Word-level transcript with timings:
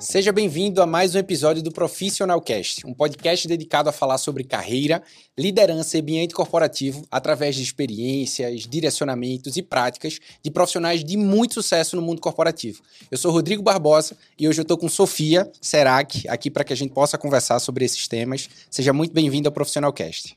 Seja 0.00 0.32
bem-vindo 0.32 0.80
a 0.80 0.86
mais 0.86 1.14
um 1.14 1.18
episódio 1.18 1.62
do 1.62 1.70
Profissional 1.70 2.40
Cast, 2.40 2.86
um 2.86 2.94
podcast 2.94 3.46
dedicado 3.46 3.90
a 3.90 3.92
falar 3.92 4.16
sobre 4.16 4.42
carreira, 4.42 5.02
liderança 5.38 5.98
e 5.98 6.00
ambiente 6.00 6.34
corporativo 6.34 7.04
através 7.10 7.54
de 7.54 7.62
experiências, 7.62 8.62
direcionamentos 8.62 9.58
e 9.58 9.62
práticas 9.62 10.18
de 10.42 10.50
profissionais 10.50 11.04
de 11.04 11.18
muito 11.18 11.52
sucesso 11.52 11.96
no 11.96 12.02
mundo 12.02 12.18
corporativo. 12.18 12.80
Eu 13.10 13.18
sou 13.18 13.30
Rodrigo 13.30 13.62
Barbosa 13.62 14.16
e 14.38 14.48
hoje 14.48 14.60
eu 14.60 14.62
estou 14.62 14.78
com 14.78 14.88
Sofia 14.88 15.52
Serac 15.60 16.26
aqui 16.28 16.50
para 16.50 16.64
que 16.64 16.72
a 16.72 16.76
gente 16.76 16.94
possa 16.94 17.18
conversar 17.18 17.58
sobre 17.58 17.84
esses 17.84 18.08
temas. 18.08 18.48
Seja 18.70 18.94
muito 18.94 19.12
bem-vindo 19.12 19.48
ao 19.48 19.52
Profissional 19.52 19.92
Cast. 19.92 20.34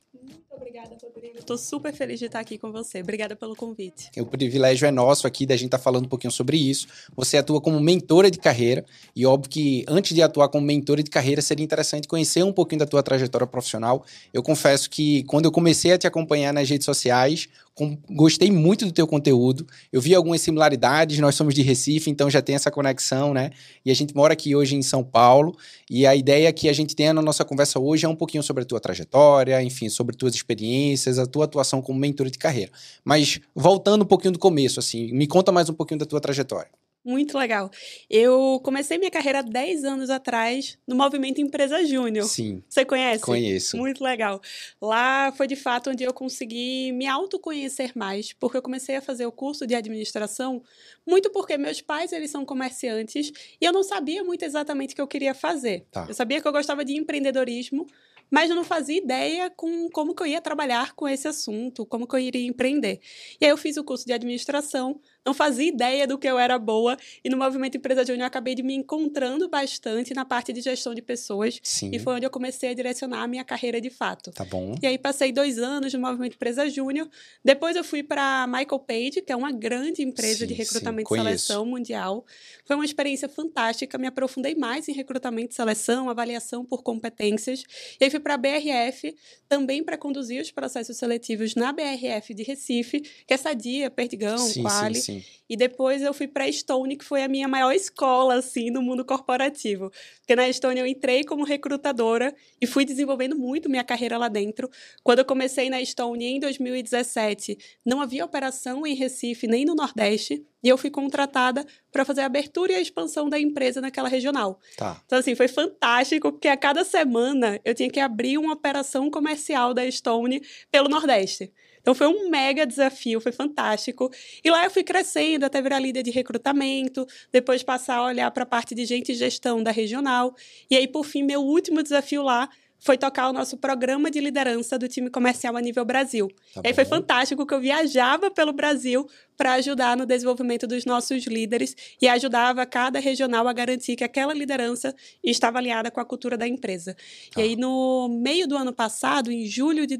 Estou 1.35 1.57
super 1.57 1.93
feliz 1.93 2.19
de 2.19 2.25
estar 2.25 2.39
aqui 2.39 2.57
com 2.57 2.71
você. 2.71 3.01
Obrigada 3.01 3.35
pelo 3.35 3.55
convite. 3.55 4.09
O 4.17 4.25
privilégio 4.25 4.87
é 4.87 4.91
nosso 4.91 5.25
aqui 5.25 5.45
da 5.45 5.55
gente 5.55 5.65
estar 5.65 5.77
tá 5.77 5.83
falando 5.83 6.05
um 6.05 6.09
pouquinho 6.09 6.31
sobre 6.31 6.57
isso. 6.57 6.87
Você 7.15 7.37
atua 7.37 7.59
como 7.59 7.79
mentora 7.79 8.29
de 8.29 8.37
carreira 8.37 8.85
e 9.15 9.25
óbvio 9.25 9.49
que 9.49 9.85
antes 9.87 10.13
de 10.13 10.21
atuar 10.21 10.49
como 10.49 10.65
mentora 10.65 11.01
de 11.01 11.09
carreira 11.09 11.41
seria 11.41 11.63
interessante 11.63 12.07
conhecer 12.07 12.43
um 12.43 12.53
pouquinho 12.53 12.79
da 12.79 12.85
tua 12.85 13.01
trajetória 13.01 13.47
profissional. 13.47 14.05
Eu 14.33 14.43
confesso 14.43 14.89
que 14.89 15.23
quando 15.23 15.45
eu 15.45 15.51
comecei 15.51 15.91
a 15.93 15.97
te 15.97 16.07
acompanhar 16.07 16.53
nas 16.53 16.69
redes 16.69 16.85
sociais, 16.85 17.49
com, 17.75 17.97
gostei 18.09 18.51
muito 18.51 18.85
do 18.85 18.91
teu 18.91 19.07
conteúdo. 19.07 19.65
Eu 19.91 19.99
vi 19.99 20.13
algumas 20.13 20.41
similaridades, 20.41 21.19
nós 21.19 21.35
somos 21.35 21.53
de 21.53 21.61
Recife, 21.61 22.09
então 22.09 22.29
já 22.29 22.41
tem 22.41 22.55
essa 22.55 22.69
conexão, 22.69 23.33
né? 23.33 23.49
E 23.85 23.91
a 23.91 23.93
gente 23.93 24.15
mora 24.15 24.33
aqui 24.33 24.55
hoje 24.55 24.75
em 24.75 24.81
São 24.81 25.03
Paulo, 25.03 25.55
e 25.89 26.05
a 26.05 26.15
ideia 26.15 26.51
que 26.53 26.69
a 26.69 26.73
gente 26.73 26.95
tem 26.95 27.11
na 27.11 27.21
nossa 27.21 27.43
conversa 27.43 27.79
hoje 27.79 28.05
é 28.05 28.09
um 28.09 28.15
pouquinho 28.15 28.43
sobre 28.43 28.63
a 28.63 28.65
tua 28.65 28.79
trajetória, 28.79 29.61
enfim, 29.63 29.89
sobre 29.89 30.15
tuas 30.15 30.35
experiências, 30.35 31.17
a 31.17 31.25
tua 31.25 31.45
atuação 31.45 31.81
como 31.81 31.99
mentor 31.99 32.29
de 32.29 32.37
carreira. 32.37 32.71
Mas 33.03 33.39
voltando 33.55 34.03
um 34.03 34.07
pouquinho 34.07 34.33
do 34.33 34.39
começo, 34.39 34.79
assim, 34.79 35.11
me 35.11 35.27
conta 35.27 35.51
mais 35.51 35.69
um 35.69 35.73
pouquinho 35.73 35.99
da 35.99 36.05
tua 36.05 36.21
trajetória. 36.21 36.69
Muito 37.03 37.37
legal. 37.37 37.69
Eu 38.09 38.61
comecei 38.63 38.97
minha 38.97 39.11
carreira 39.11 39.39
há 39.39 39.41
10 39.41 39.83
anos 39.83 40.09
atrás 40.09 40.77
no 40.87 40.95
movimento 40.95 41.41
Empresa 41.41 41.85
Júnior. 41.85 42.25
Sim. 42.25 42.63
Você 42.69 42.85
conhece? 42.85 43.23
Conheço. 43.23 43.75
Muito 43.75 44.01
legal. 44.01 44.41
Lá 44.81 45.31
foi 45.33 45.45
de 45.45 45.57
fato 45.57 45.89
onde 45.89 46.03
eu 46.03 46.13
consegui 46.13 46.93
me 46.93 47.05
autoconhecer 47.05 47.91
mais, 47.93 48.31
porque 48.31 48.55
eu 48.55 48.61
comecei 48.61 48.95
a 48.95 49.01
fazer 49.01 49.25
o 49.25 49.31
curso 49.31 49.67
de 49.67 49.75
administração 49.75 50.63
muito 51.05 51.29
porque 51.29 51.57
meus 51.57 51.81
pais 51.81 52.13
eles 52.13 52.31
são 52.31 52.45
comerciantes 52.45 53.31
e 53.59 53.65
eu 53.65 53.73
não 53.73 53.83
sabia 53.83 54.23
muito 54.23 54.43
exatamente 54.43 54.93
o 54.93 54.95
que 54.95 55.01
eu 55.01 55.07
queria 55.07 55.33
fazer. 55.33 55.85
Tá. 55.91 56.05
Eu 56.07 56.13
sabia 56.13 56.41
que 56.41 56.47
eu 56.47 56.51
gostava 56.51 56.85
de 56.85 56.95
empreendedorismo, 56.95 57.85
mas 58.31 58.49
eu 58.49 58.55
não 58.55 58.63
fazia 58.63 58.97
ideia 58.97 59.49
com 59.49 59.89
como 59.89 60.15
que 60.15 60.23
eu 60.23 60.27
ia 60.27 60.41
trabalhar 60.41 60.93
com 60.93 61.07
esse 61.07 61.27
assunto, 61.27 61.85
como 61.85 62.07
que 62.07 62.15
eu 62.15 62.19
iria 62.19 62.47
empreender. 62.47 62.99
E 63.39 63.45
aí 63.45 63.51
eu 63.51 63.57
fiz 63.57 63.77
o 63.77 63.83
curso 63.83 64.05
de 64.05 64.13
administração, 64.13 64.99
não 65.25 65.33
fazia 65.33 65.67
ideia 65.67 66.05
do 66.05 66.17
que 66.17 66.27
eu 66.27 66.37
era 66.37 66.57
boa. 66.59 66.97
E 67.23 67.29
no 67.29 67.37
Movimento 67.37 67.77
Empresa 67.77 68.03
Júnior 68.03 68.21
eu 68.21 68.27
acabei 68.27 68.55
de 68.55 68.63
me 68.63 68.73
encontrando 68.73 69.47
bastante 69.47 70.13
na 70.13 70.25
parte 70.25 70.51
de 70.51 70.61
gestão 70.61 70.93
de 70.93 71.01
pessoas. 71.01 71.59
Sim. 71.63 71.91
E 71.93 71.99
foi 71.99 72.15
onde 72.15 72.25
eu 72.25 72.29
comecei 72.29 72.69
a 72.69 72.73
direcionar 72.73 73.23
a 73.23 73.27
minha 73.27 73.43
carreira 73.43 73.79
de 73.79 73.89
fato. 73.89 74.31
Tá 74.31 74.45
bom. 74.45 74.75
E 74.81 74.87
aí 74.87 74.97
passei 74.97 75.31
dois 75.31 75.57
anos 75.57 75.93
no 75.93 75.99
Movimento 75.99 76.35
Empresa 76.35 76.69
Júnior. 76.69 77.09
Depois 77.43 77.75
eu 77.75 77.83
fui 77.83 78.03
para 78.03 78.45
Michael 78.47 78.79
Page, 78.79 79.21
que 79.21 79.31
é 79.31 79.35
uma 79.35 79.51
grande 79.51 80.01
empresa 80.01 80.39
Sim, 80.39 80.47
de 80.47 80.53
recrutamento 80.53 81.09
sim, 81.09 81.15
e 81.15 81.17
seleção 81.17 81.65
mundial. 81.65 82.25
Foi 82.65 82.75
uma 82.75 82.85
experiência 82.85 83.29
fantástica. 83.29 83.97
Me 83.97 84.07
aprofundei 84.07 84.55
mais 84.55 84.87
em 84.87 84.93
recrutamento 84.93 85.53
e 85.53 85.55
seleção, 85.55 86.09
avaliação 86.09 86.65
por 86.65 86.83
competências. 86.83 87.63
E 87.99 88.03
aí 88.03 88.09
fui 88.09 88.19
para 88.19 88.33
a 88.33 88.37
BRF, 88.37 89.15
também 89.47 89.83
para 89.83 89.97
conduzir 89.97 90.41
os 90.41 90.51
processos 90.51 90.97
seletivos 90.97 91.55
na 91.55 91.71
BRF 91.71 92.33
de 92.33 92.43
Recife, 92.43 93.01
que 93.25 93.33
é 93.33 93.37
Sadia, 93.37 93.89
Perdigão, 93.89 94.37
sim, 94.37 94.61
Quali. 94.61 94.95
sim, 94.95 95.01
sim. 95.01 95.12
E 95.49 95.57
depois 95.57 96.01
eu 96.01 96.13
fui 96.13 96.27
para 96.27 96.45
a 96.45 96.51
Stone, 96.51 96.95
que 96.95 97.03
foi 97.03 97.21
a 97.21 97.27
minha 97.27 97.47
maior 97.47 97.73
escola, 97.73 98.35
assim, 98.35 98.69
no 98.71 98.81
mundo 98.81 99.03
corporativo. 99.03 99.91
Porque 100.19 100.35
na 100.35 100.51
Stone 100.51 100.79
eu 100.79 100.87
entrei 100.87 101.23
como 101.23 101.43
recrutadora 101.43 102.33
e 102.61 102.65
fui 102.65 102.85
desenvolvendo 102.85 103.37
muito 103.37 103.69
minha 103.69 103.83
carreira 103.83 104.17
lá 104.17 104.27
dentro. 104.27 104.69
Quando 105.03 105.19
eu 105.19 105.25
comecei 105.25 105.69
na 105.69 105.83
Stone 105.83 106.25
em 106.25 106.39
2017, 106.39 107.57
não 107.85 108.01
havia 108.01 108.25
operação 108.25 108.87
em 108.87 108.95
Recife 108.95 109.45
nem 109.45 109.65
no 109.65 109.75
Nordeste. 109.75 110.45
E 110.63 110.69
eu 110.69 110.77
fui 110.77 110.89
contratada 110.89 111.65
para 111.91 112.05
fazer 112.05 112.21
a 112.21 112.25
abertura 112.25 112.71
e 112.71 112.75
a 112.75 112.81
expansão 112.81 113.27
da 113.27 113.37
empresa 113.37 113.81
naquela 113.81 114.07
regional. 114.07 114.59
Tá. 114.77 115.01
Então, 115.05 115.19
assim, 115.19 115.35
foi 115.35 115.49
fantástico, 115.49 116.31
porque 116.31 116.47
a 116.47 116.55
cada 116.55 116.85
semana 116.85 117.59
eu 117.65 117.75
tinha 117.75 117.89
que 117.89 117.99
abrir 117.99 118.37
uma 118.37 118.53
operação 118.53 119.11
comercial 119.11 119.73
da 119.73 119.89
Stone 119.91 120.41
pelo 120.71 120.87
Nordeste. 120.87 121.51
Então 121.83 121.93
foi 121.93 122.07
um 122.07 122.29
mega 122.29 122.65
desafio, 122.65 123.19
foi 123.19 123.33
fantástico. 123.33 124.09
E 124.41 124.49
lá 124.49 124.63
eu 124.63 124.71
fui 124.71 124.83
crescendo 124.83 125.45
até 125.45 125.61
virar 125.61 125.79
líder 125.79 126.01
de 126.01 126.11
recrutamento, 126.11 127.05
depois 127.31 127.61
passar 127.61 127.97
a 127.97 128.05
olhar 128.05 128.31
para 128.31 128.43
a 128.43 128.45
parte 128.45 128.73
de 128.73 128.85
gente 128.85 129.11
e 129.11 129.15
gestão 129.15 129.61
da 129.61 129.69
regional. 129.69 130.33
E 130.71 130.77
aí, 130.77 130.87
por 130.87 131.05
fim, 131.05 131.23
meu 131.23 131.41
último 131.41 131.83
desafio 131.83 132.23
lá 132.23 132.49
foi 132.79 132.97
tocar 132.97 133.29
o 133.29 133.33
nosso 133.33 133.57
programa 133.57 134.11
de 134.11 134.19
liderança 134.19 134.77
do 134.77 134.89
time 134.89 135.09
comercial 135.09 135.55
a 135.55 135.61
nível 135.61 135.85
Brasil. 135.85 136.29
Tá 136.53 136.61
e 136.63 136.67
aí 136.67 136.73
foi 136.73 136.83
fantástico 136.83 137.45
que 137.45 137.53
eu 137.53 137.59
viajava 137.61 138.29
pelo 138.29 138.51
Brasil 138.51 139.07
para 139.37 139.53
ajudar 139.53 139.95
no 139.95 140.05
desenvolvimento 140.05 140.67
dos 140.67 140.83
nossos 140.83 141.25
líderes 141.25 141.75
e 142.01 142.09
ajudava 142.09 142.65
cada 142.65 142.99
regional 142.99 143.47
a 143.47 143.53
garantir 143.53 143.95
que 143.95 144.03
aquela 144.03 144.33
liderança 144.33 144.93
estava 145.23 145.59
alinhada 145.59 145.89
com 145.89 146.01
a 146.01 146.05
cultura 146.05 146.37
da 146.37 146.45
empresa. 146.45 146.93
Tá. 147.33 147.39
E 147.39 147.43
aí, 147.43 147.55
no 147.55 148.09
meio 148.09 148.47
do 148.47 148.57
ano 148.57 148.73
passado, 148.73 149.31
em 149.31 149.45
julho 149.45 149.87
de 149.87 149.95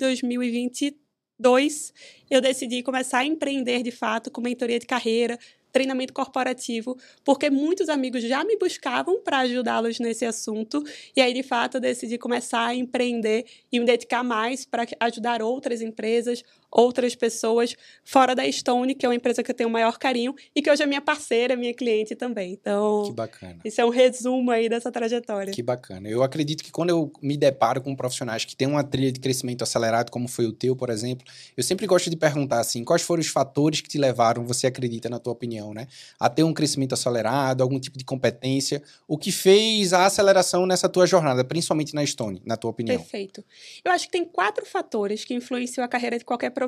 2022, 1.44 1.94
eu 2.31 2.42
decidi 2.42 2.81
começar 2.81 3.20
a 3.20 3.26
empreender 3.26 3.84
de 3.84 3.92
fato 3.92 4.31
com 4.31 4.42
mentoria 4.42 4.80
de 4.80 4.88
carreira, 4.88 5.38
treinamento 5.72 6.14
corporativo, 6.14 6.96
porque 7.26 7.50
muitos 7.50 7.90
amigos 7.90 8.24
já 8.24 8.44
me 8.44 8.56
buscavam 8.58 9.22
para 9.22 9.40
ajudá-los 9.40 10.00
nesse 10.00 10.24
assunto. 10.24 10.84
E 11.16 11.22
aí, 11.22 11.34
de 11.34 11.44
fato, 11.44 11.78
eu 11.78 11.82
decidi 11.82 12.18
começar 12.18 12.68
a 12.68 12.76
empreender 12.76 13.46
e 13.72 13.80
me 13.80 13.86
dedicar 13.86 14.24
mais 14.24 14.66
para 14.66 14.86
ajudar 15.00 15.42
outras 15.42 15.82
empresas, 15.82 16.44
outras 16.73 17.16
pessoas 17.16 17.75
fora 18.03 18.34
da 18.35 18.50
Stone, 18.51 18.95
que 18.95 19.06
é 19.06 19.09
uma 19.09 19.16
empresa 19.16 19.44
que 19.44 19.51
eu 19.51 19.56
tenho 19.56 19.69
o 19.69 19.72
maior 19.72 19.97
carinho 19.97 20.34
e 20.56 20.61
que 20.61 20.69
hoje 20.72 20.81
é 20.81 20.85
minha 20.85 21.01
parceira, 21.01 21.56
minha 21.56 21.73
cliente 21.73 22.16
também. 22.16 22.51
Então, 22.53 23.03
Que 23.06 23.11
bacana. 23.13 23.59
isso 23.63 23.79
é 23.79 23.85
um 23.85 23.89
resumo 23.89 24.50
aí 24.51 24.67
dessa 24.67 24.91
trajetória. 24.91 25.53
Que 25.53 25.61
bacana. 25.61 26.09
Eu 26.09 26.23
acredito 26.23 26.63
que 26.63 26.72
quando 26.72 26.89
eu 26.89 27.11
me 27.22 27.38
deparo 27.38 27.81
com 27.81 27.95
profissionais 27.95 28.44
que 28.45 28.56
têm 28.56 28.67
uma 28.67 28.84
trilha 28.84 29.11
de 29.11 29.19
crescimento 29.19 29.63
acelerado, 29.63 30.09
como 30.09 30.28
foi 30.28 30.45
o 30.45 30.51
teu, 30.51 30.75
por 30.75 30.89
exemplo, 30.89 31.25
eu 31.56 31.63
sempre 31.63 31.85
gosto 31.85 32.09
de 32.09 32.16
perguntar 32.17 32.59
assim, 32.59 32.84
quais 32.84 33.01
foram 33.01 33.22
os 33.22 33.28
fatores 33.28 33.81
que 33.81 33.90
te 33.90 33.97
levaram, 33.97 34.45
você 34.45 34.67
acredita 34.67 35.09
na 35.09 35.19
tua 35.19 35.34
opinião, 35.34 35.73
né, 35.73 35.88
a 36.19 36.29
ter 36.29 36.44
um 36.44 36.53
crescimento 36.53 36.94
acelerado, 36.94 37.61
algum 37.61 37.79
tipo 37.79 37.97
de 37.97 38.03
competência, 38.03 38.81
o 39.07 39.17
que 39.17 39.31
fez 39.31 39.94
a 39.94 40.05
aceleração 40.05 40.66
nessa 40.66 40.90
tua 40.90 41.05
jornada, 41.05 41.44
principalmente 41.44 41.94
na 41.94 42.05
Stone, 42.05 42.41
na 42.45 42.57
tua 42.57 42.72
opinião? 42.72 42.97
Perfeito. 42.97 43.44
Eu 43.84 43.91
acho 43.91 44.05
que 44.05 44.11
tem 44.11 44.25
quatro 44.25 44.66
fatores 44.66 45.23
que 45.23 45.34
influenciam 45.34 45.84
a 45.84 45.88
carreira 45.88 46.17
de 46.17 46.25
qualquer 46.25 46.50
profissional. 46.50 46.62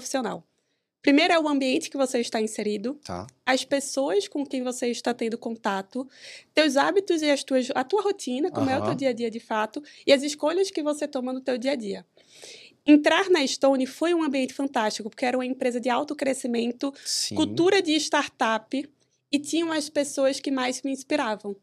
Primeiro 1.01 1.33
é 1.33 1.39
o 1.39 1.47
ambiente 1.47 1.89
que 1.89 1.97
você 1.97 2.19
está 2.19 2.41
inserido, 2.41 2.99
Tá. 3.03 3.27
as 3.45 3.63
pessoas 3.63 4.27
com 4.27 4.43
quem 4.43 4.63
você 4.63 4.87
está 4.87 5.13
tendo 5.13 5.37
contato, 5.37 6.09
teus 6.51 6.75
hábitos 6.75 7.21
e 7.21 7.29
as 7.29 7.43
tuas, 7.43 7.69
a 7.75 7.83
tua 7.83 8.01
rotina, 8.01 8.49
como 8.49 8.69
é 8.71 8.79
o 8.79 8.83
teu 8.83 8.95
dia 8.95 9.09
a 9.09 9.13
dia 9.13 9.29
de 9.29 9.39
fato, 9.39 9.83
e 10.07 10.11
as 10.11 10.23
escolhas 10.23 10.71
que 10.71 10.81
você 10.81 11.07
toma 11.07 11.31
no 11.31 11.41
teu 11.41 11.59
dia 11.59 11.73
a 11.73 11.75
dia. 11.75 12.05
Entrar 12.87 13.29
na 13.29 13.45
Stone 13.45 13.85
foi 13.85 14.13
um 14.15 14.23
ambiente 14.23 14.53
fantástico, 14.53 15.09
porque 15.09 15.25
era 15.25 15.37
uma 15.37 15.45
empresa 15.45 15.79
de 15.79 15.89
alto 15.89 16.15
crescimento, 16.15 16.91
Sim. 17.03 17.35
cultura 17.35 17.81
de 17.81 17.95
startup 17.95 18.89
e 19.31 19.39
tinham 19.39 19.71
as 19.71 19.89
pessoas 19.89 20.39
que 20.39 20.49
mais 20.49 20.81
me 20.81 20.91
inspiravam. 20.91 21.55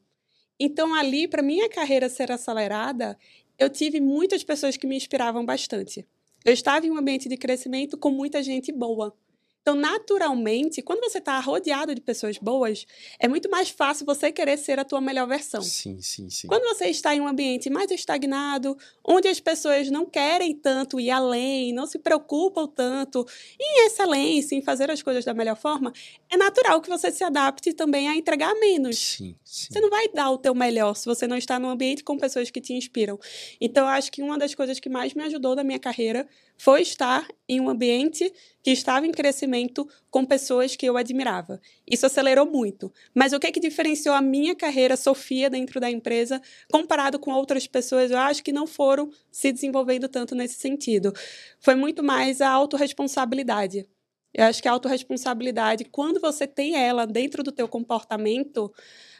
Então, 0.58 0.94
ali, 0.94 1.26
para 1.26 1.42
minha 1.42 1.68
carreira 1.68 2.08
ser 2.08 2.30
acelerada, 2.30 3.18
eu 3.58 3.68
tive 3.70 4.00
muitas 4.00 4.44
pessoas 4.44 4.76
que 4.76 4.86
me 4.86 4.96
inspiravam 4.96 5.44
bastante. 5.44 6.06
Eu 6.44 6.52
estava 6.52 6.86
em 6.86 6.90
um 6.90 6.98
ambiente 6.98 7.28
de 7.28 7.36
crescimento 7.36 7.96
com 7.96 8.10
muita 8.10 8.42
gente 8.42 8.72
boa. 8.72 9.16
Então, 9.62 9.76
naturalmente, 9.76 10.82
quando 10.82 11.00
você 11.00 11.18
está 11.18 11.38
rodeado 11.38 11.94
de 11.94 12.00
pessoas 12.00 12.36
boas, 12.36 12.84
é 13.20 13.28
muito 13.28 13.48
mais 13.48 13.70
fácil 13.70 14.04
você 14.04 14.32
querer 14.32 14.58
ser 14.58 14.80
a 14.80 14.84
tua 14.84 15.00
melhor 15.00 15.28
versão. 15.28 15.62
Sim, 15.62 16.00
sim, 16.02 16.28
sim. 16.28 16.48
Quando 16.48 16.64
você 16.64 16.86
está 16.86 17.14
em 17.14 17.20
um 17.20 17.28
ambiente 17.28 17.70
mais 17.70 17.88
estagnado, 17.92 18.76
onde 19.06 19.28
as 19.28 19.38
pessoas 19.38 19.88
não 19.88 20.04
querem 20.04 20.52
tanto 20.52 20.98
ir 20.98 21.10
além, 21.10 21.72
não 21.72 21.86
se 21.86 21.96
preocupam 22.00 22.66
tanto 22.66 23.24
em 23.58 23.86
excelência, 23.86 24.56
em 24.56 24.62
fazer 24.62 24.90
as 24.90 25.00
coisas 25.00 25.24
da 25.24 25.32
melhor 25.32 25.56
forma, 25.56 25.92
é 26.28 26.36
natural 26.36 26.80
que 26.80 26.88
você 26.88 27.12
se 27.12 27.22
adapte 27.22 27.72
também 27.72 28.08
a 28.08 28.16
entregar 28.16 28.52
menos. 28.56 28.98
Sim, 28.98 29.36
sim. 29.44 29.68
Você 29.70 29.80
não 29.80 29.90
vai 29.90 30.08
dar 30.08 30.32
o 30.32 30.38
teu 30.38 30.56
melhor 30.56 30.96
se 30.96 31.06
você 31.06 31.28
não 31.28 31.36
está 31.36 31.60
num 31.60 31.70
ambiente 31.70 32.02
com 32.02 32.18
pessoas 32.18 32.50
que 32.50 32.60
te 32.60 32.72
inspiram. 32.72 33.16
Então, 33.60 33.84
eu 33.84 33.90
acho 33.90 34.10
que 34.10 34.22
uma 34.22 34.36
das 34.36 34.56
coisas 34.56 34.80
que 34.80 34.88
mais 34.88 35.14
me 35.14 35.22
ajudou 35.22 35.54
na 35.54 35.62
minha 35.62 35.78
carreira 35.78 36.26
foi 36.56 36.82
estar 36.82 37.26
em 37.48 37.60
um 37.60 37.68
ambiente 37.68 38.32
que 38.62 38.70
estava 38.70 39.06
em 39.06 39.10
crescimento 39.10 39.88
com 40.10 40.24
pessoas 40.24 40.76
que 40.76 40.86
eu 40.86 40.96
admirava. 40.96 41.60
Isso 41.90 42.06
acelerou 42.06 42.46
muito. 42.46 42.92
Mas 43.14 43.32
o 43.32 43.40
que, 43.40 43.50
que 43.50 43.58
diferenciou 43.58 44.14
a 44.14 44.22
minha 44.22 44.54
carreira, 44.54 44.96
Sofia, 44.96 45.50
dentro 45.50 45.80
da 45.80 45.90
empresa, 45.90 46.40
comparado 46.70 47.18
com 47.18 47.32
outras 47.32 47.66
pessoas, 47.66 48.10
eu 48.10 48.18
acho 48.18 48.44
que 48.44 48.52
não 48.52 48.66
foram 48.66 49.10
se 49.30 49.52
desenvolvendo 49.52 50.08
tanto 50.08 50.34
nesse 50.34 50.54
sentido. 50.54 51.12
Foi 51.60 51.74
muito 51.74 52.02
mais 52.02 52.40
a 52.40 52.48
autorresponsabilidade. 52.48 53.88
Eu 54.32 54.46
acho 54.46 54.62
que 54.62 54.68
a 54.68 54.72
autorresponsabilidade, 54.72 55.84
quando 55.84 56.20
você 56.20 56.46
tem 56.46 56.76
ela 56.76 57.06
dentro 57.06 57.42
do 57.42 57.52
teu 57.52 57.68
comportamento, 57.68 58.72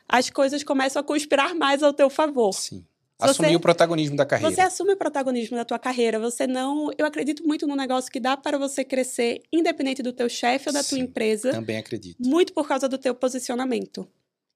as 0.09 0.31
coisas 0.31 0.63
começam 0.63 1.01
a 1.01 1.05
conspirar 1.05 1.55
mais 1.55 1.83
ao 1.83 1.93
teu 1.93 2.09
favor. 2.09 2.53
Sim. 2.53 2.87
Assumir 3.31 3.49
você, 3.49 3.57
o 3.57 3.61
protagonismo 3.61 4.17
da 4.17 4.27
carreira. 4.27 4.55
Você 4.55 4.61
assume 4.61 4.93
o 4.93 4.97
protagonismo 4.97 5.57
da 5.57 5.65
tua 5.65 5.79
carreira. 5.79 6.19
Você 6.19 6.47
não. 6.47 6.91
Eu 6.97 7.07
acredito 7.07 7.47
muito 7.47 7.67
no 7.67 7.77
negócio 7.77 8.11
que 8.11 8.21
dá 8.21 8.37
para 8.37 8.59
você 8.59 8.85
crescer, 8.85 9.43
independente 9.53 10.03
do 10.03 10.13
teu 10.13 10.29
chefe 10.29 10.69
ou 10.69 10.73
da 10.73 10.83
Sim, 10.83 10.97
tua 10.97 11.05
empresa. 11.05 11.51
Também 11.53 11.77
acredito. 11.77 12.17
Muito 12.21 12.53
por 12.53 12.67
causa 12.67 12.89
do 12.89 12.99
teu 12.99 13.15
posicionamento. 13.15 14.07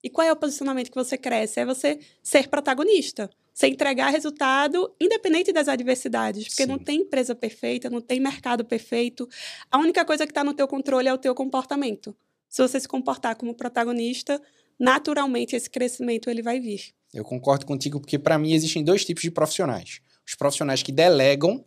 E 0.02 0.10
qual 0.10 0.26
é 0.26 0.32
o 0.32 0.36
posicionamento 0.36 0.90
que 0.90 0.94
você 0.94 1.16
cresce? 1.18 1.60
É 1.60 1.64
você 1.64 1.98
ser 2.22 2.48
protagonista. 2.48 3.30
Você 3.52 3.68
entregar 3.68 4.10
resultado 4.10 4.94
independente 5.00 5.52
das 5.52 5.66
adversidades. 5.66 6.48
Porque 6.48 6.64
Sim. 6.64 6.68
não 6.68 6.78
tem 6.78 7.00
empresa 7.00 7.34
perfeita, 7.34 7.88
não 7.88 8.00
tem 8.00 8.20
mercado 8.20 8.64
perfeito. 8.64 9.28
A 9.70 9.78
única 9.78 10.04
coisa 10.04 10.26
que 10.26 10.30
está 10.30 10.44
no 10.44 10.52
teu 10.52 10.68
controle 10.68 11.08
é 11.08 11.14
o 11.14 11.18
teu 11.18 11.34
comportamento. 11.34 12.14
Se 12.48 12.62
você 12.62 12.78
se 12.78 12.86
comportar 12.86 13.34
como 13.34 13.54
protagonista, 13.54 14.40
naturalmente 14.78 15.56
esse 15.56 15.68
crescimento 15.70 16.28
ele 16.30 16.42
vai 16.42 16.60
vir. 16.60 16.94
Eu 17.12 17.24
concordo 17.24 17.64
contigo 17.64 18.00
porque 18.00 18.18
para 18.18 18.38
mim 18.38 18.52
existem 18.52 18.82
dois 18.82 19.04
tipos 19.04 19.22
de 19.22 19.30
profissionais. 19.30 20.00
Os 20.26 20.34
profissionais 20.34 20.82
que 20.82 20.92
delegam 20.92 21.64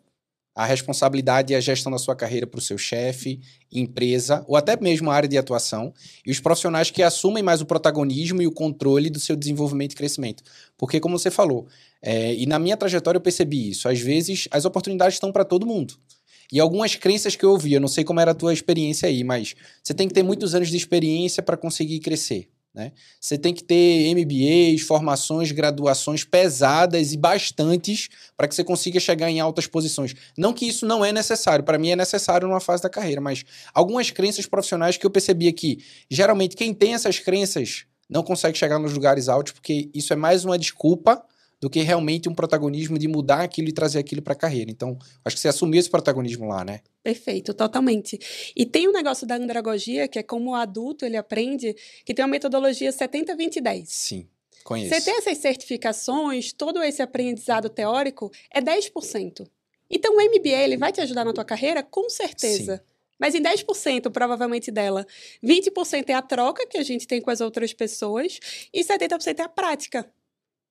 a 0.55 0.65
responsabilidade 0.65 1.53
e 1.53 1.55
a 1.55 1.59
gestão 1.61 1.89
da 1.89 1.97
sua 1.97 2.15
carreira 2.15 2.45
para 2.45 2.57
o 2.57 2.61
seu 2.61 2.77
chefe, 2.77 3.39
empresa 3.71 4.43
ou 4.45 4.57
até 4.57 4.75
mesmo 4.79 5.09
a 5.09 5.15
área 5.15 5.29
de 5.29 5.37
atuação, 5.37 5.93
e 6.25 6.31
os 6.31 6.39
profissionais 6.41 6.91
que 6.91 7.01
assumem 7.01 7.41
mais 7.41 7.61
o 7.61 7.65
protagonismo 7.65 8.41
e 8.41 8.47
o 8.47 8.51
controle 8.51 9.09
do 9.09 9.21
seu 9.21 9.37
desenvolvimento 9.37 9.93
e 9.93 9.95
crescimento. 9.95 10.43
Porque, 10.77 10.99
como 10.99 11.17
você 11.17 11.31
falou, 11.31 11.67
é, 12.01 12.33
e 12.33 12.45
na 12.45 12.59
minha 12.59 12.75
trajetória 12.75 13.17
eu 13.17 13.21
percebi 13.21 13.69
isso, 13.69 13.87
às 13.87 13.99
vezes 14.01 14.49
as 14.51 14.65
oportunidades 14.65 15.15
estão 15.15 15.31
para 15.31 15.45
todo 15.45 15.65
mundo. 15.65 15.95
E 16.51 16.59
algumas 16.59 16.95
crenças 16.95 17.35
que 17.35 17.45
eu 17.45 17.51
ouvi, 17.51 17.73
eu 17.73 17.79
não 17.79 17.87
sei 17.87 18.03
como 18.03 18.19
era 18.19 18.31
a 18.31 18.35
tua 18.35 18.51
experiência 18.51 19.07
aí, 19.07 19.23
mas 19.23 19.55
você 19.81 19.93
tem 19.93 20.07
que 20.07 20.13
ter 20.13 20.23
muitos 20.23 20.55
anos 20.55 20.69
de 20.69 20.75
experiência 20.75 21.43
para 21.43 21.55
conseguir 21.55 21.99
crescer. 21.99 22.49
Né? 22.73 22.91
Você 23.19 23.37
tem 23.37 23.53
que 23.53 23.63
ter 23.63 24.13
MBAs, 24.13 24.81
formações, 24.81 25.51
graduações 25.51 26.23
pesadas 26.23 27.11
e 27.11 27.17
bastantes 27.17 28.09
para 28.37 28.47
que 28.47 28.53
você 28.53 28.63
consiga 28.63 28.99
chegar 28.99 29.29
em 29.29 29.39
altas 29.39 29.65
posições. 29.65 30.13
Não 30.37 30.53
que 30.53 30.67
isso 30.67 30.85
não 30.85 31.03
é 31.03 31.11
necessário, 31.11 31.65
para 31.65 31.79
mim 31.79 31.89
é 31.89 31.95
necessário 31.95 32.47
numa 32.47 32.59
fase 32.59 32.83
da 32.83 32.89
carreira, 32.89 33.19
mas 33.19 33.43
algumas 33.73 34.11
crenças 34.11 34.45
profissionais 34.45 34.97
que 34.97 35.05
eu 35.05 35.09
percebia 35.09 35.51
que 35.51 35.79
geralmente 36.09 36.55
quem 36.55 36.73
tem 36.73 36.93
essas 36.93 37.17
crenças 37.19 37.85
não 38.09 38.23
consegue 38.23 38.57
chegar 38.57 38.79
nos 38.79 38.93
lugares 38.93 39.27
altos 39.27 39.53
porque 39.53 39.89
isso 39.93 40.13
é 40.13 40.15
mais 40.15 40.45
uma 40.45 40.57
desculpa 40.57 41.23
do 41.61 41.69
que 41.69 41.81
realmente 41.81 42.29
um 42.29 42.33
protagonismo 42.33 42.97
de 42.97 43.07
mudar 43.07 43.41
aquilo 43.41 43.69
e 43.69 43.73
trazer 43.73 43.99
aquilo 43.99 44.21
para 44.21 44.33
a 44.33 44.35
carreira. 44.35 44.71
Então, 44.71 44.97
acho 45.25 45.35
que 45.35 45.41
você 45.41 45.49
assumiu 45.49 45.79
esse 45.79 45.89
protagonismo 45.89 46.47
lá, 46.47 46.63
né? 46.63 46.79
Perfeito, 47.03 47.53
totalmente. 47.53 48.17
E 48.55 48.65
tem 48.65 48.87
um 48.87 48.93
negócio 48.93 49.27
da 49.27 49.35
andragogia, 49.35 50.07
que 50.07 50.19
é 50.19 50.23
como 50.23 50.51
o 50.51 50.55
adulto 50.55 51.05
ele 51.05 51.17
aprende, 51.17 51.75
que 52.05 52.13
tem 52.13 52.23
uma 52.23 52.31
metodologia 52.31 52.91
70-20-10. 52.91 53.85
Sim. 53.85 54.27
Conheço. 54.63 54.93
Você 54.93 55.01
tem 55.01 55.17
essas 55.17 55.37
certificações, 55.37 56.53
todo 56.53 56.81
esse 56.83 57.01
aprendizado 57.01 57.69
teórico, 57.69 58.31
é 58.51 58.61
10%. 58.61 59.47
Então, 59.89 60.15
o 60.15 60.21
MBA 60.21 60.49
ele 60.49 60.77
vai 60.77 60.91
te 60.91 61.01
ajudar 61.01 61.25
na 61.25 61.33
tua 61.33 61.45
carreira? 61.45 61.81
Com 61.81 62.09
certeza. 62.09 62.77
Sim. 62.77 62.93
Mas 63.19 63.35
em 63.35 63.41
10%, 63.41 64.09
provavelmente, 64.11 64.71
dela, 64.71 65.05
20% 65.43 66.09
é 66.09 66.13
a 66.13 66.21
troca 66.21 66.65
que 66.65 66.77
a 66.77 66.83
gente 66.83 67.05
tem 67.05 67.19
com 67.19 67.29
as 67.29 67.41
outras 67.41 67.73
pessoas 67.73 68.39
e 68.73 68.81
70% 68.81 69.39
é 69.39 69.41
a 69.41 69.49
prática. 69.49 70.09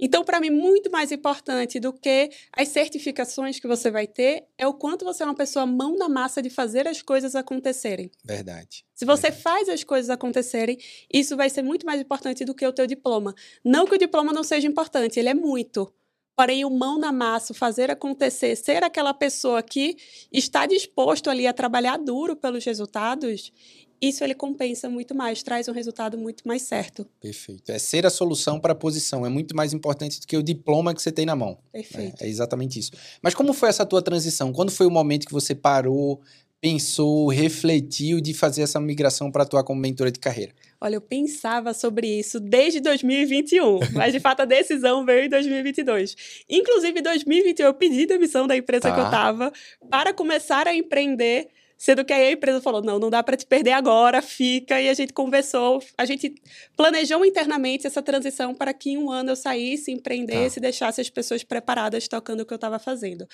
Então, 0.00 0.24
para 0.24 0.40
mim, 0.40 0.50
muito 0.50 0.90
mais 0.90 1.10
importante 1.10 1.80
do 1.80 1.92
que 1.92 2.30
as 2.52 2.68
certificações 2.68 3.58
que 3.58 3.66
você 3.66 3.90
vai 3.90 4.06
ter 4.06 4.44
é 4.56 4.66
o 4.66 4.74
quanto 4.74 5.04
você 5.04 5.22
é 5.22 5.26
uma 5.26 5.34
pessoa 5.34 5.66
mão 5.66 5.96
na 5.96 6.08
massa 6.08 6.40
de 6.40 6.50
fazer 6.50 6.86
as 6.86 7.02
coisas 7.02 7.34
acontecerem. 7.34 8.10
Verdade. 8.24 8.84
Se 8.94 9.04
você 9.04 9.22
verdade. 9.22 9.42
faz 9.42 9.68
as 9.68 9.82
coisas 9.82 10.10
acontecerem, 10.10 10.78
isso 11.12 11.36
vai 11.36 11.50
ser 11.50 11.62
muito 11.62 11.84
mais 11.84 12.00
importante 12.00 12.44
do 12.44 12.54
que 12.54 12.66
o 12.66 12.72
teu 12.72 12.86
diploma. 12.86 13.34
Não 13.64 13.86
que 13.86 13.94
o 13.94 13.98
diploma 13.98 14.32
não 14.32 14.44
seja 14.44 14.68
importante, 14.68 15.18
ele 15.18 15.28
é 15.28 15.34
muito. 15.34 15.92
Porém, 16.36 16.64
o 16.64 16.70
mão 16.70 17.00
na 17.00 17.10
massa, 17.10 17.52
fazer 17.52 17.90
acontecer, 17.90 18.54
ser 18.54 18.84
aquela 18.84 19.12
pessoa 19.12 19.60
que 19.60 19.96
está 20.32 20.66
disposto 20.66 21.28
ali 21.28 21.48
a 21.48 21.52
trabalhar 21.52 21.96
duro 21.96 22.36
pelos 22.36 22.64
resultados, 22.64 23.52
isso 24.00 24.22
ele 24.22 24.34
compensa 24.34 24.88
muito 24.88 25.14
mais, 25.14 25.42
traz 25.42 25.68
um 25.68 25.72
resultado 25.72 26.16
muito 26.16 26.46
mais 26.46 26.62
certo. 26.62 27.06
Perfeito. 27.20 27.70
É 27.70 27.78
ser 27.78 28.06
a 28.06 28.10
solução 28.10 28.60
para 28.60 28.72
a 28.72 28.76
posição, 28.76 29.26
é 29.26 29.28
muito 29.28 29.56
mais 29.56 29.72
importante 29.72 30.20
do 30.20 30.26
que 30.26 30.36
o 30.36 30.42
diploma 30.42 30.94
que 30.94 31.02
você 31.02 31.12
tem 31.12 31.26
na 31.26 31.36
mão. 31.36 31.58
Perfeito. 31.72 32.22
É, 32.22 32.26
é 32.26 32.28
exatamente 32.28 32.78
isso. 32.78 32.92
Mas 33.22 33.34
como 33.34 33.52
foi 33.52 33.68
essa 33.68 33.84
tua 33.84 34.02
transição? 34.02 34.52
Quando 34.52 34.70
foi 34.70 34.86
o 34.86 34.90
momento 34.90 35.26
que 35.26 35.32
você 35.32 35.54
parou, 35.54 36.20
pensou, 36.60 37.28
refletiu 37.28 38.20
de 38.20 38.34
fazer 38.34 38.62
essa 38.62 38.80
migração 38.80 39.30
para 39.30 39.44
atuar 39.44 39.64
como 39.64 39.80
mentora 39.80 40.10
de 40.10 40.18
carreira? 40.18 40.52
Olha, 40.80 40.96
eu 40.96 41.00
pensava 41.00 41.74
sobre 41.74 42.06
isso 42.06 42.38
desde 42.38 42.80
2021, 42.80 43.80
mas 43.94 44.12
de 44.12 44.20
fato 44.20 44.42
a 44.42 44.44
decisão 44.44 45.04
veio 45.04 45.24
em 45.24 45.28
2022. 45.28 46.16
Inclusive, 46.48 47.00
em 47.00 47.02
2021 47.02 47.66
eu 47.66 47.74
pedi 47.74 48.06
demissão 48.06 48.46
da 48.46 48.56
empresa 48.56 48.88
tá. 48.88 48.94
que 48.94 49.00
eu 49.00 49.04
estava 49.04 49.52
para 49.90 50.12
começar 50.12 50.66
a 50.68 50.74
empreender 50.74 51.48
Sendo 51.78 52.04
que 52.04 52.12
aí 52.12 52.26
a 52.26 52.32
empresa 52.32 52.60
falou: 52.60 52.82
não, 52.82 52.98
não 52.98 53.08
dá 53.08 53.22
para 53.22 53.36
te 53.36 53.46
perder 53.46 53.70
agora, 53.70 54.20
fica. 54.20 54.82
E 54.82 54.88
a 54.88 54.94
gente 54.94 55.12
conversou, 55.12 55.80
a 55.96 56.04
gente 56.04 56.34
planejou 56.76 57.25
internamente 57.25 57.86
essa 57.86 58.02
transição 58.02 58.52
para 58.52 58.75
que 58.75 58.90
em 58.90 58.98
um 58.98 59.08
ano 59.08 59.30
eu 59.30 59.36
saísse, 59.36 59.92
empreendesse 59.92 60.56
tá. 60.56 60.60
e 60.60 60.62
deixasse 60.62 61.00
as 61.00 61.08
pessoas 61.08 61.44
preparadas 61.44 62.08
tocando 62.08 62.40
o 62.40 62.46
que 62.46 62.52
eu 62.52 62.56
estava 62.56 62.80
fazendo. 62.80 63.28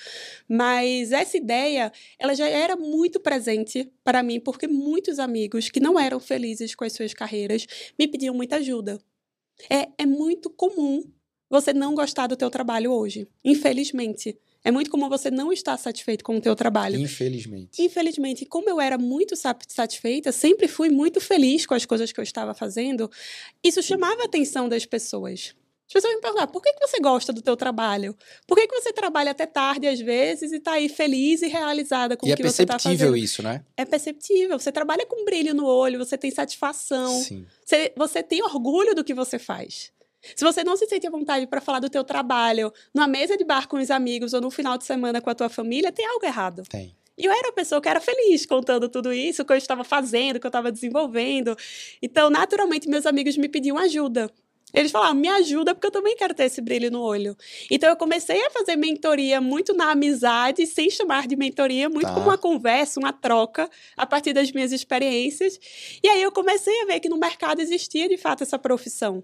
Mas 0.47 1.11
essa 1.11 1.35
ideia, 1.35 1.91
ela 2.19 2.35
já 2.35 2.47
era 2.47 2.75
muito 2.75 3.19
presente 3.19 3.91
para 4.03 4.21
mim, 4.21 4.39
porque 4.39 4.67
muitos 4.67 5.17
amigos 5.17 5.71
que 5.71 5.79
não 5.79 5.99
eram 5.99 6.19
felizes 6.19 6.75
com 6.75 6.83
as 6.83 6.93
suas 6.93 7.15
carreiras 7.15 7.65
me 7.97 8.07
pediam 8.07 8.35
muita 8.35 8.57
ajuda. 8.57 8.99
É, 9.71 9.87
é 9.97 10.05
muito 10.05 10.51
comum 10.51 11.03
você 11.49 11.73
não 11.73 11.95
gostar 11.95 12.27
do 12.27 12.35
teu 12.35 12.51
trabalho 12.51 12.91
hoje, 12.91 13.27
infelizmente. 13.43 14.37
É 14.65 14.71
muito 14.71 14.89
comum 14.89 15.07
você 15.07 15.29
não 15.29 15.53
estar 15.53 15.77
satisfeito 15.77 16.23
com 16.23 16.37
o 16.37 16.41
teu 16.41 16.55
trabalho. 16.55 16.99
Infelizmente. 16.99 17.83
Infelizmente, 17.83 18.47
como 18.47 18.67
eu 18.67 18.81
era 18.81 18.97
muito 18.97 19.35
satisfeita, 19.35 20.31
sempre 20.31 20.67
fui 20.67 20.89
muito 20.89 21.21
feliz 21.21 21.67
com 21.67 21.75
as 21.75 21.85
coisas 21.85 22.11
que 22.11 22.19
eu 22.19 22.23
estava 22.23 22.51
fazendo, 22.55 23.07
isso 23.63 23.83
chamava 23.83 24.23
a 24.23 24.25
atenção 24.25 24.67
das 24.67 24.83
pessoas. 24.83 25.53
As 25.87 25.93
pessoas 25.93 26.15
me 26.15 26.21
perguntavam, 26.21 26.51
por 26.51 26.63
que, 26.63 26.73
que 26.73 26.79
você 26.79 26.99
gosta 26.99 27.31
do 27.31 27.43
teu 27.43 27.55
trabalho? 27.55 28.17
Por 28.47 28.57
que, 28.57 28.67
que 28.67 28.73
você 28.73 28.91
trabalha 28.91 29.29
até 29.29 29.45
tarde 29.45 29.87
às 29.87 29.99
vezes 29.99 30.51
e 30.51 30.55
está 30.55 30.73
aí 30.73 30.89
feliz 30.89 31.43
e 31.43 31.47
realizada 31.47 32.17
com 32.17 32.25
e 32.25 32.31
o 32.31 32.33
é 32.33 32.35
que 32.35 32.41
você 32.41 32.63
está 32.63 32.79
fazendo? 32.79 32.95
é 32.95 32.97
perceptível 32.97 33.15
isso, 33.15 33.43
né? 33.43 33.63
É 33.77 33.85
perceptível. 33.85 34.57
Você 34.57 34.71
trabalha 34.71 35.05
com 35.05 35.23
brilho 35.23 35.53
no 35.53 35.67
olho, 35.67 35.99
você 35.99 36.17
tem 36.17 36.31
satisfação. 36.31 37.21
Sim. 37.21 37.45
Você, 37.63 37.93
você 37.95 38.23
tem 38.23 38.41
orgulho 38.41 38.95
do 38.95 39.03
que 39.03 39.13
você 39.13 39.37
faz. 39.37 39.93
Se 40.35 40.43
você 40.43 40.63
não 40.63 40.77
se 40.77 40.85
sente 40.87 41.05
à 41.07 41.09
vontade 41.09 41.47
para 41.47 41.59
falar 41.59 41.79
do 41.79 41.89
teu 41.89 42.03
trabalho 42.03 42.71
numa 42.93 43.07
mesa 43.07 43.37
de 43.37 43.43
bar 43.43 43.67
com 43.67 43.77
os 43.77 43.91
amigos 43.91 44.33
ou 44.33 44.41
no 44.41 44.49
final 44.49 44.77
de 44.77 44.85
semana 44.85 45.21
com 45.21 45.29
a 45.29 45.35
tua 45.35 45.49
família, 45.49 45.91
tem 45.91 46.05
algo 46.05 46.25
errado. 46.25 46.63
Tem. 46.69 46.95
E 47.17 47.25
eu 47.25 47.31
era 47.31 47.47
uma 47.47 47.53
pessoa 47.53 47.79
que 47.79 47.87
era 47.87 48.01
feliz 48.01 48.45
contando 48.45 48.89
tudo 48.89 49.13
isso, 49.13 49.41
o 49.41 49.45
que 49.45 49.53
eu 49.53 49.57
estava 49.57 49.83
fazendo, 49.83 50.35
o 50.35 50.39
que 50.39 50.45
eu 50.45 50.49
estava 50.49 50.71
desenvolvendo. 50.71 51.55
Então, 52.01 52.29
naturalmente, 52.29 52.89
meus 52.89 53.05
amigos 53.05 53.37
me 53.37 53.47
pediam 53.47 53.77
ajuda. 53.77 54.29
Eles 54.73 54.91
falavam, 54.91 55.15
me 55.15 55.29
ajuda, 55.29 55.73
porque 55.73 55.87
eu 55.87 55.91
também 55.91 56.17
quero 56.17 56.33
ter 56.33 56.43
esse 56.43 56.59
brilho 56.59 56.91
no 56.91 57.01
olho. 57.01 57.37
Então, 57.71 57.89
eu 57.89 57.95
comecei 57.95 58.45
a 58.45 58.49
fazer 58.49 58.75
mentoria 58.75 59.39
muito 59.39 59.73
na 59.73 59.91
amizade, 59.91 60.67
sem 60.67 60.89
chamar 60.89 61.27
de 61.27 61.37
mentoria, 61.37 61.87
muito 61.87 62.07
tá. 62.07 62.13
como 62.13 62.25
uma 62.25 62.37
conversa, 62.37 62.99
uma 62.99 63.13
troca, 63.13 63.69
a 63.95 64.05
partir 64.05 64.33
das 64.33 64.51
minhas 64.51 64.73
experiências. 64.73 65.57
E 66.03 66.09
aí, 66.09 66.21
eu 66.21 66.31
comecei 66.31 66.81
a 66.81 66.85
ver 66.85 66.99
que 66.99 67.07
no 67.07 67.17
mercado 67.17 67.61
existia, 67.61 68.09
de 68.09 68.17
fato, 68.17 68.43
essa 68.43 68.59
profissão. 68.59 69.23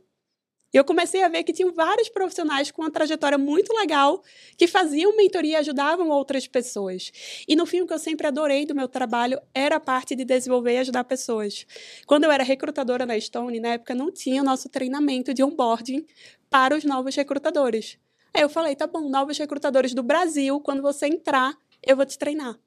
E 0.73 0.77
eu 0.77 0.85
comecei 0.85 1.23
a 1.23 1.27
ver 1.27 1.43
que 1.43 1.51
tinham 1.51 1.73
vários 1.73 2.07
profissionais 2.07 2.71
com 2.71 2.81
uma 2.81 2.91
trajetória 2.91 3.37
muito 3.37 3.73
legal 3.73 4.23
que 4.57 4.67
faziam 4.67 5.15
mentoria 5.15 5.53
e 5.53 5.55
ajudavam 5.57 6.09
outras 6.09 6.47
pessoas. 6.47 7.11
E 7.47 7.55
no 7.55 7.65
fim, 7.65 7.81
o 7.81 7.87
que 7.87 7.93
eu 7.93 7.99
sempre 7.99 8.25
adorei 8.27 8.65
do 8.65 8.73
meu 8.73 8.87
trabalho 8.87 9.41
era 9.53 9.75
a 9.75 9.79
parte 9.79 10.15
de 10.15 10.23
desenvolver 10.23 10.73
e 10.73 10.77
ajudar 10.77 11.03
pessoas. 11.03 11.65
Quando 12.05 12.23
eu 12.23 12.31
era 12.31 12.43
recrutadora 12.43 13.05
na 13.05 13.19
Stone, 13.19 13.59
na 13.59 13.69
época 13.69 13.93
não 13.93 14.11
tinha 14.11 14.41
o 14.41 14.45
nosso 14.45 14.69
treinamento 14.69 15.33
de 15.33 15.43
onboarding 15.43 16.05
para 16.49 16.75
os 16.75 16.83
novos 16.83 17.15
recrutadores. 17.15 17.97
Aí 18.33 18.41
eu 18.41 18.49
falei, 18.49 18.75
tá 18.75 18.87
bom, 18.87 19.09
novos 19.09 19.37
recrutadores 19.37 19.93
do 19.93 20.01
Brasil, 20.01 20.59
quando 20.61 20.81
você 20.81 21.07
entrar, 21.07 21.53
eu 21.85 21.97
vou 21.97 22.05
te 22.05 22.17
treinar. 22.17 22.57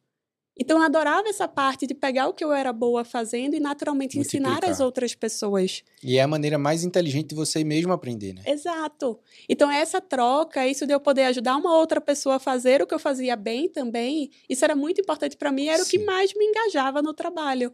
Então, 0.58 0.78
eu 0.78 0.84
adorava 0.84 1.28
essa 1.28 1.48
parte 1.48 1.84
de 1.86 1.94
pegar 1.94 2.28
o 2.28 2.32
que 2.32 2.44
eu 2.44 2.52
era 2.52 2.72
boa 2.72 3.04
fazendo 3.04 3.54
e 3.54 3.60
naturalmente 3.60 4.16
Multiplicar. 4.16 4.52
ensinar 4.52 4.70
as 4.70 4.78
outras 4.78 5.14
pessoas. 5.14 5.82
E 6.02 6.16
é 6.16 6.22
a 6.22 6.28
maneira 6.28 6.56
mais 6.56 6.84
inteligente 6.84 7.30
de 7.30 7.34
você 7.34 7.64
mesmo 7.64 7.92
aprender, 7.92 8.34
né? 8.34 8.42
Exato. 8.46 9.18
Então, 9.48 9.68
essa 9.68 10.00
troca, 10.00 10.66
isso 10.66 10.86
de 10.86 10.92
eu 10.94 11.00
poder 11.00 11.24
ajudar 11.24 11.56
uma 11.56 11.76
outra 11.76 12.00
pessoa 12.00 12.36
a 12.36 12.38
fazer 12.38 12.80
o 12.80 12.86
que 12.86 12.94
eu 12.94 13.00
fazia 13.00 13.34
bem 13.34 13.68
também, 13.68 14.30
isso 14.48 14.64
era 14.64 14.76
muito 14.76 15.00
importante 15.00 15.36
para 15.36 15.50
mim, 15.50 15.66
era 15.66 15.82
Sim. 15.82 15.84
o 15.84 15.90
que 15.90 16.06
mais 16.06 16.32
me 16.34 16.44
engajava 16.44 17.02
no 17.02 17.12
trabalho. 17.12 17.72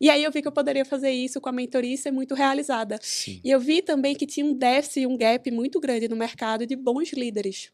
E 0.00 0.08
aí 0.08 0.22
eu 0.22 0.30
vi 0.30 0.42
que 0.42 0.48
eu 0.48 0.52
poderia 0.52 0.84
fazer 0.84 1.10
isso 1.10 1.40
com 1.40 1.48
a 1.48 1.52
mentoria 1.52 1.94
e 1.94 1.98
ser 1.98 2.12
muito 2.12 2.34
realizada. 2.34 2.98
Sim. 3.02 3.40
E 3.42 3.50
eu 3.50 3.58
vi 3.58 3.82
também 3.82 4.14
que 4.14 4.26
tinha 4.26 4.46
um 4.46 4.54
déficit, 4.54 5.06
um 5.06 5.16
gap 5.16 5.50
muito 5.50 5.80
grande 5.80 6.08
no 6.08 6.16
mercado 6.16 6.66
de 6.66 6.76
bons 6.76 7.12
líderes. 7.12 7.72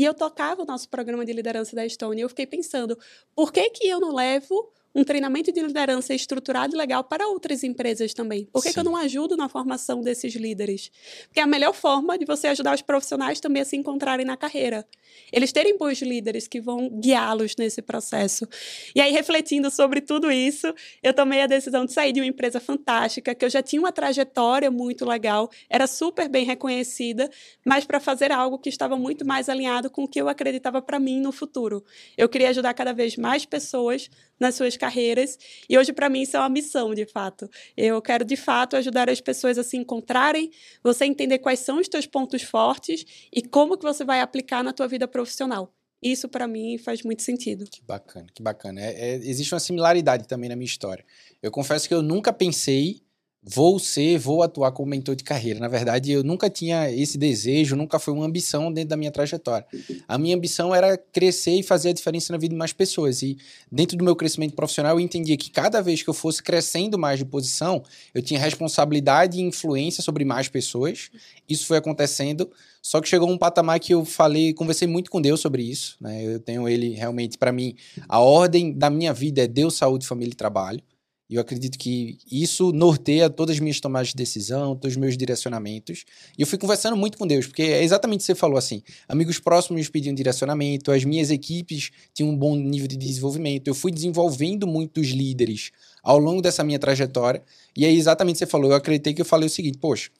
E 0.00 0.04
eu 0.04 0.14
tocava 0.14 0.62
o 0.62 0.64
nosso 0.64 0.88
programa 0.88 1.26
de 1.26 1.32
liderança 1.34 1.76
da 1.76 1.84
Estônia 1.84 2.22
e 2.22 2.24
eu 2.24 2.28
fiquei 2.30 2.46
pensando, 2.46 2.98
por 3.34 3.52
que 3.52 3.68
que 3.68 3.86
eu 3.86 4.00
não 4.00 4.14
levo 4.14 4.72
um 4.94 5.04
treinamento 5.04 5.52
de 5.52 5.60
liderança 5.60 6.14
estruturado 6.14 6.74
e 6.74 6.78
legal 6.78 7.04
para 7.04 7.26
outras 7.28 7.62
empresas 7.62 8.12
também? 8.12 8.44
Por 8.46 8.62
que, 8.62 8.72
que, 8.72 8.78
eu 8.78 8.84
não 8.84 8.96
ajudo 8.96 9.36
na 9.36 9.48
formação 9.48 10.00
desses 10.00 10.34
líderes? 10.34 10.90
Porque 11.26 11.40
é 11.40 11.42
a 11.42 11.46
melhor 11.46 11.72
forma 11.72 12.18
de 12.18 12.24
você 12.24 12.48
ajudar 12.48 12.74
os 12.74 12.82
profissionais 12.82 13.40
também 13.40 13.62
a 13.62 13.64
se 13.64 13.76
encontrarem 13.76 14.26
na 14.26 14.36
carreira. 14.36 14.86
Eles 15.32 15.52
terem 15.52 15.76
bons 15.76 16.02
líderes 16.02 16.48
que 16.48 16.60
vão 16.60 16.88
guiá-los 16.88 17.54
nesse 17.56 17.80
processo. 17.82 18.48
E 18.94 19.00
aí, 19.00 19.12
refletindo 19.12 19.70
sobre 19.70 20.00
tudo 20.00 20.30
isso, 20.30 20.72
eu 21.02 21.14
tomei 21.14 21.42
a 21.42 21.46
decisão 21.46 21.84
de 21.84 21.92
sair 21.92 22.12
de 22.12 22.20
uma 22.20 22.26
empresa 22.26 22.58
fantástica, 22.60 23.34
que 23.34 23.44
eu 23.44 23.50
já 23.50 23.62
tinha 23.62 23.80
uma 23.80 23.92
trajetória 23.92 24.70
muito 24.70 25.04
legal, 25.04 25.50
era 25.68 25.86
super 25.86 26.28
bem 26.28 26.44
reconhecida, 26.44 27.30
mas 27.64 27.84
para 27.84 28.00
fazer 28.00 28.32
algo 28.32 28.58
que 28.58 28.68
estava 28.68 28.96
muito 28.96 29.24
mais 29.24 29.48
alinhado 29.48 29.90
com 29.90 30.04
o 30.04 30.08
que 30.08 30.20
eu 30.20 30.28
acreditava 30.28 30.82
para 30.82 30.98
mim 30.98 31.20
no 31.20 31.32
futuro. 31.32 31.84
Eu 32.16 32.28
queria 32.28 32.50
ajudar 32.50 32.74
cada 32.74 32.92
vez 32.92 33.16
mais 33.16 33.44
pessoas 33.44 34.10
nas 34.38 34.54
suas 34.54 34.76
carreiras. 34.80 35.38
E 35.68 35.78
hoje, 35.78 35.92
para 35.92 36.08
mim, 36.08 36.22
isso 36.22 36.36
é 36.36 36.40
uma 36.40 36.48
missão, 36.48 36.94
de 36.94 37.04
fato. 37.04 37.48
Eu 37.76 38.00
quero, 38.00 38.24
de 38.24 38.36
fato, 38.36 38.76
ajudar 38.76 39.10
as 39.10 39.20
pessoas 39.20 39.58
a 39.58 39.62
se 39.62 39.76
encontrarem, 39.76 40.50
você 40.82 41.04
entender 41.04 41.38
quais 41.38 41.60
são 41.60 41.78
os 41.78 41.86
teus 41.86 42.06
pontos 42.06 42.42
fortes 42.42 43.04
e 43.30 43.42
como 43.42 43.76
que 43.76 43.84
você 43.84 44.04
vai 44.04 44.20
aplicar 44.20 44.64
na 44.64 44.72
tua 44.72 44.88
vida 44.88 45.06
profissional. 45.06 45.72
Isso, 46.02 46.28
para 46.28 46.48
mim, 46.48 46.78
faz 46.78 47.02
muito 47.02 47.22
sentido. 47.22 47.66
Que 47.70 47.82
bacana, 47.82 48.26
que 48.34 48.42
bacana. 48.42 48.80
É, 48.80 49.10
é, 49.10 49.14
existe 49.16 49.52
uma 49.52 49.60
similaridade 49.60 50.26
também 50.26 50.48
na 50.48 50.56
minha 50.56 50.64
história. 50.64 51.04
Eu 51.42 51.50
confesso 51.50 51.86
que 51.86 51.92
eu 51.92 52.00
nunca 52.00 52.32
pensei 52.32 53.02
vou 53.42 53.78
ser, 53.78 54.18
vou 54.18 54.42
atuar 54.42 54.70
como 54.72 54.90
mentor 54.90 55.16
de 55.16 55.24
carreira. 55.24 55.58
Na 55.58 55.68
verdade, 55.68 56.12
eu 56.12 56.22
nunca 56.22 56.50
tinha 56.50 56.90
esse 56.90 57.16
desejo, 57.16 57.74
nunca 57.74 57.98
foi 57.98 58.12
uma 58.12 58.26
ambição 58.26 58.70
dentro 58.70 58.90
da 58.90 58.96
minha 58.96 59.10
trajetória. 59.10 59.66
A 60.06 60.18
minha 60.18 60.36
ambição 60.36 60.74
era 60.74 60.96
crescer 60.96 61.52
e 61.52 61.62
fazer 61.62 61.90
a 61.90 61.92
diferença 61.92 62.32
na 62.32 62.38
vida 62.38 62.52
de 62.52 62.58
mais 62.58 62.72
pessoas. 62.72 63.22
E 63.22 63.38
dentro 63.72 63.96
do 63.96 64.04
meu 64.04 64.14
crescimento 64.14 64.54
profissional, 64.54 64.96
eu 64.96 65.00
entendia 65.00 65.36
que 65.36 65.50
cada 65.50 65.80
vez 65.80 66.02
que 66.02 66.10
eu 66.10 66.14
fosse 66.14 66.42
crescendo 66.42 66.98
mais 66.98 67.18
de 67.18 67.24
posição, 67.24 67.82
eu 68.14 68.22
tinha 68.22 68.38
responsabilidade 68.38 69.38
e 69.38 69.42
influência 69.42 70.02
sobre 70.02 70.24
mais 70.24 70.48
pessoas. 70.48 71.10
Isso 71.48 71.66
foi 71.66 71.78
acontecendo. 71.78 72.50
Só 72.82 73.00
que 73.00 73.08
chegou 73.08 73.28
um 73.28 73.38
patamar 73.38 73.78
que 73.80 73.92
eu 73.92 74.04
falei, 74.04 74.52
conversei 74.54 74.88
muito 74.88 75.10
com 75.10 75.20
Deus 75.20 75.40
sobre 75.40 75.62
isso. 75.62 75.96
Né? 76.00 76.24
Eu 76.24 76.40
tenho 76.40 76.68
ele 76.68 76.90
realmente, 76.90 77.38
para 77.38 77.52
mim, 77.52 77.74
a 78.08 78.20
ordem 78.20 78.72
da 78.72 78.90
minha 78.90 79.12
vida 79.12 79.42
é 79.42 79.46
Deus, 79.46 79.76
saúde, 79.76 80.06
família 80.06 80.32
e 80.32 80.36
trabalho. 80.36 80.82
E 81.30 81.36
eu 81.36 81.40
acredito 81.40 81.78
que 81.78 82.18
isso 82.30 82.72
norteia 82.72 83.30
todas 83.30 83.54
as 83.54 83.60
minhas 83.60 83.78
tomadas 83.78 84.08
de 84.08 84.16
decisão, 84.16 84.74
todos 84.74 84.96
os 84.96 85.00
meus 85.00 85.16
direcionamentos. 85.16 86.04
E 86.36 86.42
eu 86.42 86.46
fui 86.46 86.58
conversando 86.58 86.96
muito 86.96 87.16
com 87.16 87.24
Deus, 87.24 87.46
porque 87.46 87.62
é 87.62 87.84
exatamente 87.84 88.18
o 88.18 88.22
que 88.22 88.26
você 88.26 88.34
falou 88.34 88.58
assim. 88.58 88.82
Amigos 89.08 89.38
próximos 89.38 89.88
pediam 89.88 90.12
direcionamento, 90.12 90.90
as 90.90 91.04
minhas 91.04 91.30
equipes 91.30 91.92
tinham 92.12 92.30
um 92.30 92.36
bom 92.36 92.56
nível 92.56 92.88
de 92.88 92.96
desenvolvimento. 92.96 93.68
Eu 93.68 93.76
fui 93.76 93.92
desenvolvendo 93.92 94.66
muitos 94.66 95.10
líderes 95.10 95.70
ao 96.02 96.18
longo 96.18 96.42
dessa 96.42 96.64
minha 96.64 96.80
trajetória. 96.80 97.40
E 97.76 97.84
aí, 97.84 97.96
exatamente 97.96 98.34
o 98.34 98.38
que 98.38 98.44
você 98.44 98.50
falou, 98.50 98.72
eu 98.72 98.76
acreditei 98.76 99.14
que 99.14 99.20
eu 99.20 99.26
falei 99.26 99.46
o 99.46 99.50
seguinte: 99.50 99.78
poxa, 99.78 100.10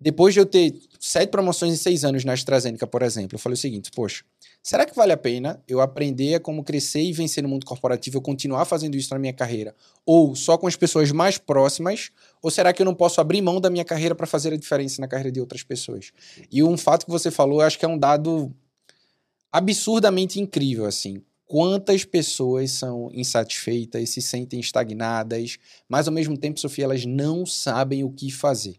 depois 0.00 0.34
de 0.34 0.38
eu 0.38 0.46
ter 0.46 0.72
sete 1.00 1.30
promoções 1.30 1.72
em 1.72 1.76
seis 1.76 2.04
anos 2.04 2.24
na 2.24 2.34
AstraZeneca, 2.34 2.86
por 2.86 3.02
exemplo, 3.02 3.34
eu 3.34 3.40
falei 3.40 3.54
o 3.54 3.58
seguinte: 3.58 3.90
poxa, 3.90 4.22
será 4.68 4.84
que 4.84 4.94
vale 4.94 5.12
a 5.12 5.16
pena 5.16 5.64
eu 5.66 5.80
aprender 5.80 6.34
a 6.34 6.40
como 6.40 6.62
crescer 6.62 7.00
e 7.00 7.10
vencer 7.10 7.42
no 7.42 7.48
mundo 7.48 7.64
corporativo, 7.64 8.18
eu 8.18 8.20
continuar 8.20 8.66
fazendo 8.66 8.98
isso 8.98 9.14
na 9.14 9.18
minha 9.18 9.32
carreira, 9.32 9.74
ou 10.04 10.34
só 10.34 10.58
com 10.58 10.66
as 10.66 10.76
pessoas 10.76 11.10
mais 11.10 11.38
próximas, 11.38 12.10
ou 12.42 12.50
será 12.50 12.70
que 12.70 12.82
eu 12.82 12.84
não 12.84 12.94
posso 12.94 13.18
abrir 13.18 13.40
mão 13.40 13.62
da 13.62 13.70
minha 13.70 13.84
carreira 13.84 14.14
para 14.14 14.26
fazer 14.26 14.52
a 14.52 14.58
diferença 14.58 15.00
na 15.00 15.08
carreira 15.08 15.32
de 15.32 15.40
outras 15.40 15.62
pessoas? 15.62 16.12
E 16.52 16.62
um 16.62 16.76
fato 16.76 17.06
que 17.06 17.10
você 17.10 17.30
falou, 17.30 17.62
eu 17.62 17.66
acho 17.66 17.78
que 17.78 17.84
é 17.86 17.88
um 17.88 17.96
dado 17.96 18.54
absurdamente 19.50 20.38
incrível, 20.38 20.84
assim. 20.84 21.22
Quantas 21.46 22.04
pessoas 22.04 22.72
são 22.72 23.10
insatisfeitas, 23.14 24.10
se 24.10 24.20
sentem 24.20 24.60
estagnadas, 24.60 25.56
mas 25.88 26.06
ao 26.06 26.12
mesmo 26.12 26.36
tempo, 26.36 26.60
Sofia, 26.60 26.84
elas 26.84 27.06
não 27.06 27.46
sabem 27.46 28.04
o 28.04 28.10
que 28.10 28.30
fazer. 28.30 28.76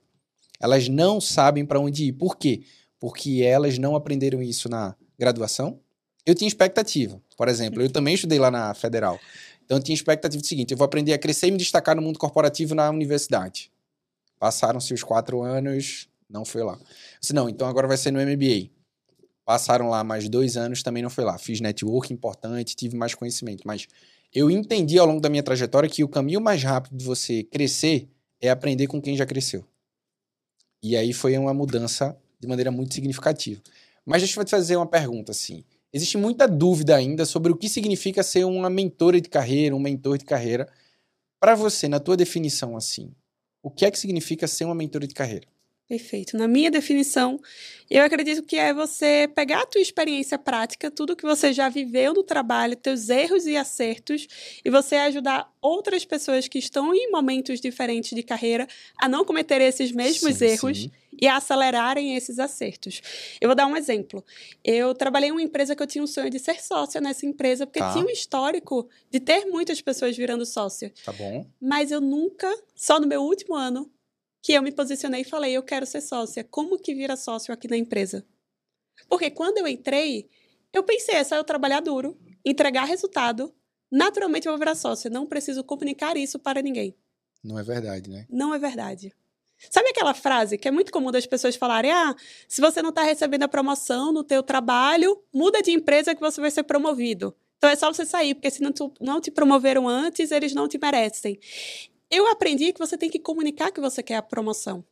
Elas 0.60 0.88
não 0.88 1.20
sabem 1.20 1.66
para 1.66 1.80
onde 1.80 2.10
ir. 2.10 2.14
Por 2.14 2.38
quê? 2.38 2.62
Porque 3.00 3.42
elas 3.42 3.80
não 3.80 3.96
aprenderam 3.96 4.40
isso 4.40 4.70
na 4.70 4.96
graduação. 5.20 5.80
Eu 6.26 6.34
tinha 6.34 6.48
expectativa. 6.48 7.22
Por 7.38 7.48
exemplo, 7.48 7.82
eu 7.82 7.90
também 7.92 8.16
estudei 8.16 8.40
lá 8.40 8.50
na 8.50 8.74
Federal. 8.74 9.20
Então 9.64 9.78
eu 9.78 9.84
tinha 9.84 9.94
expectativa 9.94 10.42
do 10.42 10.48
seguinte: 10.48 10.72
eu 10.72 10.78
vou 10.78 10.86
aprender 10.86 11.14
a 11.14 11.20
crescer 11.20 11.48
e 11.48 11.52
me 11.52 11.58
destacar 11.58 11.96
no 11.96 12.02
mundo 12.02 12.18
corporativo 12.18 12.74
na 12.74 12.90
universidade. 12.90 13.72
Passaram-se 14.40 14.94
os 14.94 15.04
quatro 15.04 15.42
anos, 15.42 16.08
não 16.30 16.46
foi 16.46 16.64
lá. 16.64 16.80
Disse, 17.20 17.34
não, 17.34 17.50
então 17.50 17.68
agora 17.68 17.88
vai 17.88 17.98
ser 17.98 18.12
no 18.12 18.20
MBA. 18.20 18.70
Passaram 19.44 19.90
lá 19.90 20.04
mais 20.04 20.30
dois 20.30 20.56
anos, 20.56 20.82
também 20.82 21.04
não 21.04 21.10
foi 21.10 21.26
lá. 21.26 21.38
Fiz 21.38 21.60
network 21.60 22.14
importante, 22.14 22.76
tive 22.76 22.96
mais 22.96 23.14
conhecimento. 23.14 23.64
Mas 23.66 23.88
eu 24.34 24.50
entendi 24.50 24.98
ao 24.98 25.08
longo 25.08 25.20
da 25.20 25.30
minha 25.30 25.44
trajetória 25.44 25.90
que 25.90 26.04
o 26.04 26.08
caminho 26.08 26.40
mais 26.40 26.64
rápido 26.64 26.96
de 26.96 27.04
você 27.04 27.44
crescer 27.44 28.08
é 28.40 28.50
aprender 28.50 28.88
com 28.88 29.02
quem 29.02 29.18
já 29.18 29.26
cresceu. 29.26 29.66
E 30.82 30.96
aí 30.96 31.12
foi 31.12 31.38
uma 31.38 31.54
mudança 31.54 32.18
de 32.40 32.48
maneira 32.48 32.72
muito 32.72 32.94
significativa. 32.94 33.62
Mas 34.10 34.24
deixa 34.24 34.42
eu 34.42 34.44
te 34.44 34.50
fazer 34.50 34.76
uma 34.76 34.88
pergunta 34.88 35.32
assim. 35.32 35.64
Existe 35.94 36.18
muita 36.18 36.48
dúvida 36.48 36.96
ainda 36.96 37.26
sobre 37.26 37.52
o 37.52 37.56
que 37.56 37.70
significa 37.70 38.24
ser 38.24 38.44
uma 38.44 38.68
mentora 38.68 39.22
de 39.22 39.30
carreira, 39.30 39.76
um 39.76 39.80
mentor 39.80 40.18
de 40.18 40.26
carreira. 40.26 40.68
Para 41.40 41.54
você, 41.54 41.88
na 41.88 42.00
tua 42.00 42.18
definição 42.18 42.76
assim, 42.76 43.14
o 43.62 43.70
que 43.70 43.86
é 43.86 43.92
que 43.92 44.00
significa 44.00 44.48
ser 44.48 44.66
uma 44.66 44.74
mentora 44.74 45.06
de 45.06 45.14
carreira? 45.14 45.48
Perfeito. 45.88 46.38
Na 46.38 46.48
minha 46.48 46.72
definição, 46.72 47.40
eu 47.90 48.04
acredito 48.04 48.42
que 48.42 48.56
é 48.56 48.74
você 48.74 49.28
pegar 49.36 49.62
a 49.62 49.66
tua 49.68 49.82
experiência 49.82 50.40
prática, 50.40 50.90
tudo 50.90 51.16
que 51.16 51.24
você 51.24 51.54
já 51.54 51.70
viveu 51.70 52.14
no 52.14 52.24
trabalho, 52.24 52.76
teus 52.76 53.10
erros 53.10 53.46
e 53.46 53.56
acertos, 53.56 54.28
e 54.66 54.72
você 54.72 54.96
ajudar 54.96 55.52
outras 55.62 56.04
pessoas 56.04 56.48
que 56.48 56.58
estão 56.58 56.96
em 56.96 57.12
momentos 57.12 57.60
diferentes 57.60 58.16
de 58.16 58.24
carreira 58.24 58.68
a 59.00 59.08
não 59.08 59.24
cometer 59.24 59.62
esses 59.62 59.92
mesmos 59.92 60.38
sim, 60.38 60.46
erros 60.46 60.78
sim. 60.78 60.92
E 61.22 61.28
a 61.28 61.38
acelerarem 61.38 62.16
esses 62.16 62.40
acertos. 62.40 63.02
Eu 63.42 63.50
vou 63.50 63.56
dar 63.56 63.68
um 63.68 63.76
exemplo. 63.76 64.24
Eu 64.64 64.94
trabalhei 64.94 65.30
em 65.30 65.32
uma 65.32 65.42
empresa 65.42 65.76
que 65.76 65.84
eu 65.84 65.88
tinha 65.88 66.04
um 66.04 66.08
sonho 66.08 66.30
de 66.30 66.40
ser 66.40 66.62
sócia 66.62 67.02
nessa 67.02 67.26
empresa, 67.26 67.66
porque 67.66 67.80
tá. 67.80 67.92
tinha 67.92 68.06
um 68.06 68.10
histórico 68.10 68.88
de 69.12 69.20
ter 69.20 69.46
muitas 69.46 69.82
pessoas 69.82 70.16
virando 70.16 70.46
sócia. 70.46 70.94
Tá 71.04 71.12
bom. 71.12 71.46
Mas 71.62 71.92
eu 71.92 72.00
nunca, 72.00 72.48
só 72.76 73.00
no 73.00 73.08
meu 73.08 73.22
último 73.22 73.56
ano, 73.56 73.92
que 74.42 74.54
eu 74.54 74.62
me 74.62 74.72
posicionei 74.72 75.22
e 75.22 75.26
falei, 75.26 75.52
eu 75.52 75.64
quero 75.64 75.86
ser 75.86 76.02
sócia. 76.02 76.44
Como 76.44 76.80
que 76.80 76.96
vira 76.96 77.18
sócio 77.18 77.54
aqui 77.54 77.68
na 77.68 77.78
empresa? 77.78 78.26
Porque 79.08 79.30
quando 79.30 79.58
eu 79.58 79.68
entrei, 79.68 80.30
eu 80.74 80.84
pensei, 80.84 81.16
é 81.16 81.24
só 81.24 81.36
eu 81.36 81.44
trabalhar 81.44 81.82
duro, 81.82 82.18
entregar 82.46 82.86
resultado, 82.86 83.54
naturalmente 83.92 84.48
eu 84.48 84.54
vou 84.54 84.60
virar 84.60 84.76
sócia. 84.76 85.10
Não 85.10 85.26
preciso 85.26 85.64
comunicar 85.64 86.16
isso 86.16 86.40
para 86.40 86.62
ninguém. 86.62 86.96
Não 87.44 87.58
é 87.58 87.64
verdade, 87.64 88.10
né? 88.10 88.26
Não 88.30 88.54
é 88.54 88.60
verdade. 88.60 89.14
Sabe 89.70 89.90
aquela 89.90 90.14
frase 90.14 90.58
que 90.58 90.68
é 90.68 90.72
muito 90.72 90.92
comum 90.92 91.12
das 91.12 91.26
pessoas 91.26 91.56
falarem: 91.56 91.92
ah, 91.92 92.16
se 92.48 92.62
você 92.62 92.82
não 92.82 92.90
está 92.90 93.04
recebendo 93.04 93.44
a 93.44 93.48
promoção 93.48 94.12
no 94.12 94.24
teu 94.24 94.44
trabalho, 94.44 95.22
muda 95.34 95.62
de 95.62 95.72
empresa 95.72 96.14
que 96.14 96.22
você 96.22 96.40
vai 96.40 96.52
ser 96.52 96.64
promovido. 96.64 97.36
Então 97.58 97.70
é 97.70 97.76
só 97.76 97.92
você 97.92 98.06
sair, 98.06 98.36
porque 98.36 98.50
se 98.50 98.62
não, 98.62 98.72
tu, 98.72 98.94
não 99.02 99.20
te 99.20 99.30
promoveram 99.30 99.88
antes, 99.88 100.32
eles 100.32 100.54
não 100.54 100.68
te 100.68 100.78
merecem 100.78 101.38
eu 102.10 102.28
aprendi 102.28 102.74
que 102.74 102.80
você 102.80 102.98
tem 102.98 103.10
que 103.10 103.20
comunicar 103.20 103.72
que 103.72 103.80
você 103.80 104.02
quer 104.02 104.16
a 104.16 104.22
promoção. 104.22 104.84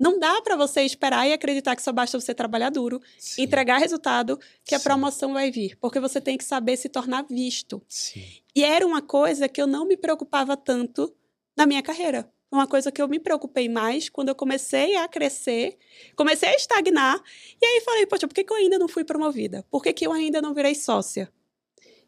Não 0.00 0.16
dá 0.16 0.40
para 0.40 0.54
você 0.54 0.82
esperar 0.82 1.26
e 1.26 1.32
acreditar 1.32 1.74
que 1.74 1.82
só 1.82 1.90
basta 1.90 2.20
você 2.20 2.32
trabalhar 2.32 2.70
duro, 2.70 3.00
Sim. 3.18 3.42
entregar 3.42 3.78
resultado, 3.78 4.38
que 4.64 4.76
a 4.76 4.80
promoção 4.80 5.32
vai 5.32 5.50
vir. 5.50 5.76
Porque 5.80 5.98
você 5.98 6.20
tem 6.20 6.38
que 6.38 6.44
saber 6.44 6.76
se 6.76 6.88
tornar 6.88 7.22
visto. 7.22 7.82
Sim. 7.88 8.24
E 8.54 8.62
era 8.62 8.86
uma 8.86 9.02
coisa 9.02 9.48
que 9.48 9.60
eu 9.60 9.66
não 9.66 9.84
me 9.84 9.96
preocupava 9.96 10.56
tanto 10.56 11.12
na 11.56 11.66
minha 11.66 11.82
carreira. 11.82 12.32
Uma 12.50 12.66
coisa 12.66 12.90
que 12.90 13.00
eu 13.02 13.08
me 13.08 13.18
preocupei 13.18 13.68
mais 13.68 14.08
quando 14.08 14.30
eu 14.30 14.34
comecei 14.34 14.96
a 14.96 15.06
crescer, 15.06 15.76
comecei 16.16 16.48
a 16.48 16.54
estagnar. 16.54 17.20
E 17.60 17.66
aí 17.66 17.80
falei, 17.82 18.06
poxa, 18.06 18.26
por 18.26 18.34
que, 18.34 18.42
que 18.42 18.52
eu 18.52 18.56
ainda 18.56 18.78
não 18.78 18.88
fui 18.88 19.04
promovida? 19.04 19.66
Por 19.70 19.82
que, 19.82 19.92
que 19.92 20.06
eu 20.06 20.12
ainda 20.12 20.40
não 20.40 20.54
virei 20.54 20.74
sócia? 20.74 21.30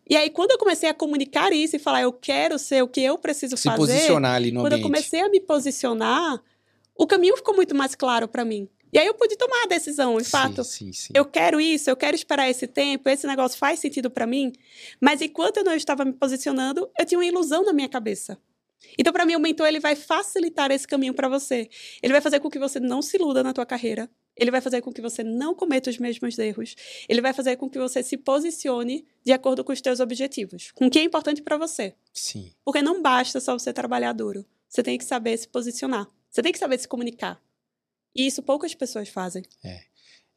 E 0.09 0.17
aí, 0.17 0.29
quando 0.29 0.51
eu 0.51 0.59
comecei 0.59 0.89
a 0.89 0.95
comunicar 0.95 1.53
isso 1.53 1.77
e 1.77 1.79
falar, 1.79 2.03
eu 2.03 2.13
quero 2.13 2.59
ser 2.59 2.83
o 2.83 2.89
que 2.89 3.01
eu 3.01 3.17
preciso 3.17 3.57
Se 3.57 3.65
fazer. 3.65 3.77
posicionar 3.79 4.35
ali 4.35 4.51
no 4.51 4.61
Quando 4.61 4.73
ambiente. 4.73 4.83
eu 4.83 4.91
comecei 4.91 5.21
a 5.21 5.29
me 5.29 5.41
posicionar, 5.41 6.43
o 6.97 7.07
caminho 7.07 7.37
ficou 7.37 7.55
muito 7.55 7.77
mais 7.77 7.95
claro 7.95 8.27
para 8.27 8.45
mim. 8.45 8.69
E 8.93 8.99
aí 8.99 9.07
eu 9.07 9.15
pude 9.15 9.37
tomar 9.37 9.63
a 9.65 9.67
decisão, 9.69 10.17
de 10.17 10.25
fato. 10.25 10.65
Sim, 10.65 10.93
sim. 10.93 11.13
Eu 11.15 11.25
quero 11.25 11.61
isso, 11.61 11.89
eu 11.89 11.97
quero 11.97 12.17
esperar 12.17 12.51
esse 12.51 12.67
tempo, 12.67 13.09
esse 13.09 13.25
negócio 13.25 13.57
faz 13.57 13.79
sentido 13.79 14.11
para 14.11 14.27
mim. 14.27 14.53
Mas 15.01 15.23
enquanto 15.23 15.59
eu 15.59 15.65
não 15.65 15.75
estava 15.75 16.05
me 16.05 16.13
posicionando, 16.13 16.91
eu 16.99 17.07
tinha 17.07 17.19
uma 17.19 17.25
ilusão 17.27 17.65
na 17.65 17.73
minha 17.73 17.89
cabeça. 17.89 18.37
Então, 18.99 19.13
para 19.13 19.27
mim, 19.27 19.37
o 19.37 19.41
mentor 19.41 19.67
ele 19.67 19.81
vai 19.81 19.95
facilitar 19.95 20.71
esse 20.71 20.87
caminho 20.87 21.15
para 21.15 21.29
você. 21.29 21.69
Ele 22.03 22.13
vai 22.13 22.21
fazer 22.21 22.41
com 22.41 22.51
que 22.51 22.59
você 22.59 22.81
não 22.81 23.03
se 23.03 23.17
iluda 23.17 23.43
na 23.43 23.53
tua 23.53 23.67
carreira. 23.67 24.11
Ele 24.37 24.51
vai 24.51 24.61
fazer 24.61 24.81
com 24.81 24.93
que 24.93 25.03
você 25.03 25.23
não 25.23 25.55
cometa 25.55 25.91
os 25.91 25.99
mesmos 25.99 26.39
erros. 26.39 26.75
Ele 27.09 27.21
vai 27.21 27.33
fazer 27.33 27.57
com 27.57 27.69
que 27.69 27.79
você 27.79 28.03
se 28.03 28.17
posicione 28.17 29.07
de 29.25 29.33
acordo 29.33 29.63
com 29.63 29.73
os 29.73 29.81
teus 29.81 30.01
objetivos, 30.01 30.71
com 30.73 30.87
o 30.87 30.91
que 30.91 30.99
é 30.99 31.03
importante 31.03 31.43
para 31.43 31.57
você. 31.59 31.95
Sim. 32.13 32.53
Porque 32.65 32.81
não 32.81 33.03
basta 33.03 33.39
só 33.41 33.59
você 33.59 33.73
trabalhar 33.73 34.13
duro. 34.13 34.47
Você 34.69 34.83
tem 34.83 34.97
que 34.97 35.05
saber 35.05 35.37
se 35.37 35.49
posicionar. 35.49 36.09
Você 36.31 36.43
tem 36.43 36.53
que 36.53 36.59
saber 36.59 36.79
se 36.79 36.89
comunicar. 36.89 37.43
E 38.15 38.27
isso 38.27 38.43
poucas 38.43 38.75
pessoas 38.75 39.09
fazem. 39.09 39.43
É. 39.63 39.83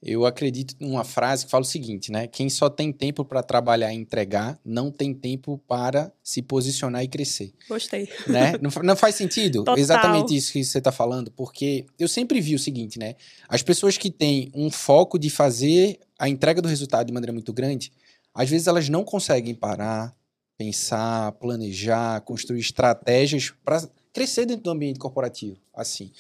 Eu 0.06 0.26
acredito 0.26 0.76
numa 0.82 1.06
frase 1.06 1.46
que 1.46 1.52
fala 1.52 1.62
o 1.62 1.66
seguinte, 1.66 2.12
né? 2.12 2.28
Quem 2.28 2.50
só 2.50 2.70
tem 2.70 2.92
tempo 2.92 3.24
para 3.24 3.42
trabalhar 3.42 3.94
e 3.94 3.96
entregar, 3.96 4.60
não 4.66 4.92
tem 4.92 5.14
tempo 5.14 5.58
para 5.66 6.12
se 6.22 6.42
posicionar 6.42 7.02
e 7.06 7.08
crescer. 7.08 7.54
Gostei. 7.70 8.10
Né? 8.28 8.54
Não, 8.62 8.70
não 8.84 8.96
faz 8.98 9.16
sentido? 9.16 9.60
Total. 9.60 9.78
Exatamente 9.78 10.36
isso 10.36 10.52
que 10.52 10.64
você 10.64 10.78
está 10.78 10.92
falando, 10.92 11.32
porque 11.32 11.86
eu 11.98 12.08
sempre 12.08 12.42
vi 12.42 12.54
o 12.54 12.60
seguinte, 12.60 13.00
né? 13.00 13.16
As 13.48 13.64
pessoas 13.64 13.98
que 13.98 14.12
têm 14.12 14.52
um 14.54 14.70
foco 14.70 15.18
de 15.18 15.30
fazer 15.30 16.00
a 16.20 16.28
entrega 16.28 16.62
do 16.62 16.68
resultado 16.68 17.08
de 17.08 17.14
maneira 17.14 17.32
muito 17.32 17.54
grande, 17.54 17.92
às 18.34 18.50
vezes 18.50 18.68
elas 18.68 18.90
não 18.90 19.04
conseguem 19.04 19.56
parar, 19.56 20.14
pensar, 20.58 21.32
planejar, 21.34 22.22
construir 22.22 22.60
estratégias 22.60 23.54
para 23.64 23.88
crescer 24.12 24.46
dentro 24.46 24.64
do 24.64 24.72
ambiente 24.72 25.00
corporativo, 25.00 25.58
assim. 25.74 26.12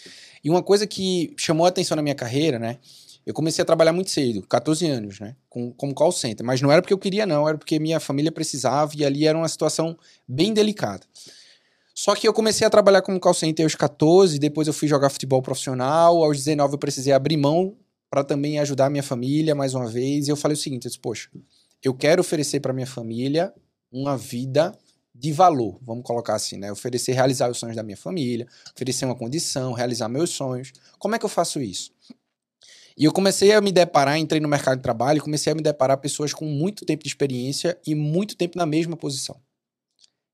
E 0.43 0.49
uma 0.49 0.63
coisa 0.63 0.87
que 0.87 1.33
chamou 1.37 1.65
a 1.65 1.69
atenção 1.69 1.95
na 1.95 2.01
minha 2.01 2.15
carreira, 2.15 2.57
né? 2.57 2.79
Eu 3.25 3.33
comecei 3.33 3.61
a 3.61 3.65
trabalhar 3.65 3.93
muito 3.93 4.11
cedo, 4.11 4.41
14 4.43 4.85
anos, 4.85 5.19
né? 5.19 5.35
Com, 5.49 5.71
como 5.71 5.93
call 5.93 6.11
center. 6.11 6.45
Mas 6.45 6.61
não 6.61 6.71
era 6.71 6.81
porque 6.81 6.93
eu 6.93 6.97
queria, 6.97 7.25
não. 7.25 7.47
Era 7.47 7.57
porque 7.57 7.79
minha 7.79 7.99
família 7.99 8.31
precisava 8.31 8.91
e 8.95 9.05
ali 9.05 9.25
era 9.25 9.37
uma 9.37 9.47
situação 9.47 9.97
bem 10.27 10.53
delicada. 10.53 11.05
Só 11.95 12.15
que 12.15 12.27
eu 12.27 12.33
comecei 12.33 12.65
a 12.65 12.69
trabalhar 12.69 13.01
como 13.01 13.19
call 13.19 13.33
center 13.33 13.65
aos 13.65 13.75
14, 13.75 14.39
depois 14.39 14.67
eu 14.67 14.73
fui 14.73 14.87
jogar 14.87 15.09
futebol 15.09 15.41
profissional. 15.41 16.23
Aos 16.23 16.37
19 16.37 16.73
eu 16.73 16.79
precisei 16.79 17.13
abrir 17.13 17.37
mão 17.37 17.77
para 18.09 18.23
também 18.23 18.59
ajudar 18.59 18.89
minha 18.89 19.03
família 19.03 19.55
mais 19.55 19.73
uma 19.73 19.87
vez. 19.87 20.27
E 20.27 20.31
eu 20.31 20.35
falei 20.35 20.55
o 20.55 20.59
seguinte: 20.59 20.85
eu 20.85 20.89
disse, 20.89 20.99
poxa, 20.99 21.29
eu 21.81 21.93
quero 21.93 22.19
oferecer 22.19 22.59
para 22.59 22.73
minha 22.73 22.87
família 22.87 23.53
uma 23.91 24.17
vida 24.17 24.75
de 25.15 25.31
valor, 25.31 25.79
vamos 25.81 26.03
colocar 26.03 26.33
assim, 26.33 26.57
né? 26.57 26.71
Oferecer, 26.71 27.13
realizar 27.13 27.49
os 27.49 27.57
sonhos 27.57 27.75
da 27.75 27.83
minha 27.83 27.95
família, 27.95 28.47
oferecer 28.75 29.05
uma 29.05 29.15
condição, 29.15 29.71
realizar 29.71 30.09
meus 30.09 30.31
sonhos. 30.31 30.73
Como 30.97 31.13
é 31.13 31.19
que 31.19 31.25
eu 31.25 31.29
faço 31.29 31.61
isso? 31.61 31.92
E 32.97 33.05
eu 33.05 33.11
comecei 33.11 33.51
a 33.53 33.61
me 33.61 33.71
deparar, 33.71 34.17
entrei 34.17 34.39
no 34.39 34.47
mercado 34.47 34.77
de 34.77 34.83
trabalho, 34.83 35.21
comecei 35.21 35.51
a 35.51 35.55
me 35.55 35.61
deparar 35.61 35.97
pessoas 35.97 36.33
com 36.33 36.45
muito 36.45 36.85
tempo 36.85 37.03
de 37.03 37.09
experiência 37.09 37.77
e 37.85 37.95
muito 37.95 38.35
tempo 38.35 38.57
na 38.57 38.65
mesma 38.65 38.95
posição. 38.95 39.39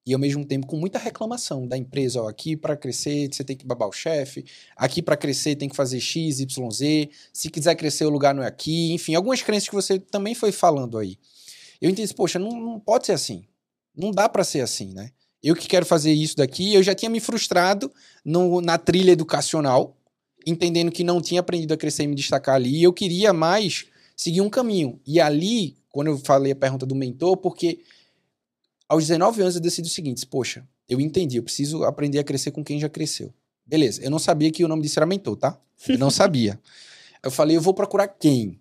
E 0.05 0.13
ao 0.13 0.19
mesmo 0.19 0.43
tempo 0.43 0.65
com 0.65 0.75
muita 0.75 0.97
reclamação 0.97 1.67
da 1.67 1.77
empresa, 1.77 2.21
ó, 2.21 2.27
aqui 2.27 2.57
para 2.57 2.75
crescer 2.75 3.29
você 3.31 3.43
tem 3.43 3.55
que 3.55 3.65
babar 3.65 3.87
o 3.87 3.91
chefe, 3.91 4.43
aqui 4.75 5.01
para 5.01 5.15
crescer 5.15 5.55
tem 5.55 5.69
que 5.69 5.75
fazer 5.75 5.99
X, 5.99 6.39
Y, 6.39 6.71
Z, 6.71 7.09
se 7.31 7.49
quiser 7.49 7.75
crescer 7.75 8.05
o 8.05 8.09
lugar 8.09 8.33
não 8.33 8.43
é 8.43 8.47
aqui, 8.47 8.91
enfim, 8.91 9.13
algumas 9.13 9.41
crenças 9.41 9.69
que 9.69 9.75
você 9.75 9.99
também 9.99 10.33
foi 10.33 10.51
falando 10.51 10.97
aí. 10.97 11.17
Eu 11.81 11.89
entendi, 11.89 12.13
poxa, 12.13 12.39
não, 12.39 12.49
não 12.59 12.79
pode 12.79 13.05
ser 13.05 13.13
assim. 13.13 13.45
Não 13.95 14.11
dá 14.11 14.27
para 14.27 14.43
ser 14.43 14.61
assim, 14.61 14.93
né? 14.93 15.11
Eu 15.41 15.55
que 15.55 15.67
quero 15.67 15.85
fazer 15.85 16.11
isso 16.11 16.35
daqui, 16.35 16.73
eu 16.73 16.83
já 16.83 16.93
tinha 16.93 17.09
me 17.09 17.19
frustrado 17.19 17.91
no, 18.25 18.61
na 18.61 18.77
trilha 18.77 19.11
educacional, 19.11 19.95
entendendo 20.49 20.91
que 20.91 21.03
não 21.03 21.21
tinha 21.21 21.41
aprendido 21.41 21.73
a 21.73 21.77
crescer 21.77 22.03
e 22.03 22.07
me 22.07 22.15
destacar 22.15 22.55
ali, 22.55 22.77
e 22.77 22.83
eu 22.83 22.93
queria 22.93 23.31
mais 23.33 23.85
seguir 24.15 24.41
um 24.41 24.49
caminho. 24.49 24.99
E 25.05 25.19
ali, 25.19 25.77
quando 25.89 26.07
eu 26.07 26.17
falei 26.17 26.51
a 26.51 26.55
pergunta 26.55 26.85
do 26.85 26.95
mentor, 26.95 27.37
porque 27.37 27.79
aos 28.87 29.07
19 29.07 29.41
anos 29.41 29.55
eu 29.55 29.61
decidi 29.61 29.87
o 29.87 29.91
seguinte: 29.91 30.25
poxa, 30.25 30.67
eu 30.87 30.99
entendi, 30.99 31.37
eu 31.37 31.43
preciso 31.43 31.83
aprender 31.83 32.19
a 32.19 32.23
crescer 32.23 32.51
com 32.51 32.63
quem 32.63 32.79
já 32.79 32.89
cresceu. 32.89 33.33
Beleza, 33.65 34.01
eu 34.03 34.09
não 34.09 34.19
sabia 34.19 34.51
que 34.51 34.65
o 34.65 34.67
nome 34.67 34.81
disso 34.81 34.99
era 34.99 35.05
mentor, 35.05 35.35
tá? 35.35 35.59
Eu 35.87 35.97
não 35.99 36.09
sabia. 36.09 36.59
eu 37.23 37.29
falei, 37.29 37.55
eu 37.55 37.61
vou 37.61 37.73
procurar 37.73 38.07
quem? 38.07 38.59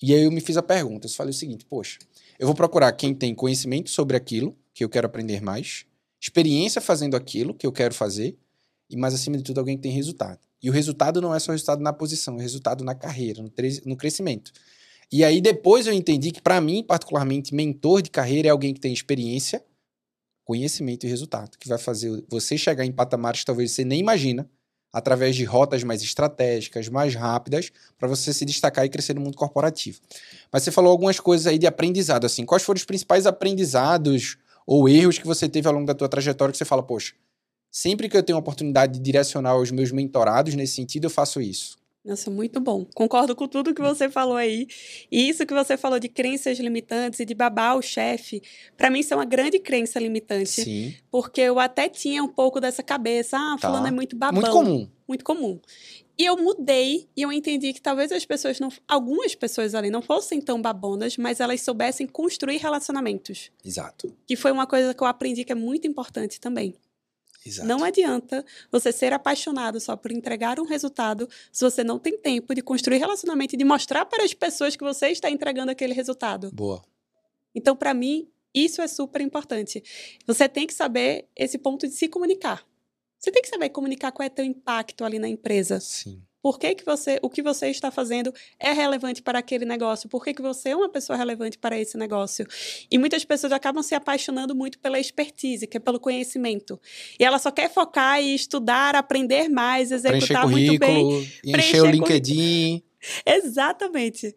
E 0.00 0.14
aí 0.14 0.22
eu 0.22 0.32
me 0.32 0.40
fiz 0.40 0.56
a 0.56 0.62
pergunta. 0.62 1.06
Eu 1.06 1.10
falei 1.10 1.30
o 1.30 1.34
seguinte: 1.34 1.64
poxa, 1.66 1.98
eu 2.38 2.46
vou 2.46 2.54
procurar 2.54 2.92
quem 2.92 3.14
tem 3.14 3.34
conhecimento 3.34 3.90
sobre 3.90 4.16
aquilo 4.16 4.56
que 4.72 4.84
eu 4.84 4.88
quero 4.88 5.06
aprender 5.06 5.40
mais, 5.42 5.86
experiência 6.20 6.80
fazendo 6.80 7.16
aquilo 7.16 7.54
que 7.54 7.66
eu 7.66 7.72
quero 7.72 7.94
fazer, 7.94 8.36
e 8.90 8.96
mais 8.96 9.14
acima 9.14 9.36
de 9.36 9.42
tudo, 9.42 9.58
alguém 9.58 9.76
que 9.76 9.82
tem 9.82 9.92
resultado. 9.92 10.38
E 10.66 10.68
o 10.68 10.72
resultado 10.72 11.20
não 11.20 11.32
é 11.32 11.38
só 11.38 11.52
resultado 11.52 11.80
na 11.80 11.92
posição, 11.92 12.40
é 12.40 12.42
resultado 12.42 12.82
na 12.82 12.92
carreira, 12.92 13.40
no, 13.40 13.52
no 13.84 13.96
crescimento. 13.96 14.50
E 15.12 15.22
aí 15.22 15.40
depois 15.40 15.86
eu 15.86 15.92
entendi 15.92 16.32
que, 16.32 16.42
para 16.42 16.60
mim, 16.60 16.82
particularmente, 16.82 17.54
mentor 17.54 18.02
de 18.02 18.10
carreira 18.10 18.48
é 18.48 18.50
alguém 18.50 18.74
que 18.74 18.80
tem 18.80 18.92
experiência, 18.92 19.64
conhecimento 20.44 21.06
e 21.06 21.08
resultado, 21.08 21.56
que 21.56 21.68
vai 21.68 21.78
fazer 21.78 22.20
você 22.28 22.58
chegar 22.58 22.84
em 22.84 22.90
patamares 22.90 23.42
que 23.42 23.46
talvez 23.46 23.70
você 23.70 23.84
nem 23.84 24.00
imagina, 24.00 24.50
através 24.92 25.36
de 25.36 25.44
rotas 25.44 25.84
mais 25.84 26.02
estratégicas, 26.02 26.88
mais 26.88 27.14
rápidas, 27.14 27.70
para 27.96 28.08
você 28.08 28.32
se 28.32 28.44
destacar 28.44 28.84
e 28.84 28.88
crescer 28.88 29.14
no 29.14 29.20
mundo 29.20 29.36
corporativo. 29.36 30.00
Mas 30.52 30.64
você 30.64 30.72
falou 30.72 30.90
algumas 30.90 31.20
coisas 31.20 31.46
aí 31.46 31.60
de 31.60 31.68
aprendizado, 31.68 32.24
assim, 32.24 32.44
quais 32.44 32.64
foram 32.64 32.78
os 32.78 32.84
principais 32.84 33.24
aprendizados 33.24 34.36
ou 34.66 34.88
erros 34.88 35.16
que 35.16 35.26
você 35.28 35.48
teve 35.48 35.68
ao 35.68 35.74
longo 35.74 35.86
da 35.86 35.94
tua 35.94 36.08
trajetória 36.08 36.50
que 36.50 36.58
você 36.58 36.64
fala, 36.64 36.82
poxa, 36.82 37.14
sempre 37.76 38.08
que 38.08 38.16
eu 38.16 38.22
tenho 38.22 38.38
a 38.38 38.40
oportunidade 38.40 38.94
de 38.94 39.00
direcionar 39.00 39.54
os 39.58 39.70
meus 39.70 39.92
mentorados 39.92 40.54
nesse 40.54 40.76
sentido, 40.76 41.04
eu 41.04 41.10
faço 41.10 41.42
isso. 41.42 41.76
Nossa, 42.02 42.30
muito 42.30 42.58
bom. 42.58 42.86
Concordo 42.94 43.36
com 43.36 43.46
tudo 43.46 43.74
que 43.74 43.82
você 43.82 44.08
falou 44.08 44.36
aí. 44.36 44.66
E 45.12 45.28
isso 45.28 45.44
que 45.44 45.52
você 45.52 45.76
falou 45.76 45.98
de 45.98 46.08
crenças 46.08 46.58
limitantes 46.58 47.20
e 47.20 47.26
de 47.26 47.34
babar 47.34 47.76
o 47.76 47.82
chefe, 47.82 48.40
para 48.78 48.88
mim 48.88 49.00
isso 49.00 49.12
é 49.12 49.16
uma 49.16 49.26
grande 49.26 49.58
crença 49.58 49.98
limitante. 50.00 50.62
Sim. 50.62 50.94
Porque 51.10 51.42
eu 51.42 51.58
até 51.58 51.86
tinha 51.86 52.24
um 52.24 52.28
pouco 52.28 52.60
dessa 52.60 52.82
cabeça, 52.82 53.36
ah, 53.36 53.58
Tá. 53.60 53.68
fulano 53.68 53.88
é 53.88 53.90
muito 53.90 54.16
babão. 54.16 54.40
Muito 54.40 54.52
comum. 54.52 54.88
Muito 55.06 55.24
comum. 55.24 55.60
E 56.18 56.24
eu 56.24 56.36
mudei 56.38 57.06
e 57.14 57.20
eu 57.20 57.30
entendi 57.30 57.74
que 57.74 57.82
talvez 57.82 58.10
as 58.10 58.24
pessoas 58.24 58.58
não, 58.58 58.70
algumas 58.88 59.34
pessoas 59.34 59.74
ali 59.74 59.90
não 59.90 60.00
fossem 60.00 60.40
tão 60.40 60.62
babonas, 60.62 61.18
mas 61.18 61.40
elas 61.40 61.60
soubessem 61.60 62.06
construir 62.06 62.56
relacionamentos. 62.56 63.50
Exato. 63.62 64.16
Que 64.26 64.34
foi 64.34 64.50
uma 64.50 64.66
coisa 64.66 64.94
que 64.94 65.02
eu 65.02 65.06
aprendi 65.06 65.44
que 65.44 65.52
é 65.52 65.56
muito 65.56 65.86
importante 65.86 66.40
também. 66.40 66.74
Exato. 67.46 67.68
Não 67.68 67.84
adianta 67.84 68.44
você 68.70 68.90
ser 68.90 69.12
apaixonado 69.12 69.78
só 69.80 69.96
por 69.96 70.10
entregar 70.10 70.58
um 70.58 70.64
resultado 70.64 71.28
se 71.52 71.64
você 71.64 71.84
não 71.84 71.98
tem 71.98 72.18
tempo 72.18 72.54
de 72.54 72.62
construir 72.62 72.98
relacionamento 72.98 73.54
e 73.54 73.58
de 73.58 73.64
mostrar 73.64 74.04
para 74.04 74.24
as 74.24 74.34
pessoas 74.34 74.74
que 74.76 74.82
você 74.82 75.08
está 75.08 75.30
entregando 75.30 75.70
aquele 75.70 75.94
resultado. 75.94 76.50
Boa. 76.52 76.84
Então, 77.54 77.76
para 77.76 77.94
mim, 77.94 78.28
isso 78.54 78.82
é 78.82 78.88
super 78.88 79.20
importante. 79.20 79.82
Você 80.26 80.48
tem 80.48 80.66
que 80.66 80.74
saber 80.74 81.28
esse 81.36 81.58
ponto 81.58 81.86
de 81.86 81.94
se 81.94 82.08
comunicar. 82.08 82.66
Você 83.18 83.30
tem 83.30 83.42
que 83.42 83.48
saber 83.48 83.70
comunicar 83.70 84.12
qual 84.12 84.26
é 84.26 84.30
teu 84.30 84.44
impacto 84.44 85.04
ali 85.04 85.18
na 85.18 85.28
empresa. 85.28 85.80
Sim. 85.80 86.22
Por 86.46 86.60
que, 86.60 86.76
que 86.76 86.84
você, 86.84 87.18
o 87.22 87.28
que 87.28 87.42
você 87.42 87.66
está 87.70 87.90
fazendo 87.90 88.32
é 88.60 88.70
relevante 88.70 89.20
para 89.20 89.40
aquele 89.40 89.64
negócio? 89.64 90.08
Por 90.08 90.22
que, 90.22 90.32
que 90.32 90.40
você 90.40 90.68
é 90.68 90.76
uma 90.76 90.88
pessoa 90.88 91.16
relevante 91.16 91.58
para 91.58 91.76
esse 91.76 91.98
negócio? 91.98 92.46
E 92.88 92.96
muitas 92.98 93.24
pessoas 93.24 93.52
acabam 93.52 93.82
se 93.82 93.96
apaixonando 93.96 94.54
muito 94.54 94.78
pela 94.78 95.00
expertise, 95.00 95.66
que 95.66 95.76
é 95.76 95.80
pelo 95.80 95.98
conhecimento. 95.98 96.80
E 97.18 97.24
ela 97.24 97.40
só 97.40 97.50
quer 97.50 97.68
focar 97.68 98.22
e 98.22 98.32
estudar, 98.32 98.94
aprender 98.94 99.48
mais, 99.48 99.90
executar 99.90 100.48
muito 100.48 100.78
bem. 100.78 101.18
encher 101.18 101.50
preencher 101.50 101.80
o 101.80 101.86
LinkedIn. 101.86 102.80
Exatamente. 103.26 104.32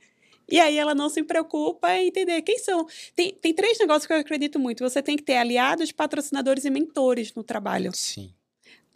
E 0.51 0.59
aí 0.59 0.79
ela 0.79 0.95
não 0.95 1.09
se 1.09 1.21
preocupa 1.21 1.93
em 1.93 2.07
entender 2.07 2.41
quem 2.41 2.57
são. 2.57 2.87
Tem, 3.15 3.35
tem 3.39 3.53
três 3.53 3.77
negócios 3.77 4.07
que 4.07 4.13
eu 4.13 4.17
acredito 4.17 4.57
muito. 4.57 4.83
Você 4.83 5.03
tem 5.03 5.15
que 5.15 5.21
ter 5.21 5.37
aliados, 5.37 5.91
patrocinadores 5.91 6.65
e 6.65 6.71
mentores 6.71 7.35
no 7.35 7.43
trabalho. 7.43 7.91
Sim. 7.93 8.33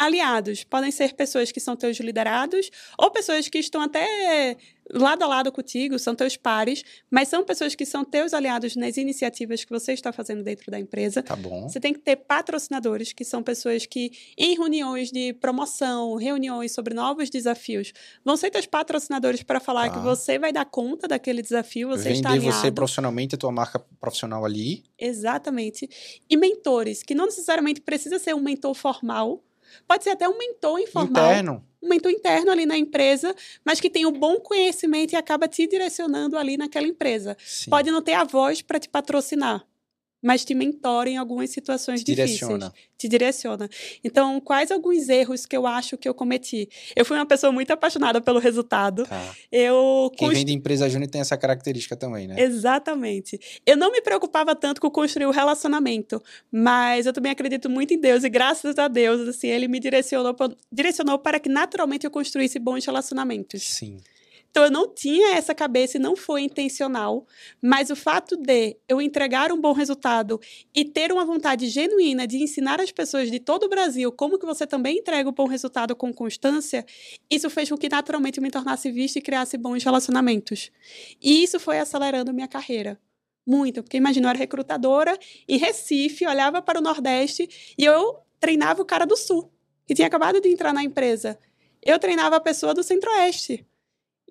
Aliados 0.04 0.66
podem 0.66 0.92
ser 0.92 1.14
pessoas 1.14 1.50
que 1.50 1.62
são 1.62 1.78
teus 1.78 1.98
liderados 1.98 2.70
ou 2.98 3.10
pessoas 3.10 3.48
que 3.48 3.58
estão 3.58 3.82
até 3.82 4.58
lado 4.92 5.24
a 5.24 5.28
lado 5.28 5.50
contigo, 5.50 5.98
são 5.98 6.14
teus 6.14 6.36
pares, 6.36 6.84
mas 7.10 7.30
são 7.30 7.42
pessoas 7.46 7.74
que 7.74 7.86
são 7.86 8.04
teus 8.04 8.34
aliados 8.34 8.76
nas 8.76 8.98
iniciativas 8.98 9.64
que 9.64 9.70
você 9.72 9.94
está 9.94 10.12
fazendo 10.12 10.44
dentro 10.44 10.70
da 10.70 10.78
empresa. 10.78 11.24
Tá 11.24 11.38
bom. 11.38 11.70
Você 11.70 11.80
tem 11.80 11.94
que 11.94 12.00
ter 12.02 12.18
patrocinadores, 12.18 13.14
que 13.14 13.24
são 13.24 13.42
pessoas 13.42 13.86
que, 13.86 14.12
em 14.38 14.58
reuniões 14.58 15.10
de 15.10 15.32
promoção, 15.36 16.16
reuniões 16.16 16.74
sobre 16.74 16.94
novos 16.94 17.30
desafios, 17.30 17.94
vão 18.26 18.36
ser 18.36 18.52
teus 18.52 18.66
patrocinadores 18.66 19.42
para 19.42 19.62
falar 19.62 19.90
Tá. 19.90 19.98
que 20.00 20.04
você 20.04 20.38
vai 20.38 20.52
dar 20.52 20.66
conta 20.66 21.08
daquele 21.08 21.42
desafio, 21.42 21.88
você 21.88 22.12
está 22.12 22.30
Vender 22.32 22.40
alinhado. 22.48 22.62
você 22.62 22.70
profissionalmente, 22.72 23.36
a 23.36 23.38
tua 23.38 23.54
marca 23.54 23.80
profissional 24.02 24.44
ali. 24.44 24.84
Exatamente. 25.00 25.90
E 26.30 26.36
mentores, 26.36 27.04
que 27.04 27.16
não 27.16 27.26
necessariamente 27.28 27.80
precisa 27.80 28.20
ser 28.20 28.36
um 28.36 28.42
mentor 28.42 28.74
formal, 28.76 29.42
pode 29.88 30.04
ser 30.04 30.12
até 30.12 30.28
um 30.28 30.38
mentor 30.38 30.80
informal, 30.80 31.32
Interno. 31.32 31.66
um 31.82 31.90
mentor 31.90 32.12
interno 32.12 32.52
ali 32.52 32.66
na 32.66 32.78
empresa, 32.78 33.36
mas 33.66 33.80
que 33.80 33.90
tem 33.90 34.06
um 34.06 34.12
bom 34.12 34.40
conhecimento 34.40 35.14
e 35.14 35.16
acaba 35.16 35.48
te 35.48 35.68
direcionando 35.68 36.38
ali 36.38 36.58
naquela 36.58 36.88
empresa. 36.88 37.36
Sim. 37.44 37.70
Pode 37.70 37.92
não 37.92 38.02
ter 38.02 38.14
a 38.14 38.24
voz 38.24 38.62
para 38.62 38.80
te 38.80 38.90
patrocinar, 38.90 39.66
mas 40.24 40.44
te 40.46 40.56
mentora 40.56 41.10
em 41.10 41.18
algumas 41.18 41.50
situações 41.52 42.00
Te 42.02 42.06
difíceis. 42.16 42.40
direciona. 42.40 42.74
Te 42.98 43.08
direciona. 43.10 43.70
Então, 44.04 44.40
quais 44.40 44.72
alguns 44.72 45.10
erros 45.10 45.46
que 45.46 45.58
eu 45.58 45.68
acho 45.68 45.98
que 45.98 46.08
eu 46.08 46.14
cometi? 46.14 46.70
Eu 46.96 47.04
fui 47.04 47.18
uma 47.18 47.26
pessoa 47.26 47.52
muito 47.52 47.70
apaixonada 47.72 48.22
pelo 48.22 48.40
resultado. 48.40 49.06
Tá. 49.06 49.36
Eu 49.52 50.10
Quem 50.18 50.30
cons- 50.30 50.38
vem 50.38 50.46
de 50.46 50.54
empresa 50.54 50.88
júnior 50.90 51.10
tem 51.12 51.20
essa 51.20 51.36
característica 51.36 51.98
também, 51.98 52.28
né? 52.28 52.36
Exatamente. 52.42 53.38
Eu 53.66 53.76
não 53.76 53.92
me 53.92 54.02
preocupava 54.02 54.56
tanto 54.56 54.80
com 54.80 54.90
construir 54.90 55.26
o 55.26 55.32
relacionamento, 55.32 56.24
mas 56.52 57.06
eu 57.06 57.12
também 57.12 57.32
acredito 57.32 57.70
muito 57.70 57.94
em 57.94 58.00
Deus 58.00 58.24
e 58.24 58.30
graças 58.30 58.78
a 58.80 58.88
Deus, 58.88 59.28
assim, 59.28 59.48
ele 59.48 59.68
me 59.68 59.80
direcionou, 59.82 60.34
direcionou 60.72 61.20
para 61.20 61.40
que 61.42 61.50
naturalmente 61.50 62.06
eu 62.06 62.12
construísse 62.12 62.58
bons 62.58 62.86
relacionamentos. 62.86 63.62
Sim. 63.64 63.98
Então 64.54 64.66
eu 64.66 64.72
não 64.72 64.88
tinha 64.88 65.34
essa 65.34 65.56
cabeça 65.56 65.98
e 65.98 66.00
não 66.00 66.16
foi 66.16 66.44
intencional, 66.44 67.26
mas 67.60 67.90
o 67.90 67.96
fato 67.96 68.38
de 68.38 68.78
eu 68.88 69.02
entregar 69.02 69.52
um 69.52 69.60
bom 69.60 69.74
resultado 69.74 70.40
e 70.76 70.86
ter 70.86 71.12
uma 71.12 71.26
vontade 71.26 71.68
genuína 71.70 72.28
de 72.28 72.38
ensinar 72.38 72.80
as 72.80 72.92
pessoas 72.92 73.32
de 73.32 73.40
todo 73.40 73.64
o 73.64 73.68
Brasil 73.68 74.12
como 74.12 74.38
que 74.38 74.46
você 74.46 74.68
também 74.68 75.00
entrega 75.00 75.28
um 75.28 75.34
bom 75.34 75.48
resultado 75.48 75.96
com 75.96 76.14
constância, 76.14 76.86
isso 77.32 77.50
fez 77.50 77.68
com 77.68 77.76
que 77.76 77.90
naturalmente 77.90 78.38
eu 78.38 78.44
me 78.44 78.52
tornasse 78.52 78.92
vista 78.92 79.18
e 79.18 79.24
criasse 79.24 79.58
bons 79.58 79.84
relacionamentos. 79.84 80.70
E 81.20 81.44
isso 81.44 81.60
foi 81.60 81.80
acelerando 81.80 82.32
minha 82.32 82.48
carreira. 82.48 83.00
Muito, 83.44 83.82
porque 83.82 83.98
imagina, 83.98 84.28
eu 84.28 84.30
era 84.30 84.38
recrutadora 84.38 85.18
em 85.48 85.58
Recife, 85.58 86.28
olhava 86.28 86.62
para 86.62 86.78
o 86.78 86.82
Nordeste 86.82 87.76
e 87.76 87.84
eu 87.84 88.20
treinava 88.40 88.84
o 88.84 88.86
cara 88.86 89.06
do 89.08 89.18
Sul, 89.18 89.52
que 89.88 89.96
tinha 89.96 90.08
acabado 90.08 90.40
de 90.40 90.48
entrar 90.48 90.72
na 90.72 90.84
empresa. 90.84 91.40
Eu 91.82 91.98
treinava 91.98 92.36
a 92.36 92.40
pessoa 92.40 92.76
do 92.76 92.84
Centro-Oeste. 92.84 93.66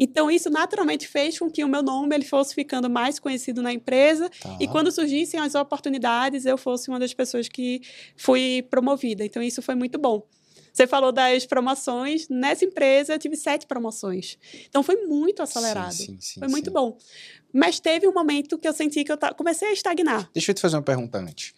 Então, 0.02 0.28
isso 0.28 0.50
naturalmente 0.50 1.06
fez 1.06 1.38
com 1.38 1.48
que 1.48 1.62
o 1.62 1.68
meu 1.68 1.80
nome 1.80 2.12
ele 2.16 2.24
fosse 2.24 2.56
ficando 2.56 2.90
mais 2.90 3.20
conhecido 3.20 3.62
na 3.62 3.72
empresa. 3.72 4.28
Tá. 4.40 4.58
E 4.60 4.66
quando 4.66 4.90
surgissem 4.90 5.38
as 5.38 5.54
oportunidades, 5.54 6.44
eu 6.44 6.58
fosse 6.58 6.88
uma 6.88 6.98
das 6.98 7.14
pessoas 7.14 7.48
que 7.48 7.80
fui 8.16 8.66
promovida. 8.68 9.24
Então, 9.24 9.40
isso 9.40 9.62
foi 9.62 9.76
muito 9.76 10.00
bom. 10.00 10.26
Você 10.72 10.88
falou 10.88 11.12
das 11.12 11.46
promoções. 11.46 12.28
Nessa 12.28 12.64
empresa, 12.64 13.14
eu 13.14 13.18
tive 13.20 13.36
sete 13.36 13.64
promoções. 13.64 14.38
Então, 14.68 14.82
foi 14.82 15.06
muito 15.06 15.40
acelerado. 15.40 15.92
Sim, 15.92 16.06
sim, 16.06 16.20
sim, 16.20 16.40
foi 16.40 16.48
muito 16.48 16.72
bom. 16.72 16.98
Mas 17.52 17.78
teve 17.78 18.08
um 18.08 18.12
momento 18.12 18.58
que 18.58 18.66
eu 18.66 18.72
senti 18.72 19.04
que 19.04 19.12
eu 19.12 19.18
comecei 19.36 19.68
a 19.68 19.72
estagnar. 19.72 20.28
Deixa 20.34 20.50
eu 20.50 20.54
te 20.56 20.60
fazer 20.60 20.74
uma 20.74 20.82
pergunta 20.82 21.18
antes. 21.18 21.54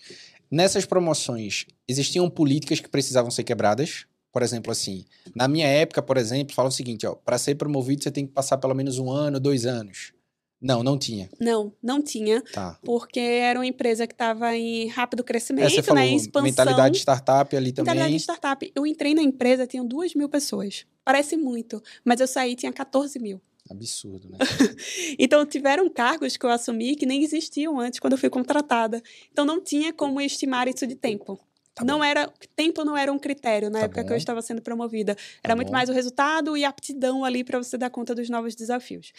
Nessas 0.50 0.85
promoções, 0.85 1.64
existiam 1.88 2.28
políticas 2.28 2.78
que 2.78 2.90
precisavam 2.90 3.30
ser 3.30 3.44
quebradas? 3.44 4.04
Por 4.35 4.42
exemplo, 4.42 4.73
assim, 4.73 5.05
na 5.33 5.47
minha 5.47 5.68
época, 5.68 6.03
por 6.03 6.16
exemplo, 6.16 6.57
fala 6.57 6.68
o 6.68 6.73
seguinte, 6.73 7.07
ó, 7.07 7.14
para 7.14 7.38
ser 7.38 7.55
promovido 7.55 8.03
você 8.03 8.11
tem 8.11 8.27
que 8.27 8.33
passar 8.33 8.59
pelo 8.59 8.75
menos 8.75 8.99
um 8.99 9.09
ano, 9.09 9.38
dois 9.38 9.64
anos. 9.64 10.12
Não, 10.61 10.83
não 10.83 10.99
tinha. 10.99 11.31
Não, 11.38 11.73
não 11.81 12.03
tinha. 12.03 12.42
Tá. 12.53 12.77
Porque 12.83 13.20
era 13.20 13.61
uma 13.61 13.66
empresa 13.66 14.09
que 14.09 14.12
estava 14.12 14.57
em 14.57 14.88
rápido 14.88 15.23
crescimento, 15.23 15.66
é, 15.66 15.70
você 15.70 15.83
falou, 15.85 16.03
né? 16.03 16.09
Em 16.09 16.16
expansão. 16.16 16.42
Mentalidade 16.42 16.99
startup 16.99 17.57
ali 17.57 17.70
também. 17.70 17.94
Mentalidade 17.94 18.20
startup. 18.20 18.73
Eu 18.75 18.85
entrei 18.85 19.14
na 19.14 19.23
empresa, 19.23 19.68
tinham 19.68 19.87
duas 19.87 20.16
mil 20.16 20.29
pessoas. 20.29 20.85
Parece 21.05 21.37
muito, 21.37 21.81
mas 22.05 22.18
eu 22.18 22.27
saí 22.27 22.57
tinha 22.57 22.73
14 22.73 23.20
mil. 23.20 23.40
Absurdo, 23.70 24.29
né? 24.29 24.38
então, 25.16 25.47
tiveram 25.47 25.88
cargos 25.88 26.37
que 26.37 26.44
eu 26.44 26.51
assumi 26.51 26.97
que 26.97 27.07
nem 27.07 27.23
existiam 27.23 27.79
antes, 27.79 28.01
quando 28.01 28.14
eu 28.14 28.18
fui 28.18 28.29
contratada. 28.29 29.01
Então, 29.31 29.44
não 29.44 29.62
tinha 29.62 29.92
como 29.92 30.20
estimar 30.20 30.66
isso 30.66 30.87
de 30.88 30.97
tempo. 30.97 31.38
Tá 31.74 31.84
não 31.84 32.04
era 32.04 32.30
tempo 32.54 32.84
não 32.84 32.96
era 32.96 33.12
um 33.12 33.18
critério 33.18 33.68
na 33.68 33.80
tá 33.80 33.84
época 33.87 34.02
bom. 34.02 34.06
que 34.06 34.12
eu 34.12 34.16
estava 34.16 34.40
sendo 34.40 34.62
promovida. 34.62 35.16
Era 35.42 35.52
tá 35.52 35.56
muito 35.56 35.68
bom. 35.68 35.72
mais 35.72 35.88
o 35.88 35.92
resultado 35.92 36.56
e 36.56 36.64
a 36.64 36.68
aptidão 36.68 37.24
ali 37.24 37.42
para 37.42 37.58
você 37.58 37.76
dar 37.76 37.90
conta 37.90 38.14
dos 38.14 38.30
novos 38.30 38.54
desafios. 38.54 39.12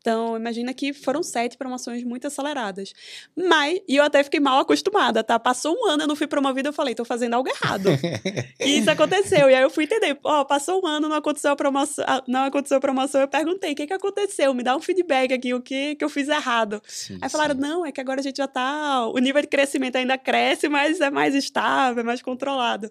Então, 0.00 0.34
imagina 0.34 0.72
que 0.72 0.94
foram 0.94 1.22
sete 1.22 1.58
promoções 1.58 2.02
muito 2.02 2.26
aceleradas. 2.26 2.94
Mas, 3.36 3.80
e 3.86 3.96
eu 3.96 4.02
até 4.02 4.24
fiquei 4.24 4.40
mal 4.40 4.58
acostumada, 4.60 5.22
tá? 5.22 5.38
Passou 5.38 5.76
um 5.76 5.90
ano, 5.90 6.04
eu 6.04 6.06
não 6.06 6.16
fui 6.16 6.26
promovida, 6.26 6.70
eu 6.70 6.72
falei, 6.72 6.94
tô 6.94 7.04
fazendo 7.04 7.34
algo 7.34 7.48
errado. 7.50 7.90
e 8.58 8.78
isso 8.78 8.90
aconteceu. 8.90 9.50
E 9.50 9.54
aí 9.54 9.62
eu 9.62 9.68
fui 9.68 9.84
entender, 9.84 10.18
ó, 10.24 10.40
oh, 10.40 10.44
passou 10.46 10.82
um 10.82 10.86
ano, 10.86 11.06
não 11.06 11.16
aconteceu 11.16 11.50
a 11.50 11.56
promoção, 11.56 12.04
não 12.26 12.44
aconteceu 12.44 12.78
a 12.78 12.80
promoção, 12.80 13.20
eu 13.20 13.28
perguntei, 13.28 13.72
o 13.72 13.76
que 13.76 13.86
que 13.86 13.92
aconteceu? 13.92 14.54
Me 14.54 14.62
dá 14.62 14.74
um 14.74 14.80
feedback 14.80 15.34
aqui, 15.34 15.52
o 15.52 15.60
que 15.60 15.94
que 15.94 16.04
eu 16.04 16.08
fiz 16.08 16.28
errado. 16.28 16.82
Sim, 16.88 17.18
aí 17.20 17.28
falaram, 17.28 17.54
sim. 17.54 17.60
não, 17.60 17.84
é 17.84 17.92
que 17.92 18.00
agora 18.00 18.20
a 18.20 18.22
gente 18.22 18.38
já 18.38 18.48
tá, 18.48 19.06
o 19.06 19.18
nível 19.18 19.42
de 19.42 19.48
crescimento 19.48 19.96
ainda 19.96 20.16
cresce, 20.16 20.66
mas 20.66 20.98
é 21.00 21.10
mais 21.10 21.34
estável, 21.34 22.00
é 22.00 22.04
mais 22.04 22.22
controlado. 22.22 22.90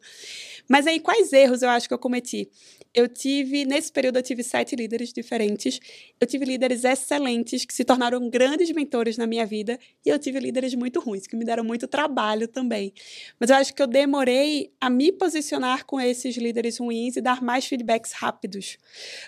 Mas 0.68 0.86
aí, 0.86 1.00
quais 1.00 1.34
erros 1.34 1.64
eu 1.64 1.70
acho 1.70 1.88
que 1.88 1.94
eu 1.94 1.98
cometi? 1.98 2.48
Eu 2.94 3.08
tive, 3.08 3.66
nesse 3.66 3.92
período, 3.92 4.18
eu 4.18 4.24
tive 4.24 4.44
sete 4.44 4.76
líderes 4.76 5.14
diferentes. 5.14 5.80
Eu 6.20 6.26
tive 6.26 6.46
líderes 6.46 6.84
excelentes 6.84 7.64
que 7.64 7.74
se 7.74 7.86
tornaram 7.86 8.30
grandes 8.30 8.72
mentores 8.72 9.16
na 9.16 9.28
minha 9.28 9.46
vida. 9.46 9.78
E 10.06 10.10
eu 10.10 10.18
tive 10.18 10.40
líderes 10.40 10.74
muito 10.74 11.00
ruins, 11.00 11.28
que 11.28 11.36
me 11.36 11.46
deram 11.46 11.64
muito 11.64 11.88
trabalho 11.88 12.48
também. 12.48 12.92
Mas 13.40 13.50
eu 13.52 13.58
acho 13.58 13.74
que 13.76 13.82
eu 13.82 13.88
demorei 13.88 14.72
a 14.82 14.90
me 14.90 15.12
posicionar 15.12 15.86
com 15.86 16.02
esses 16.02 16.36
líderes 16.36 16.80
ruins 16.80 17.16
e 17.16 17.22
dar 17.22 17.42
mais 17.44 17.66
feedbacks 17.66 18.12
rápidos. 18.14 18.78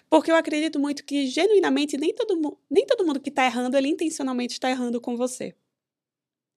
Porque 0.09 0.31
eu 0.31 0.35
acredito 0.35 0.79
muito 0.79 1.05
que, 1.05 1.27
genuinamente, 1.27 1.97
nem 1.97 2.13
todo, 2.13 2.57
nem 2.69 2.85
todo 2.85 3.05
mundo 3.05 3.19
que 3.19 3.29
está 3.29 3.45
errando, 3.45 3.77
ele 3.77 3.89
intencionalmente 3.89 4.53
está 4.53 4.69
errando 4.71 4.99
com 4.99 5.15
você. 5.15 5.53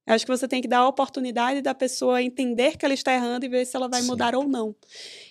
Eu 0.07 0.15
acho 0.15 0.27
que 0.27 0.31
você 0.31 0.47
tem 0.47 0.61
que 0.61 0.69
dar 0.69 0.79
a 0.79 0.89
oportunidade 0.89 1.63
da 1.63 1.75
pessoa 1.75 2.23
entender 2.23 2.77
que 2.77 2.85
ela 2.85 2.93
está 2.93 3.13
errando 3.13 3.47
e 3.47 3.49
ver 3.49 3.65
se 3.65 3.75
ela 3.75 3.89
vai 3.89 4.03
Sim. 4.03 4.09
mudar 4.09 4.35
ou 4.35 4.47
não. 4.47 4.75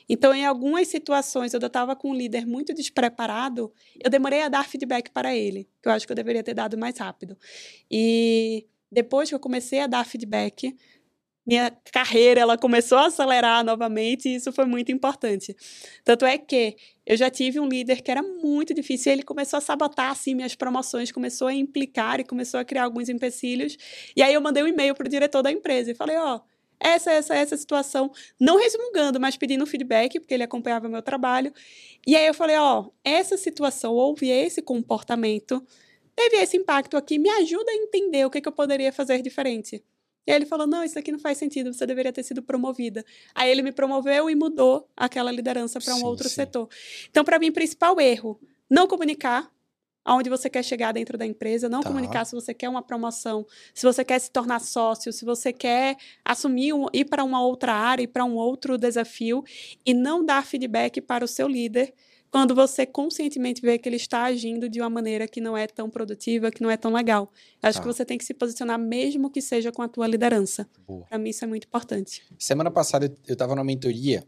Então, 0.09 0.33
em 0.33 0.45
algumas 0.45 0.88
situações, 0.88 1.53
eu 1.53 1.59
estava 1.59 1.95
com 1.95 2.09
um 2.09 2.15
líder 2.15 2.45
muito 2.45 2.73
despreparado, 2.73 3.71
eu 4.03 4.09
demorei 4.09 4.41
a 4.41 4.49
dar 4.49 4.67
feedback 4.67 5.12
para 5.12 5.36
ele, 5.36 5.69
que 5.81 5.88
eu 5.88 5.91
acho 5.91 6.05
que 6.05 6.12
eu 6.12 6.15
deveria 6.15 6.43
ter 6.43 6.55
dado 6.55 6.77
mais 6.77 6.97
rápido. 6.97 7.38
E 7.89 8.65
depois 8.91 9.29
que 9.29 9.36
eu 9.36 9.39
comecei 9.39 9.79
a 9.79 9.88
dar 9.88 10.05
feedback, 10.05 10.75
minha 11.45 11.71
carreira 11.91 12.41
ela 12.41 12.57
começou 12.57 12.97
a 12.97 13.07
acelerar 13.07 13.63
novamente 13.63 14.29
e 14.29 14.36
isso 14.36 14.51
foi 14.51 14.65
muito 14.65 14.91
importante. 14.91 15.55
Tanto 16.03 16.25
é 16.25 16.38
que 16.38 16.75
eu 17.05 17.17
já 17.17 17.29
tive 17.29 17.59
um 17.59 17.67
líder 17.67 18.01
que 18.01 18.09
era 18.09 18.21
muito 18.21 18.73
difícil, 18.73 19.11
ele 19.11 19.23
começou 19.23 19.57
a 19.57 19.61
sabotar 19.61 20.11
assim 20.11 20.33
minhas 20.33 20.55
promoções, 20.55 21.11
começou 21.11 21.47
a 21.47 21.53
implicar 21.53 22.19
e 22.19 22.23
começou 22.23 22.59
a 22.59 22.65
criar 22.65 22.83
alguns 22.83 23.09
empecilhos. 23.09 23.77
E 24.15 24.21
aí 24.21 24.33
eu 24.33 24.41
mandei 24.41 24.63
um 24.63 24.67
e-mail 24.67 24.95
para 24.95 25.05
o 25.05 25.09
diretor 25.09 25.41
da 25.41 25.51
empresa 25.51 25.91
e 25.91 25.95
falei, 25.95 26.17
ó, 26.17 26.37
oh, 26.37 26.41
essa, 26.79 27.11
essa, 27.11 27.35
essa 27.35 27.57
situação, 27.57 28.11
não 28.39 28.57
resmungando, 28.57 29.19
mas 29.19 29.37
pedindo 29.37 29.65
feedback, 29.65 30.19
porque 30.19 30.33
ele 30.33 30.43
acompanhava 30.43 30.89
meu 30.89 31.01
trabalho. 31.01 31.53
E 32.05 32.15
aí 32.15 32.25
eu 32.25 32.33
falei, 32.33 32.57
ó, 32.57 32.81
oh, 32.81 32.93
essa 33.03 33.37
situação, 33.37 33.93
houve 33.93 34.29
esse 34.29 34.61
comportamento, 34.61 35.65
teve 36.15 36.37
esse 36.37 36.57
impacto 36.57 36.97
aqui, 36.97 37.17
me 37.19 37.29
ajuda 37.29 37.71
a 37.71 37.75
entender 37.75 38.25
o 38.25 38.29
que, 38.29 38.41
que 38.41 38.47
eu 38.47 38.53
poderia 38.53 38.91
fazer 38.91 39.21
diferente. 39.21 39.83
E 40.25 40.31
aí 40.31 40.38
ele 40.38 40.45
falou: 40.45 40.65
não, 40.65 40.83
isso 40.83 40.97
aqui 40.97 41.12
não 41.12 41.19
faz 41.19 41.38
sentido, 41.38 41.73
você 41.73 41.86
deveria 41.86 42.13
ter 42.13 42.23
sido 42.23 42.41
promovida. 42.41 43.05
Aí 43.36 43.49
ele 43.49 43.62
me 43.62 43.71
promoveu 43.71 44.29
e 44.29 44.36
mudou 44.36 44.89
aquela 44.95 45.31
liderança 45.31 45.79
para 45.79 45.93
um 45.93 45.99
sim, 45.99 46.05
outro 46.05 46.29
sim. 46.29 46.36
setor. 46.36 46.69
Então, 47.09 47.23
para 47.23 47.39
mim, 47.39 47.51
principal 47.51 47.99
erro: 47.99 48.39
não 48.69 48.88
comunicar 48.88 49.51
aonde 50.05 50.29
você 50.29 50.49
quer 50.49 50.63
chegar 50.63 50.91
dentro 50.91 51.17
da 51.17 51.25
empresa, 51.25 51.69
não 51.69 51.81
tá. 51.81 51.89
comunicar 51.89 52.25
se 52.25 52.36
você 52.36 52.53
quer 52.53 52.67
uma 52.67 52.81
promoção, 52.81 53.45
se 53.73 53.86
você 53.86 54.03
quer 54.03 54.19
se 54.19 54.29
tornar 54.29 54.59
sócio, 54.59 55.13
se 55.13 55.23
você 55.23 55.53
quer 55.53 55.97
assumir, 56.25 56.73
um, 56.73 56.88
ir 56.91 57.05
para 57.05 57.23
uma 57.23 57.41
outra 57.41 57.73
área, 57.73 58.03
ir 58.03 58.07
para 58.07 58.25
um 58.25 58.36
outro 58.36 58.77
desafio, 58.77 59.43
e 59.86 59.93
não 59.93 60.25
dar 60.25 60.45
feedback 60.45 60.99
para 60.99 61.23
o 61.23 61.27
seu 61.27 61.47
líder 61.47 61.93
quando 62.34 62.56
você 62.56 62.84
conscientemente 62.84 63.62
vê 63.62 63.78
que 63.78 63.88
ele 63.88 63.98
está 63.98 64.24
agindo 64.24 64.67
de 64.67 64.82
uma 64.82 64.89
maneira 64.89 65.28
que 65.28 65.39
não 65.39 65.56
é 65.56 65.67
tão 65.67 65.88
produtiva, 65.88 66.50
que 66.50 66.63
não 66.63 66.72
é 66.72 66.76
tão 66.76 66.91
legal. 66.91 67.32
Acho 67.62 67.78
tá. 67.78 67.82
que 67.84 67.88
você 67.88 68.04
tem 68.04 68.17
que 68.17 68.26
se 68.26 68.34
posicionar 68.34 68.80
mesmo 68.80 69.30
que 69.30 69.39
seja 69.39 69.72
com 69.72 69.84
a 69.84 69.88
tua 69.88 70.08
liderança. 70.08 70.67
Para 71.08 71.19
mim 71.19 71.30
isso 71.30 71.43
é 71.43 71.48
muito 71.48 71.67
importante. 71.67 72.24
Semana 72.39 72.72
passada 72.72 73.06
eu 73.28 73.34
estava 73.34 73.54
numa 73.54 73.63
mentoria 73.63 74.24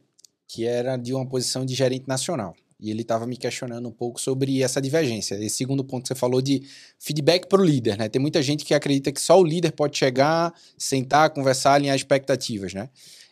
que 0.48 0.68
era 0.68 0.98
de 0.98 1.16
uma 1.16 1.28
posição 1.28 1.66
de 1.66 1.74
gerente 1.74 2.08
nacional. 2.08 2.56
E 2.80 2.92
ele 2.92 3.02
estava 3.02 3.26
me 3.26 3.38
questionando 3.38 3.90
um 3.90 3.92
pouco 3.92 4.22
sobre 4.22 4.62
essa 4.62 4.80
divergência. 4.80 5.34
Esse 5.44 5.56
segundo 5.56 5.84
ponto 5.84 6.04
que 6.04 6.10
você 6.10 6.16
falou 6.16 6.44
de 6.44 6.62
feedback 7.00 7.48
para 7.48 7.60
o 7.60 7.66
líder, 7.66 7.98
né? 7.98 8.08
Tem 8.08 8.22
muita 8.22 8.40
gente 8.44 8.64
que 8.64 8.76
acredita 8.76 9.12
que 9.12 9.20
só 9.20 9.40
o 9.40 9.44
líder 9.44 9.72
pode 9.72 9.98
chegar, 9.98 10.54
sentar, 10.78 11.32
conversar, 11.32 11.74
alinhar 11.74 11.96
expectativas, 11.96 12.72
né? 12.72 12.88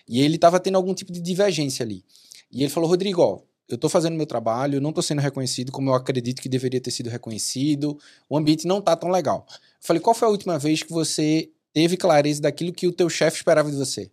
E 0.10 0.20
ele 0.20 0.34
estava 0.34 0.60
tendo 0.60 0.78
algum 0.78 0.96
tipo 0.96 1.12
de 1.12 1.22
divergência 1.22 1.86
ali. 1.86 2.04
E 2.52 2.64
ele 2.64 2.72
falou, 2.72 2.90
Rodrigo, 2.90 3.22
ó, 3.22 3.42
eu 3.68 3.76
estou 3.76 3.90
fazendo 3.90 4.16
meu 4.16 4.26
trabalho, 4.26 4.82
não 4.82 4.90
estou 4.90 5.02
sendo 5.02 5.22
reconhecido 5.22 5.72
como 5.72 5.90
eu 5.90 5.94
acredito 5.94 6.42
que 6.42 6.50
deveria 6.50 6.82
ter 6.82 6.92
sido 6.92 7.10
reconhecido, 7.10 7.98
o 8.30 8.38
ambiente 8.38 8.68
não 8.68 8.80
está 8.80 8.96
tão 8.96 9.10
legal. 9.10 9.46
Eu 9.50 9.56
falei, 9.80 10.02
qual 10.02 10.14
foi 10.14 10.28
a 10.28 10.32
última 10.32 10.60
vez 10.60 10.84
que 10.84 10.92
você 10.92 11.50
teve 11.74 11.98
clareza 11.98 12.42
daquilo 12.42 12.74
que 12.74 12.88
o 12.88 12.92
teu 12.92 13.10
chefe 13.10 13.38
esperava 13.38 13.72
de 13.72 13.78
você? 13.78 14.12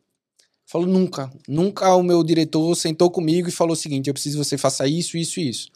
Falou, 0.65 0.87
nunca. 0.87 1.33
Nunca 1.49 1.95
o 1.97 2.03
meu 2.03 2.23
diretor 2.23 2.75
sentou 2.77 3.11
comigo 3.11 3.49
e 3.49 3.53
falou 3.53 3.73
o 3.73 3.77
seguinte, 3.77 4.07
eu 4.07 4.15
preciso 4.15 4.39
que 4.39 4.45
você 4.45 4.57
faça 4.57 4.87
isso, 4.87 5.17
isso 5.17 5.41
e 5.41 5.49
isso. 5.49 5.69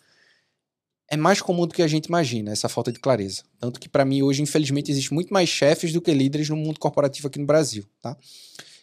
É 1.10 1.16
mais 1.16 1.42
comum 1.42 1.66
do 1.66 1.74
que 1.74 1.82
a 1.82 1.86
gente 1.88 2.06
imagina, 2.06 2.52
essa 2.52 2.68
falta 2.68 2.92
de 2.92 3.00
clareza. 3.00 3.42
Tanto 3.58 3.78
que, 3.78 3.88
para 3.88 4.04
mim, 4.04 4.22
hoje, 4.22 4.40
infelizmente, 4.40 4.90
existe 4.90 5.12
muito 5.12 5.34
mais 5.34 5.48
chefes 5.48 5.92
do 5.92 6.00
que 6.00 6.14
líderes 6.14 6.48
no 6.48 6.56
mundo 6.56 6.78
corporativo 6.78 7.26
aqui 7.26 7.38
no 7.38 7.44
Brasil, 7.44 7.84
tá? 8.00 8.16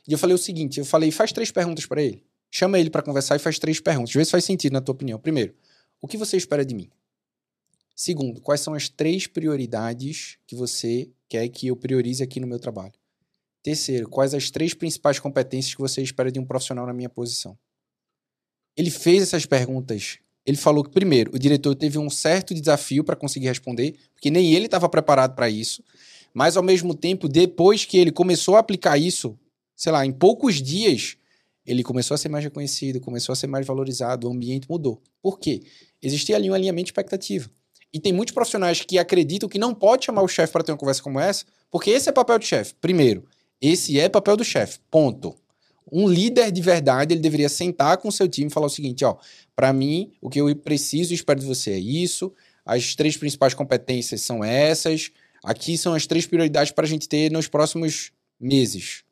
E 0.07 0.11
eu 0.11 0.17
falei 0.17 0.35
o 0.35 0.37
seguinte, 0.37 0.79
eu 0.79 0.85
falei, 0.85 1.11
faz 1.11 1.31
três 1.31 1.49
perguntas 1.49 1.85
para 1.85 2.01
ele. 2.01 2.23
Chama 2.51 2.77
ele 2.77 2.89
para 2.89 3.01
conversar 3.01 3.37
e 3.37 3.39
faz 3.39 3.57
três 3.57 3.79
perguntas. 3.79 4.13
Vê 4.13 4.25
se 4.25 4.31
faz 4.31 4.43
sentido 4.43 4.73
na 4.73 4.81
tua 4.81 4.93
opinião. 4.93 5.17
Primeiro, 5.17 5.55
o 6.01 6.07
que 6.07 6.17
você 6.17 6.35
espera 6.35 6.65
de 6.65 6.75
mim? 6.75 6.89
Segundo, 7.95 8.41
quais 8.41 8.59
são 8.59 8.73
as 8.73 8.89
três 8.89 9.25
prioridades 9.25 10.37
que 10.45 10.55
você 10.55 11.09
quer 11.29 11.47
que 11.47 11.67
eu 11.67 11.75
priorize 11.75 12.21
aqui 12.21 12.39
no 12.39 12.47
meu 12.47 12.59
trabalho? 12.59 12.93
Terceiro, 13.63 14.09
quais 14.09 14.33
as 14.33 14.49
três 14.49 14.73
principais 14.73 15.19
competências 15.19 15.75
que 15.75 15.81
você 15.81 16.01
espera 16.01 16.31
de 16.31 16.39
um 16.39 16.45
profissional 16.45 16.85
na 16.85 16.93
minha 16.93 17.09
posição? 17.09 17.57
Ele 18.75 18.89
fez 18.89 19.23
essas 19.23 19.45
perguntas. 19.45 20.17
Ele 20.45 20.57
falou 20.57 20.83
que, 20.83 20.89
primeiro, 20.89 21.35
o 21.35 21.39
diretor 21.39 21.75
teve 21.75 21.99
um 21.99 22.09
certo 22.09 22.53
desafio 22.53 23.03
para 23.03 23.15
conseguir 23.15 23.47
responder, 23.47 23.95
porque 24.13 24.31
nem 24.31 24.53
ele 24.53 24.65
estava 24.65 24.89
preparado 24.89 25.35
para 25.35 25.49
isso. 25.49 25.83
Mas, 26.33 26.57
ao 26.57 26.63
mesmo 26.63 26.95
tempo, 26.95 27.29
depois 27.29 27.85
que 27.85 27.97
ele 27.97 28.11
começou 28.11 28.55
a 28.55 28.59
aplicar 28.59 28.97
isso, 28.97 29.37
sei 29.75 29.91
lá, 29.91 30.05
em 30.05 30.11
poucos 30.11 30.61
dias, 30.61 31.17
ele 31.65 31.83
começou 31.83 32.15
a 32.15 32.17
ser 32.17 32.29
mais 32.29 32.43
reconhecido, 32.43 32.99
começou 32.99 33.33
a 33.33 33.35
ser 33.35 33.47
mais 33.47 33.65
valorizado, 33.65 34.27
o 34.27 34.31
ambiente 34.31 34.67
mudou. 34.69 35.01
Por 35.21 35.39
quê? 35.39 35.61
Existia 36.01 36.35
ali 36.35 36.49
um 36.49 36.53
alinhamento 36.53 36.85
de 36.85 36.89
expectativa. 36.89 37.49
E 37.93 37.99
tem 37.99 38.13
muitos 38.13 38.33
profissionais 38.33 38.81
que 38.81 38.97
acreditam 38.97 39.49
que 39.49 39.59
não 39.59 39.73
pode 39.73 40.05
chamar 40.05 40.21
o 40.21 40.27
chefe 40.27 40.53
para 40.53 40.63
ter 40.63 40.71
uma 40.71 40.77
conversa 40.77 41.03
como 41.03 41.19
essa, 41.19 41.45
porque 41.69 41.89
esse 41.89 42.09
é 42.09 42.11
papel 42.11 42.39
do 42.39 42.45
chefe. 42.45 42.73
Primeiro, 42.79 43.25
esse 43.61 43.99
é 43.99 44.07
papel 44.09 44.37
do 44.37 44.43
chefe. 44.43 44.79
Ponto. 44.89 45.35
Um 45.91 46.07
líder 46.07 46.51
de 46.51 46.61
verdade, 46.61 47.13
ele 47.13 47.21
deveria 47.21 47.49
sentar 47.49 47.97
com 47.97 48.07
o 48.07 48.11
seu 48.11 48.27
time 48.27 48.47
e 48.47 48.53
falar 48.53 48.67
o 48.67 48.69
seguinte, 48.69 49.03
ó, 49.03 49.17
para 49.55 49.73
mim, 49.73 50.11
o 50.21 50.29
que 50.29 50.39
eu 50.39 50.55
preciso 50.55 51.11
e 51.11 51.15
espero 51.15 51.39
de 51.39 51.45
você 51.45 51.71
é 51.71 51.79
isso, 51.79 52.33
as 52.65 52.95
três 52.95 53.17
principais 53.17 53.53
competências 53.53 54.21
são 54.21 54.43
essas, 54.43 55.11
aqui 55.43 55.77
são 55.77 55.93
as 55.93 56.07
três 56.07 56.25
prioridades 56.25 56.71
para 56.71 56.85
a 56.85 56.87
gente 56.87 57.09
ter 57.09 57.31
nos 57.31 57.47
próximos 57.47 58.11
meses. 58.39 59.03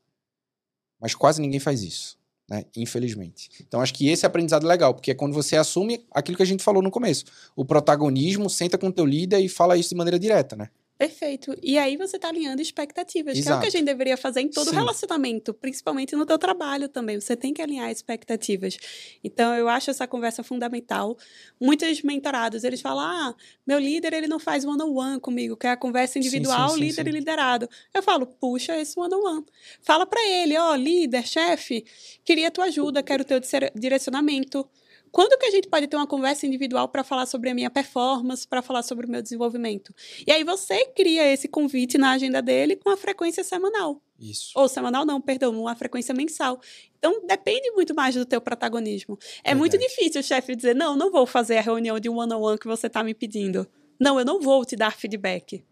Mas 1.01 1.13
quase 1.13 1.41
ninguém 1.41 1.59
faz 1.59 1.81
isso, 1.81 2.17
né? 2.49 2.65
Infelizmente. 2.75 3.49
Então 3.67 3.81
acho 3.81 3.93
que 3.93 4.09
esse 4.09 4.25
é 4.25 4.27
aprendizado 4.27 4.65
legal, 4.65 4.93
porque 4.93 5.11
é 5.11 5.15
quando 5.15 5.33
você 5.33 5.55
assume 5.55 6.05
aquilo 6.11 6.35
que 6.35 6.43
a 6.43 6.45
gente 6.45 6.63
falou 6.63 6.81
no 6.81 6.89
começo, 6.89 7.25
o 7.55 7.63
protagonismo, 7.63 8.49
senta 8.49 8.77
com 8.77 8.87
o 8.87 8.91
teu 8.91 9.05
líder 9.05 9.39
e 9.39 9.47
fala 9.47 9.77
isso 9.77 9.89
de 9.89 9.95
maneira 9.95 10.17
direta, 10.17 10.55
né? 10.55 10.69
Perfeito. 10.99 11.55
E 11.63 11.77
aí 11.77 11.95
você 11.95 12.17
está 12.17 12.27
alinhando 12.27 12.61
expectativas, 12.61 13.37
Exato. 13.37 13.47
que 13.47 13.53
é 13.53 13.57
o 13.57 13.61
que 13.61 13.67
a 13.67 13.79
gente 13.79 13.85
deveria 13.85 14.17
fazer 14.17 14.41
em 14.41 14.49
todo 14.49 14.69
Sim. 14.69 14.75
relacionamento, 14.75 15.53
principalmente 15.53 16.13
no 16.13 16.25
teu 16.25 16.37
trabalho 16.37 16.89
também. 16.89 17.17
Você 17.17 17.37
tem 17.37 17.53
que 17.53 17.61
alinhar 17.61 17.89
expectativas. 17.89 18.77
Então, 19.23 19.55
eu 19.55 19.69
acho 19.69 19.89
essa 19.89 20.05
conversa 20.05 20.43
fundamental. 20.43 21.17
Muitos 21.57 22.01
mentorados, 22.01 22.65
eles 22.65 22.81
falam, 22.81 23.05
ah, 23.05 23.35
meu 23.65 23.79
líder, 23.79 24.11
ele 24.11 24.27
não 24.27 24.39
faz 24.39 24.65
one-on-one 24.65 25.21
comigo, 25.21 25.55
que 25.55 25.67
é 25.67 25.71
a 25.71 25.77
conversa 25.77 26.19
individual, 26.19 26.71
sim, 26.71 26.75
sim, 26.75 26.81
líder 26.81 27.07
e 27.07 27.11
liderado. 27.11 27.69
Eu 27.93 28.03
falo, 28.03 28.25
puxa 28.27 28.75
esse 28.77 28.99
one-on-one. 28.99 29.45
Fala 29.81 30.05
para 30.05 30.21
ele, 30.27 30.57
ó, 30.57 30.75
líder, 30.75 31.25
chefe, 31.25 31.85
queria 32.25 32.51
tua 32.51 32.65
ajuda, 32.65 33.01
quero 33.01 33.23
teu 33.23 33.39
dire- 33.39 33.71
direcionamento. 33.73 34.69
Quando 35.11 35.37
que 35.37 35.45
a 35.45 35.51
gente 35.51 35.67
pode 35.67 35.87
ter 35.87 35.95
uma 35.95 36.07
conversa 36.07 36.45
individual 36.45 36.87
para 36.87 37.03
falar 37.03 37.25
sobre 37.25 37.49
a 37.49 37.53
minha 37.53 37.69
performance, 37.69 38.47
para 38.47 38.61
falar 38.61 38.83
sobre 38.83 39.05
o 39.05 39.09
meu 39.09 39.21
desenvolvimento? 39.21 39.93
E 40.25 40.31
aí 40.31 40.43
você 40.43 40.85
cria 40.87 41.31
esse 41.31 41.47
convite 41.47 41.97
na 41.97 42.11
agenda 42.11 42.41
dele 42.41 42.75
com 42.75 42.89
a 42.89 42.97
frequência 42.97 43.43
semanal. 43.43 44.01
Isso. 44.19 44.51
Ou 44.55 44.67
semanal 44.67 45.05
não, 45.05 45.21
perdão, 45.21 45.57
uma 45.59 45.75
frequência 45.75 46.13
mensal. 46.13 46.59
Então 46.97 47.25
depende 47.25 47.71
muito 47.71 47.95
mais 47.95 48.15
do 48.15 48.25
teu 48.25 48.41
protagonismo. 48.41 49.17
É 49.43 49.55
muito 49.55 49.71
Verdade. 49.73 49.95
difícil 49.95 50.21
o 50.21 50.23
chefe 50.23 50.55
dizer: 50.55 50.75
"Não, 50.75 50.95
não 50.95 51.09
vou 51.11 51.25
fazer 51.25 51.57
a 51.57 51.61
reunião 51.61 51.99
de 51.99 52.09
one-on-one 52.09 52.57
que 52.59 52.67
você 52.67 52.87
está 52.87 53.03
me 53.03 53.13
pedindo. 53.13 53.67
Não, 53.99 54.19
eu 54.19 54.25
não 54.25 54.39
vou 54.41 54.65
te 54.65 54.75
dar 54.75 54.95
feedback." 54.95 55.63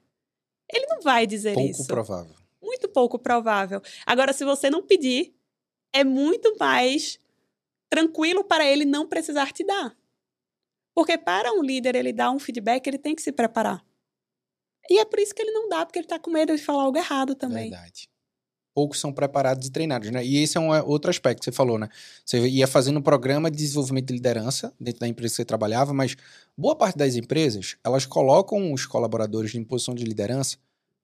Ele 0.73 0.85
não 0.87 1.01
vai 1.01 1.25
dizer 1.27 1.53
Pouco 1.53 1.69
isso. 1.69 1.87
provável. 1.87 2.35
Muito 2.61 2.89
pouco 2.89 3.17
provável. 3.19 3.81
Agora, 4.05 4.33
se 4.33 4.43
você 4.43 4.69
não 4.69 4.81
pedir, 4.81 5.33
é 5.93 6.03
muito 6.03 6.55
mais 6.59 7.19
tranquilo 7.89 8.43
para 8.43 8.65
ele 8.65 8.85
não 8.85 9.07
precisar 9.07 9.51
te 9.51 9.63
dar. 9.63 9.95
Porque 10.93 11.17
para 11.17 11.53
um 11.53 11.61
líder 11.61 11.95
ele 11.95 12.11
dar 12.11 12.31
um 12.31 12.39
feedback, 12.39 12.87
ele 12.87 12.97
tem 12.97 13.13
que 13.13 13.21
se 13.21 13.31
preparar. 13.31 13.85
E 14.89 14.99
é 14.99 15.05
por 15.05 15.19
isso 15.19 15.33
que 15.35 15.41
ele 15.41 15.51
não 15.51 15.69
dá, 15.69 15.85
porque 15.85 15.99
ele 15.99 16.05
está 16.05 16.17
com 16.17 16.31
medo 16.31 16.55
de 16.55 16.61
falar 16.61 16.83
algo 16.83 16.97
errado 16.97 17.35
também. 17.35 17.69
Verdade. 17.69 18.09
Poucos 18.73 18.99
são 18.99 19.11
preparados 19.11 19.67
e 19.67 19.71
treinados, 19.71 20.09
né? 20.11 20.23
E 20.23 20.37
esse 20.37 20.57
é 20.57 20.59
um 20.59 20.73
é, 20.73 20.81
outro 20.83 21.09
aspecto 21.09 21.39
que 21.39 21.45
você 21.45 21.51
falou, 21.51 21.79
né? 21.79 21.89
Você 22.23 22.47
ia 22.47 22.67
fazendo 22.67 22.99
um 22.99 23.01
programa 23.01 23.49
de 23.49 23.57
desenvolvimento 23.57 24.07
de 24.07 24.13
liderança 24.13 24.73
dentro 24.79 24.99
da 24.99 25.07
empresa 25.07 25.33
que 25.33 25.35
você 25.37 25.45
trabalhava, 25.45 25.93
mas 25.93 26.15
boa 26.55 26.75
parte 26.75 26.97
das 26.97 27.15
empresas, 27.15 27.75
elas 27.83 28.05
colocam 28.05 28.71
os 28.71 28.85
colaboradores 28.85 29.53
em 29.55 29.63
posição 29.63 29.95
de 29.95 30.03
liderança, 30.03 30.57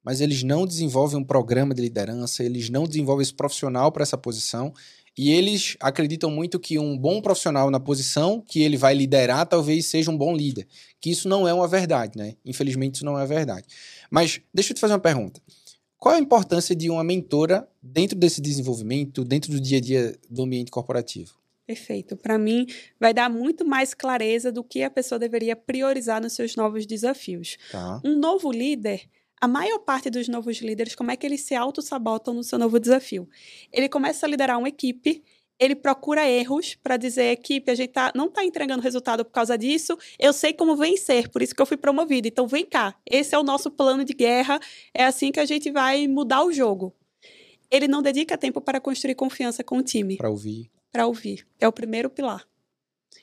mas 0.03 0.21
eles 0.21 0.43
não 0.43 0.67
desenvolvem 0.67 1.19
um 1.19 1.23
programa 1.23 1.73
de 1.73 1.81
liderança, 1.81 2.43
eles 2.43 2.69
não 2.69 2.83
desenvolvem 2.83 3.23
esse 3.23 3.33
profissional 3.33 3.91
para 3.91 4.03
essa 4.03 4.17
posição, 4.17 4.73
e 5.17 5.31
eles 5.31 5.77
acreditam 5.79 6.31
muito 6.31 6.59
que 6.59 6.79
um 6.79 6.97
bom 6.97 7.21
profissional 7.21 7.69
na 7.69 7.79
posição 7.79 8.41
que 8.41 8.61
ele 8.61 8.77
vai 8.77 8.93
liderar 8.93 9.45
talvez 9.45 9.85
seja 9.85 10.09
um 10.09 10.17
bom 10.17 10.35
líder, 10.35 10.67
que 10.99 11.11
isso 11.11 11.29
não 11.29 11.47
é 11.47 11.53
uma 11.53 11.67
verdade, 11.67 12.17
né? 12.17 12.35
Infelizmente 12.43 12.95
isso 12.95 13.05
não 13.05 13.19
é 13.19 13.25
verdade. 13.25 13.67
Mas 14.09 14.41
deixa 14.53 14.71
eu 14.71 14.75
te 14.75 14.79
fazer 14.79 14.93
uma 14.93 14.99
pergunta. 14.99 15.41
Qual 15.97 16.15
a 16.15 16.19
importância 16.19 16.75
de 16.75 16.89
uma 16.89 17.03
mentora 17.03 17.67
dentro 17.81 18.17
desse 18.17 18.41
desenvolvimento, 18.41 19.23
dentro 19.23 19.51
do 19.51 19.61
dia 19.61 19.77
a 19.77 19.81
dia 19.81 20.15
do 20.29 20.43
ambiente 20.43 20.69
corporativo? 20.69 21.31
Perfeito. 21.65 22.17
Para 22.17 22.37
mim, 22.37 22.65
vai 22.99 23.13
dar 23.13 23.29
muito 23.29 23.65
mais 23.65 23.93
clareza 23.93 24.51
do 24.51 24.63
que 24.63 24.83
a 24.83 24.89
pessoa 24.89 25.17
deveria 25.17 25.55
priorizar 25.55 26.21
nos 26.21 26.33
seus 26.33 26.55
novos 26.57 26.85
desafios. 26.85 27.57
Tá? 27.71 28.01
Um 28.03 28.17
novo 28.19 28.51
líder, 28.51 29.03
a 29.43 29.47
maior 29.47 29.79
parte 29.79 30.09
dos 30.09 30.29
novos 30.29 30.59
líderes, 30.59 30.95
como 30.95 31.11
é 31.11 31.17
que 31.17 31.27
eles 31.27 31.41
se 31.41 31.53
auto-sabotam 31.53 32.33
no 32.33 32.45
seu 32.45 32.57
novo 32.57 32.79
desafio? 32.79 33.27
Ele 33.73 33.89
começa 33.89 34.25
a 34.25 34.29
liderar 34.29 34.57
uma 34.57 34.69
equipe, 34.69 35.21
ele 35.59 35.75
procura 35.75 36.25
erros 36.25 36.75
para 36.75 36.95
dizer, 36.95 37.25
equipe, 37.25 37.69
a 37.69 37.75
gente 37.75 37.89
tá, 37.89 38.09
não 38.15 38.27
está 38.27 38.45
entregando 38.45 38.81
resultado 38.81 39.25
por 39.25 39.31
causa 39.31 39.57
disso, 39.57 39.97
eu 40.17 40.31
sei 40.31 40.53
como 40.53 40.77
vencer, 40.77 41.27
por 41.27 41.41
isso 41.41 41.53
que 41.53 41.61
eu 41.61 41.65
fui 41.65 41.75
promovido. 41.75 42.25
Então 42.25 42.47
vem 42.47 42.65
cá, 42.65 42.95
esse 43.05 43.35
é 43.35 43.37
o 43.37 43.43
nosso 43.43 43.69
plano 43.69 44.05
de 44.05 44.13
guerra, 44.13 44.61
é 44.93 45.03
assim 45.03 45.29
que 45.29 45.41
a 45.41 45.45
gente 45.45 45.69
vai 45.69 46.07
mudar 46.07 46.45
o 46.45 46.53
jogo. 46.53 46.95
Ele 47.69 47.85
não 47.85 48.01
dedica 48.01 48.37
tempo 48.37 48.61
para 48.61 48.79
construir 48.79 49.15
confiança 49.15 49.61
com 49.61 49.77
o 49.79 49.83
time 49.83 50.15
Para 50.15 50.29
ouvir. 50.29 50.71
para 50.89 51.05
ouvir. 51.05 51.45
É 51.59 51.67
o 51.67 51.73
primeiro 51.73 52.09
pilar. 52.09 52.47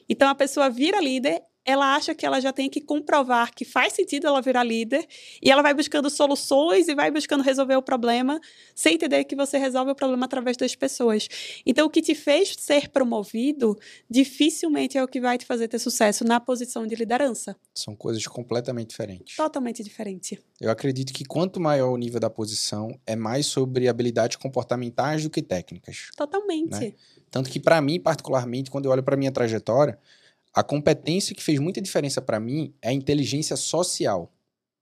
Então 0.06 0.28
a 0.28 0.34
pessoa 0.34 0.68
vira 0.68 1.00
líder, 1.00 1.42
ela 1.64 1.94
acha 1.94 2.14
que 2.14 2.24
ela 2.24 2.40
já 2.40 2.52
tem 2.52 2.68
que 2.68 2.80
comprovar 2.80 3.54
que 3.54 3.64
faz 3.64 3.92
sentido 3.92 4.26
ela 4.26 4.40
virar 4.40 4.64
líder 4.64 5.06
e 5.42 5.50
ela 5.50 5.62
vai 5.62 5.74
buscando 5.74 6.08
soluções 6.08 6.88
e 6.88 6.94
vai 6.94 7.10
buscando 7.10 7.42
resolver 7.42 7.76
o 7.76 7.82
problema 7.82 8.40
sem 8.74 8.94
entender 8.94 9.24
que 9.24 9.36
você 9.36 9.58
resolve 9.58 9.90
o 9.90 9.94
problema 9.94 10.24
através 10.24 10.56
das 10.56 10.74
pessoas. 10.74 11.28
Então 11.66 11.86
o 11.86 11.90
que 11.90 12.00
te 12.00 12.14
fez 12.14 12.54
ser 12.58 12.88
promovido 12.88 13.78
dificilmente 14.08 14.96
é 14.96 15.04
o 15.04 15.08
que 15.08 15.20
vai 15.20 15.36
te 15.36 15.44
fazer 15.44 15.68
ter 15.68 15.78
sucesso 15.78 16.24
na 16.24 16.40
posição 16.40 16.86
de 16.86 16.94
liderança. 16.94 17.56
São 17.74 17.94
coisas 17.94 18.26
completamente 18.26 18.90
diferentes. 18.90 19.36
Totalmente 19.36 19.82
diferente. 19.82 20.38
Eu 20.60 20.70
acredito 20.70 21.12
que 21.12 21.24
quanto 21.24 21.60
maior 21.60 21.90
o 21.90 21.96
nível 21.96 22.20
da 22.20 22.28
posição, 22.28 22.98
é 23.06 23.16
mais 23.16 23.46
sobre 23.46 23.88
habilidades 23.88 24.36
comportamentais 24.36 25.22
do 25.22 25.30
que 25.30 25.42
técnicas. 25.42 26.08
Totalmente. 26.16 26.70
Né? 26.70 26.92
Tanto 27.30 27.48
que, 27.48 27.60
para 27.60 27.80
mim, 27.80 28.00
particularmente, 28.00 28.70
quando 28.70 28.86
eu 28.86 28.90
olho 28.90 29.02
para 29.02 29.16
minha 29.16 29.30
trajetória, 29.30 29.98
a 30.54 30.62
competência 30.62 31.34
que 31.34 31.42
fez 31.42 31.58
muita 31.58 31.80
diferença 31.80 32.20
para 32.20 32.40
mim 32.40 32.74
é 32.82 32.88
a 32.88 32.92
inteligência 32.92 33.56
social. 33.56 34.32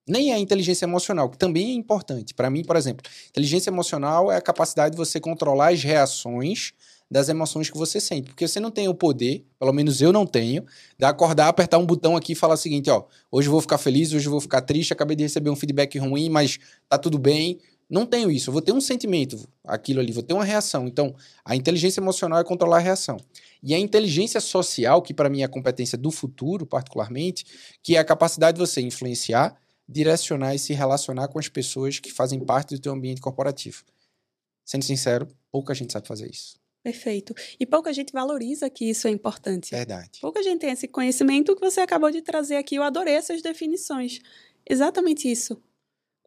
Nem 0.09 0.33
é 0.33 0.35
a 0.35 0.39
inteligência 0.39 0.87
emocional, 0.87 1.29
que 1.29 1.37
também 1.37 1.71
é 1.71 1.75
importante. 1.75 2.33
Para 2.33 2.49
mim, 2.49 2.65
por 2.65 2.77
exemplo, 2.77 3.05
inteligência 3.29 3.69
emocional 3.69 4.33
é 4.33 4.37
a 4.37 4.41
capacidade 4.41 4.93
de 4.93 4.97
você 4.97 5.21
controlar 5.21 5.73
as 5.73 5.83
reações 5.83 6.73
das 7.11 7.29
emoções 7.29 7.71
que 7.71 7.77
você 7.77 8.01
sente. 8.01 8.29
Porque 8.29 8.47
você 8.47 8.61
não 8.61 8.71
tem 8.71 8.89
o 8.89 8.95
poder, 8.95 9.45
pelo 9.59 9.73
menos 9.73 10.01
eu 10.01 10.13
não 10.13 10.27
tenho, 10.27 10.65
de 10.99 11.05
acordar, 11.05 11.49
apertar 11.49 11.79
um 11.79 11.87
botão 11.87 12.17
aqui 12.17 12.33
e 12.33 12.35
falar 12.35 12.55
o 12.55 12.59
seguinte: 12.59 12.91
ó, 12.91 13.05
hoje 13.31 13.49
eu 13.49 13.53
vou 13.53 13.61
ficar 13.61 13.79
feliz, 13.79 14.13
hoje 14.13 14.27
eu 14.27 14.31
vou 14.31 14.41
ficar 14.41 14.63
triste, 14.63 14.93
acabei 14.93 15.17
de 15.17 15.23
receber 15.23 15.51
um 15.51 15.57
feedback 15.57 15.99
ruim, 15.99 16.29
mas 16.29 16.59
tá 16.89 16.99
tudo 16.99 17.19
bem. 17.19 17.59
Não 17.89 18.05
tenho 18.05 18.31
isso. 18.31 18.51
Eu 18.51 18.53
vou 18.53 18.61
ter 18.61 18.73
um 18.73 18.81
sentimento, 18.81 19.49
aquilo 19.65 20.01
ali, 20.01 20.13
vou 20.13 20.23
ter 20.23 20.35
uma 20.35 20.45
reação. 20.45 20.87
Então, 20.87 21.15
a 21.45 21.57
inteligência 21.57 22.01
emocional 22.01 22.39
é 22.39 22.45
controlar 22.45 22.77
a 22.77 22.81
reação. 22.81 23.17
E 23.63 23.75
a 23.75 23.79
inteligência 23.79 24.41
social, 24.41 25.01
que 25.01 25.15
para 25.15 25.31
mim 25.31 25.41
é 25.41 25.45
a 25.45 25.49
competência 25.49 25.97
do 25.97 26.11
futuro, 26.11 26.67
particularmente, 26.67 27.47
que 27.83 27.97
é 27.97 27.99
a 27.99 28.05
capacidade 28.05 28.57
de 28.57 28.61
você 28.61 28.83
influenciar, 28.83 29.57
direcionar 29.89 30.55
e 30.55 30.59
se 30.59 30.75
relacionar 30.75 31.29
com 31.29 31.39
as 31.39 31.49
pessoas 31.49 31.99
que 31.99 32.13
fazem 32.13 32.39
parte 32.41 32.75
do 32.75 32.81
teu 32.81 32.93
ambiente 32.93 33.23
corporativo. 33.23 33.83
Sendo 34.65 34.85
sincero, 34.85 35.27
pouca 35.51 35.73
gente 35.75 35.93
sabe 35.93 36.07
fazer 36.07 36.31
isso. 36.31 36.59
Perfeito. 36.83 37.35
E 37.59 37.67
pouca 37.67 37.93
gente 37.93 38.13
valoriza 38.13 38.69
que 38.71 38.85
isso 38.85 39.09
é 39.09 39.11
importante. 39.11 39.71
Verdade. 39.71 40.21
Pouca 40.21 40.43
gente 40.43 40.61
tem 40.61 40.71
esse 40.71 40.87
conhecimento 40.87 41.55
que 41.55 41.61
você 41.61 41.81
acabou 41.81 42.11
de 42.11 42.23
trazer 42.23 42.57
aqui. 42.57 42.77
Eu 42.77 42.83
adorei 42.83 43.15
essas 43.15 43.43
definições. 43.43 44.21
Exatamente 44.69 45.31
isso. 45.31 45.61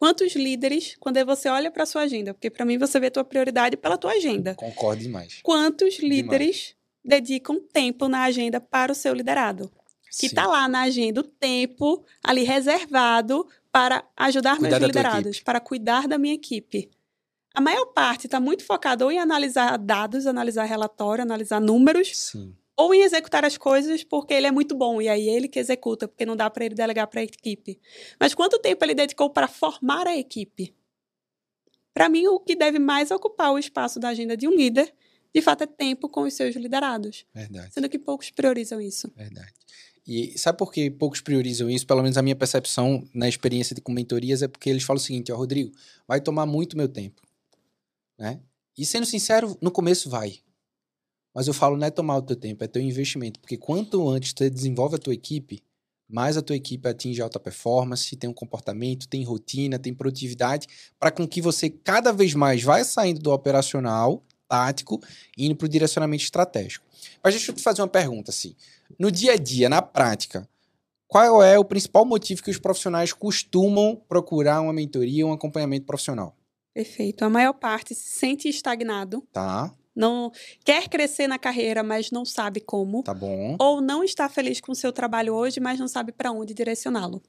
Quantos 0.02 0.34
líderes, 0.34 0.96
quando 1.00 1.24
você 1.24 1.48
olha 1.48 1.70
para 1.70 1.86
sua 1.86 2.02
agenda, 2.02 2.34
porque 2.34 2.50
para 2.50 2.66
mim 2.66 2.76
você 2.76 3.00
vê 3.00 3.06
a 3.06 3.12
tua 3.12 3.24
prioridade 3.24 3.78
pela 3.78 4.00
tua 4.00 4.14
agenda. 4.14 4.56
Concordo 4.56 5.04
demais. 5.04 5.42
Quantos 5.44 6.00
líderes 6.00 6.76
dedicam 7.06 7.60
tempo 7.72 8.08
na 8.08 8.24
agenda 8.24 8.60
para 8.60 8.92
o 8.92 8.96
seu 8.96 9.14
liderado? 9.14 9.72
Que 10.20 10.26
está 10.26 10.48
lá 10.48 10.68
na 10.68 10.82
agenda 10.82 11.22
o 11.22 11.24
tempo 11.24 12.04
ali 12.24 12.42
reservado 12.42 13.48
para 13.72 14.04
ajudar 14.18 14.58
Cuidar 14.58 14.80
meus 14.80 14.88
liderados, 14.88 15.40
para 15.40 15.60
cuidar 15.60 16.08
da 16.08 16.18
minha 16.18 16.34
equipe. 16.34 16.90
A 17.54 17.62
maior 17.62 17.86
parte 17.86 18.26
está 18.26 18.40
muito 18.40 18.66
focada 18.66 19.06
ou 19.06 19.12
em 19.12 19.20
analisar 19.20 19.78
dados, 19.78 20.26
analisar 20.26 20.64
relatório, 20.66 21.22
analisar 21.22 21.62
números, 21.62 22.18
Sim. 22.18 22.56
Ou 22.78 22.94
em 22.94 23.02
executar 23.02 23.46
as 23.46 23.58
coisas 23.58 24.04
porque 24.04 24.34
ele 24.34 24.48
é 24.48 24.52
muito 24.52 24.76
bom 24.76 25.02
e 25.02 25.08
aí 25.10 25.28
ele 25.30 25.48
que 25.48 25.60
executa, 25.60 26.08
porque 26.08 26.26
não 26.26 26.36
dá 26.36 26.50
para 26.50 26.66
ele 26.66 26.76
delegar 26.76 27.08
para 27.08 27.22
a 27.22 27.24
equipe. 27.24 27.80
Mas 28.20 28.34
quanto 28.34 28.60
tempo 28.60 28.84
ele 28.84 28.96
dedicou 28.96 29.30
para 29.30 29.48
formar 29.48 30.08
a 30.08 30.18
equipe? 30.18 30.76
Para 31.94 32.08
mim, 32.10 32.28
o 32.28 32.40
que 32.40 32.56
deve 32.56 32.80
mais 32.80 33.12
ocupar 33.12 33.52
o 33.52 33.60
espaço 33.60 34.00
da 34.00 34.10
agenda 34.10 34.38
de 34.38 34.48
um 34.48 34.56
líder, 34.56 34.94
de 35.34 35.42
fato, 35.42 35.64
é 35.64 35.68
tempo 35.68 36.10
com 36.10 36.24
os 36.24 36.34
seus 36.34 36.56
liderados, 36.56 37.26
Verdade. 37.34 37.74
sendo 37.74 37.90
que 37.90 38.00
poucos 38.00 38.30
priorizam 38.32 38.82
isso. 38.82 39.12
Verdade. 39.16 39.54
E 40.06 40.38
sabe 40.38 40.58
por 40.58 40.72
que 40.72 40.90
poucos 40.90 41.22
priorizam 41.22 41.70
isso? 41.70 41.86
Pelo 41.86 42.02
menos 42.02 42.18
a 42.18 42.22
minha 42.22 42.36
percepção 42.36 43.08
na 43.14 43.30
experiência 43.30 43.76
de, 43.76 43.82
com 43.82 43.92
mentorias 43.92 44.42
é 44.42 44.48
porque 44.48 44.70
eles 44.70 44.84
falam 44.84 44.98
o 44.98 45.04
seguinte, 45.04 45.32
ó, 45.32 45.36
Rodrigo, 45.36 45.72
vai 46.08 46.20
tomar 46.20 46.46
muito 46.46 46.76
meu 46.76 46.88
tempo. 46.88 47.22
Né? 48.18 48.40
E 48.78 48.86
sendo 48.86 49.06
sincero, 49.06 49.58
no 49.62 49.72
começo 49.72 50.10
vai. 50.10 50.40
Mas 51.34 51.48
eu 51.48 51.54
falo, 51.54 51.78
não 51.78 51.88
é 51.88 51.92
tomar 51.92 52.18
o 52.18 52.22
teu 52.22 52.36
tempo, 52.36 52.64
é 52.64 52.68
teu 52.68 52.82
investimento. 52.82 53.40
Porque 53.40 53.58
quanto 53.58 54.08
antes 54.10 54.34
você 54.36 54.50
desenvolve 54.50 54.96
a 54.96 55.00
tua 55.00 55.14
equipe, 55.14 55.64
mais 56.10 56.36
a 56.36 56.42
tua 56.42 56.56
equipe 56.56 56.88
atinge 56.88 57.22
alta 57.22 57.40
performance, 57.40 58.16
tem 58.16 58.30
um 58.30 58.34
comportamento, 58.34 59.08
tem 59.08 59.24
rotina, 59.24 59.80
tem 59.80 59.94
produtividade, 59.94 60.68
para 61.00 61.10
com 61.10 61.28
que 61.28 61.42
você 61.42 61.70
cada 61.70 62.12
vez 62.12 62.34
mais 62.34 62.62
vai 62.62 62.84
saindo 62.84 63.22
do 63.22 63.32
operacional 63.32 64.22
tático 64.48 65.00
e 65.38 65.46
indo 65.46 65.56
para 65.56 65.66
o 65.66 65.70
direcionamento 65.70 66.24
estratégico. 66.24 66.86
Mas 67.24 67.34
deixa 67.34 67.52
eu 67.52 67.56
te 67.56 67.64
fazer 67.64 67.82
uma 67.82 67.88
pergunta 67.88 68.32
assim. 68.32 68.54
No 69.00 69.10
dia 69.10 69.34
a 69.34 69.38
dia, 69.38 69.70
na 69.70 69.82
prática, 69.82 70.48
qual 71.08 71.42
é 71.42 71.58
o 71.58 71.64
principal 71.64 72.06
motivo 72.06 72.44
que 72.44 72.52
os 72.52 72.58
profissionais 72.58 73.14
costumam 73.14 73.96
procurar 74.10 74.60
uma 74.60 74.74
mentoria, 74.74 75.26
um 75.26 75.32
acompanhamento 75.32 75.86
profissional? 75.86 76.36
Perfeito. 76.74 77.24
A 77.24 77.30
maior 77.30 77.54
parte 77.54 77.96
se 77.96 78.10
sente 78.10 78.50
estagnado. 78.50 79.26
Tá. 79.32 79.74
Não 79.96 80.32
quer 80.64 80.88
crescer 80.88 81.28
na 81.28 81.38
carreira, 81.38 81.84
mas 81.84 82.12
não 82.12 82.24
sabe 82.26 82.60
como. 82.62 83.04
Tá 83.04 83.14
bom. 83.14 83.56
Ou 83.60 83.82
não 83.82 84.04
está 84.04 84.30
feliz 84.30 84.62
com 84.62 84.72
o 84.72 84.76
seu 84.76 84.92
trabalho 84.92 85.34
hoje, 85.34 85.60
mas 85.60 85.80
não 85.80 85.88
sabe 85.88 86.12
para 86.12 86.32
onde 86.32 86.54
direcioná-lo. 86.54 87.22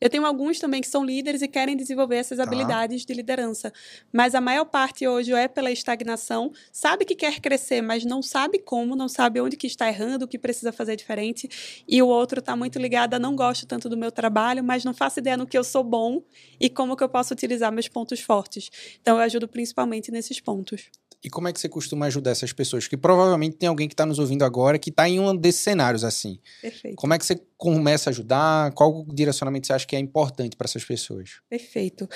Eu 0.00 0.08
tenho 0.08 0.24
alguns 0.24 0.58
também 0.58 0.80
que 0.80 0.88
são 0.88 1.04
líderes 1.04 1.42
e 1.42 1.48
querem 1.48 1.76
desenvolver 1.76 2.16
essas 2.16 2.38
Tá. 2.38 2.44
habilidades 2.44 3.04
de 3.04 3.12
liderança. 3.12 3.70
Mas 4.10 4.34
a 4.34 4.40
maior 4.40 4.64
parte 4.64 5.06
hoje 5.06 5.30
é 5.34 5.46
pela 5.46 5.70
estagnação, 5.70 6.50
sabe 6.72 7.04
que 7.04 7.14
quer 7.14 7.38
crescer, 7.38 7.82
mas 7.82 8.02
não 8.02 8.22
sabe 8.22 8.58
como, 8.58 8.96
não 8.96 9.08
sabe 9.08 9.42
onde 9.42 9.58
que 9.58 9.66
está 9.66 9.88
errando, 9.88 10.24
o 10.24 10.28
que 10.28 10.38
precisa 10.38 10.72
fazer 10.72 10.96
diferente. 10.96 11.82
E 11.86 12.00
o 12.00 12.08
outro 12.08 12.40
está 12.40 12.56
muito 12.56 12.78
ligado 12.78 13.12
a 13.12 13.18
não 13.18 13.36
gosto 13.36 13.66
tanto 13.66 13.90
do 13.90 13.96
meu 13.96 14.10
trabalho, 14.10 14.64
mas 14.64 14.84
não 14.86 14.94
faço 14.94 15.18
ideia 15.18 15.36
no 15.36 15.46
que 15.46 15.58
eu 15.58 15.62
sou 15.64 15.84
bom 15.84 16.22
e 16.58 16.70
como 16.70 16.96
que 16.96 17.04
eu 17.04 17.08
posso 17.08 17.34
utilizar 17.34 17.70
meus 17.70 17.86
pontos 17.88 18.20
fortes. 18.20 18.70
Então 19.02 19.18
eu 19.18 19.22
ajudo 19.22 19.46
principalmente 19.46 20.10
nesses 20.10 20.40
pontos. 20.40 20.88
E 21.22 21.28
como 21.28 21.48
é 21.48 21.52
que 21.52 21.60
você 21.60 21.68
costuma 21.68 22.06
ajudar 22.06 22.30
essas 22.30 22.52
pessoas? 22.52 22.88
Que 22.88 22.96
provavelmente 22.96 23.56
tem 23.56 23.68
alguém 23.68 23.86
que 23.86 23.92
está 23.92 24.06
nos 24.06 24.18
ouvindo 24.18 24.42
agora 24.42 24.78
que 24.78 24.88
está 24.88 25.06
em 25.08 25.20
um 25.20 25.36
desses 25.36 25.60
cenários 25.60 26.02
assim. 26.02 26.38
Perfeito. 26.62 26.96
Como 26.96 27.12
é 27.12 27.18
que 27.18 27.26
você 27.26 27.38
começa 27.58 28.08
a 28.08 28.12
ajudar? 28.12 28.72
Qual 28.72 29.04
direcionamento 29.12 29.66
você 29.66 29.74
acha 29.74 29.86
que 29.86 29.94
é 29.94 29.98
importante 29.98 30.56
para 30.56 30.64
essas 30.64 30.82
pessoas? 30.82 31.40
Perfeito. 31.48 32.08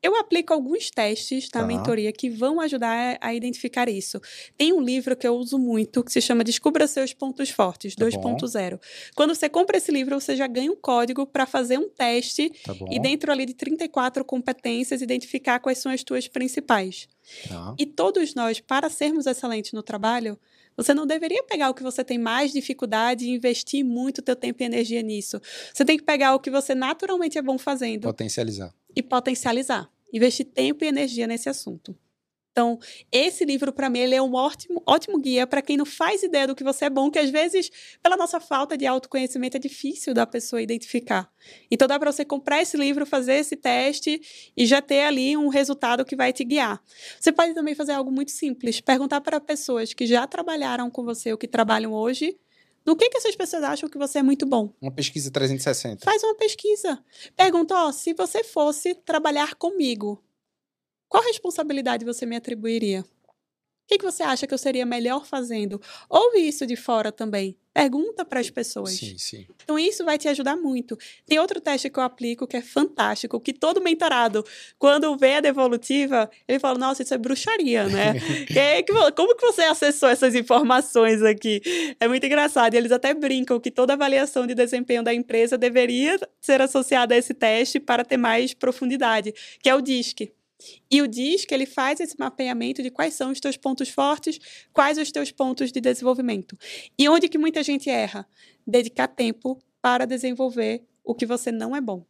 Eu 0.00 0.14
aplico 0.16 0.52
alguns 0.54 0.90
testes 0.90 1.48
na 1.52 1.62
Tá. 1.62 1.66
mentoria 1.66 2.12
que 2.12 2.30
vão 2.30 2.60
ajudar 2.60 3.18
a 3.20 3.34
identificar 3.34 3.88
isso. 3.88 4.20
Tem 4.56 4.72
um 4.72 4.80
livro 4.80 5.16
que 5.16 5.26
eu 5.26 5.34
uso 5.34 5.58
muito 5.58 6.04
que 6.04 6.12
se 6.12 6.20
chama 6.20 6.44
Descubra 6.44 6.86
Seus 6.86 7.12
Pontos 7.12 7.50
Fortes, 7.50 7.96
Tá 7.96 8.04
2.0. 8.04 8.80
Quando 9.16 9.34
você 9.34 9.48
compra 9.48 9.76
esse 9.78 9.90
livro, 9.90 10.20
você 10.20 10.36
já 10.36 10.46
ganha 10.46 10.70
um 10.70 10.76
código 10.76 11.26
para 11.26 11.46
fazer 11.46 11.78
um 11.78 11.88
teste 11.88 12.48
Tá 12.64 12.74
e 12.90 13.00
dentro 13.00 13.32
ali 13.32 13.44
de 13.44 13.54
34 13.54 14.24
competências 14.24 15.02
identificar 15.02 15.58
quais 15.58 15.78
são 15.78 15.90
as 15.90 16.04
tuas 16.04 16.28
principais. 16.28 17.08
Tá. 17.48 17.74
E 17.78 17.86
todos 17.86 18.34
nós, 18.34 18.60
para 18.60 18.90
sermos 18.90 19.26
excelentes 19.26 19.72
no 19.72 19.82
trabalho, 19.82 20.38
você 20.76 20.94
não 20.94 21.06
deveria 21.06 21.42
pegar 21.44 21.70
o 21.70 21.74
que 21.74 21.82
você 21.82 22.02
tem 22.02 22.18
mais 22.18 22.52
dificuldade 22.52 23.24
e 23.26 23.30
investir 23.30 23.84
muito 23.84 24.22
teu 24.22 24.34
tempo 24.34 24.62
e 24.62 24.66
energia 24.66 25.02
nisso. 25.02 25.40
Você 25.72 25.84
tem 25.84 25.98
que 25.98 26.04
pegar 26.04 26.34
o 26.34 26.40
que 26.40 26.50
você 26.50 26.74
naturalmente 26.74 27.36
é 27.38 27.42
bom 27.42 27.58
fazendo 27.58 28.02
Potencializar. 28.02 28.74
e 28.94 29.02
potencializar. 29.02 29.90
Investir 30.12 30.46
tempo 30.46 30.84
e 30.84 30.88
energia 30.88 31.26
nesse 31.26 31.48
assunto. 31.48 31.96
Então, 32.52 32.78
esse 33.10 33.46
livro, 33.46 33.72
para 33.72 33.88
mim, 33.88 34.00
ele 34.00 34.14
é 34.14 34.20
um 34.20 34.34
ótimo, 34.34 34.82
ótimo 34.86 35.18
guia 35.18 35.46
para 35.46 35.62
quem 35.62 35.76
não 35.76 35.86
faz 35.86 36.22
ideia 36.22 36.46
do 36.46 36.54
que 36.54 36.62
você 36.62 36.84
é 36.84 36.90
bom, 36.90 37.10
que 37.10 37.18
às 37.18 37.30
vezes, 37.30 37.70
pela 38.02 38.14
nossa 38.14 38.38
falta 38.38 38.76
de 38.76 38.86
autoconhecimento, 38.86 39.56
é 39.56 39.60
difícil 39.60 40.12
da 40.12 40.26
pessoa 40.26 40.60
identificar. 40.60 41.32
Então, 41.70 41.88
dá 41.88 41.98
para 41.98 42.12
você 42.12 42.26
comprar 42.26 42.60
esse 42.60 42.76
livro, 42.76 43.06
fazer 43.06 43.36
esse 43.36 43.56
teste 43.56 44.20
e 44.54 44.66
já 44.66 44.82
ter 44.82 45.00
ali 45.00 45.34
um 45.34 45.48
resultado 45.48 46.04
que 46.04 46.14
vai 46.14 46.30
te 46.30 46.44
guiar. 46.44 46.78
Você 47.18 47.32
pode 47.32 47.54
também 47.54 47.74
fazer 47.74 47.92
algo 47.92 48.12
muito 48.12 48.30
simples: 48.30 48.80
perguntar 48.82 49.22
para 49.22 49.40
pessoas 49.40 49.94
que 49.94 50.06
já 50.06 50.26
trabalharam 50.26 50.90
com 50.90 51.02
você 51.02 51.32
ou 51.32 51.38
que 51.38 51.48
trabalham 51.48 51.92
hoje. 51.92 52.38
No 52.84 52.96
que, 52.96 53.08
que 53.08 53.16
essas 53.16 53.36
pessoas 53.36 53.62
acham 53.62 53.88
que 53.88 53.96
você 53.96 54.18
é 54.18 54.22
muito 54.22 54.44
bom? 54.44 54.74
Uma 54.80 54.90
pesquisa 54.90 55.30
360. 55.30 56.04
Faz 56.04 56.22
uma 56.22 56.34
pesquisa. 56.34 56.98
Pergunta, 57.36 57.74
ó, 57.76 57.92
se 57.92 58.12
você 58.12 58.42
fosse 58.42 58.92
trabalhar 58.94 59.54
comigo, 59.54 60.22
qual 61.12 61.22
responsabilidade 61.24 62.06
você 62.06 62.24
me 62.24 62.34
atribuiria? 62.34 63.02
O 63.02 63.04
que, 63.86 63.98
que 63.98 64.04
você 64.04 64.22
acha 64.22 64.46
que 64.46 64.54
eu 64.54 64.56
seria 64.56 64.86
melhor 64.86 65.26
fazendo? 65.26 65.78
Ouve 66.08 66.38
isso 66.38 66.64
de 66.64 66.74
fora 66.74 67.12
também. 67.12 67.54
Pergunta 67.74 68.24
para 68.24 68.40
as 68.40 68.48
pessoas. 68.48 68.92
Sim, 68.92 69.18
sim. 69.18 69.46
Então, 69.62 69.78
isso 69.78 70.06
vai 70.06 70.16
te 70.16 70.26
ajudar 70.28 70.56
muito. 70.56 70.96
Tem 71.26 71.38
outro 71.38 71.60
teste 71.60 71.90
que 71.90 71.98
eu 71.98 72.02
aplico 72.02 72.46
que 72.46 72.56
é 72.56 72.62
fantástico, 72.62 73.38
que 73.38 73.52
todo 73.52 73.82
mentorado, 73.82 74.42
quando 74.78 75.14
vê 75.18 75.34
a 75.34 75.40
devolutiva, 75.40 76.30
ele 76.48 76.58
fala, 76.58 76.78
nossa, 76.78 77.02
isso 77.02 77.12
é 77.12 77.18
bruxaria, 77.18 77.86
né? 77.88 78.14
Como 79.14 79.36
que 79.36 79.44
você 79.44 79.64
acessou 79.64 80.08
essas 80.08 80.34
informações 80.34 81.22
aqui? 81.22 81.60
É 82.00 82.08
muito 82.08 82.24
engraçado. 82.24 82.72
E 82.72 82.78
eles 82.78 82.90
até 82.90 83.12
brincam 83.12 83.60
que 83.60 83.70
toda 83.70 83.92
avaliação 83.92 84.46
de 84.46 84.54
desempenho 84.54 85.02
da 85.02 85.12
empresa 85.12 85.58
deveria 85.58 86.18
ser 86.40 86.62
associada 86.62 87.14
a 87.14 87.18
esse 87.18 87.34
teste 87.34 87.78
para 87.78 88.02
ter 88.02 88.16
mais 88.16 88.54
profundidade, 88.54 89.34
que 89.62 89.68
é 89.68 89.74
o 89.74 89.82
DISC. 89.82 90.32
E 90.90 91.00
o 91.02 91.08
DISC, 91.08 91.50
ele 91.52 91.66
faz 91.66 92.00
esse 92.00 92.18
mapeamento 92.18 92.82
de 92.82 92.90
quais 92.90 93.14
são 93.14 93.30
os 93.30 93.40
teus 93.40 93.56
pontos 93.56 93.88
fortes, 93.88 94.38
quais 94.72 94.98
os 94.98 95.10
teus 95.10 95.30
pontos 95.30 95.72
de 95.72 95.80
desenvolvimento. 95.80 96.56
E 96.98 97.08
onde 97.08 97.28
que 97.28 97.38
muita 97.38 97.62
gente 97.62 97.88
erra? 97.88 98.26
Dedicar 98.66 99.08
tempo 99.08 99.58
para 99.80 100.06
desenvolver 100.06 100.84
o 101.04 101.14
que 101.14 101.26
você 101.26 101.50
não 101.50 101.74
é 101.74 101.80
bom. 101.80 102.04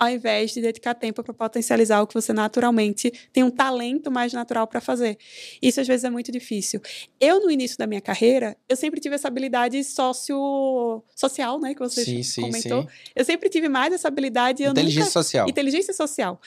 Ao 0.00 0.08
invés 0.08 0.52
de 0.52 0.62
dedicar 0.62 0.94
tempo 0.94 1.22
para 1.22 1.34
potencializar 1.34 2.00
o 2.00 2.06
que 2.06 2.14
você 2.14 2.32
naturalmente 2.32 3.12
tem 3.34 3.44
um 3.44 3.50
talento 3.50 4.10
mais 4.10 4.32
natural 4.32 4.66
para 4.66 4.80
fazer. 4.80 5.18
Isso 5.60 5.78
às 5.78 5.86
vezes 5.86 6.04
é 6.04 6.10
muito 6.10 6.32
difícil. 6.32 6.80
Eu, 7.20 7.38
no 7.40 7.50
início 7.50 7.76
da 7.76 7.86
minha 7.86 8.00
carreira, 8.00 8.56
eu 8.66 8.76
sempre 8.76 8.98
tive 8.98 9.16
essa 9.16 9.28
habilidade 9.28 9.84
socio... 9.84 11.04
social, 11.14 11.60
né? 11.60 11.74
Que 11.74 11.80
você 11.80 12.02
Sim, 12.02 12.22
sim, 12.22 12.40
comentou. 12.40 12.82
sim. 12.82 12.88
Eu 13.14 13.24
sempre 13.26 13.50
tive 13.50 13.68
mais 13.68 13.92
essa 13.92 14.08
habilidade. 14.08 14.64
Inteligência 14.64 15.00
nunca... 15.00 15.12
social. 15.12 15.48
Inteligência 15.50 15.92
social. 15.92 16.40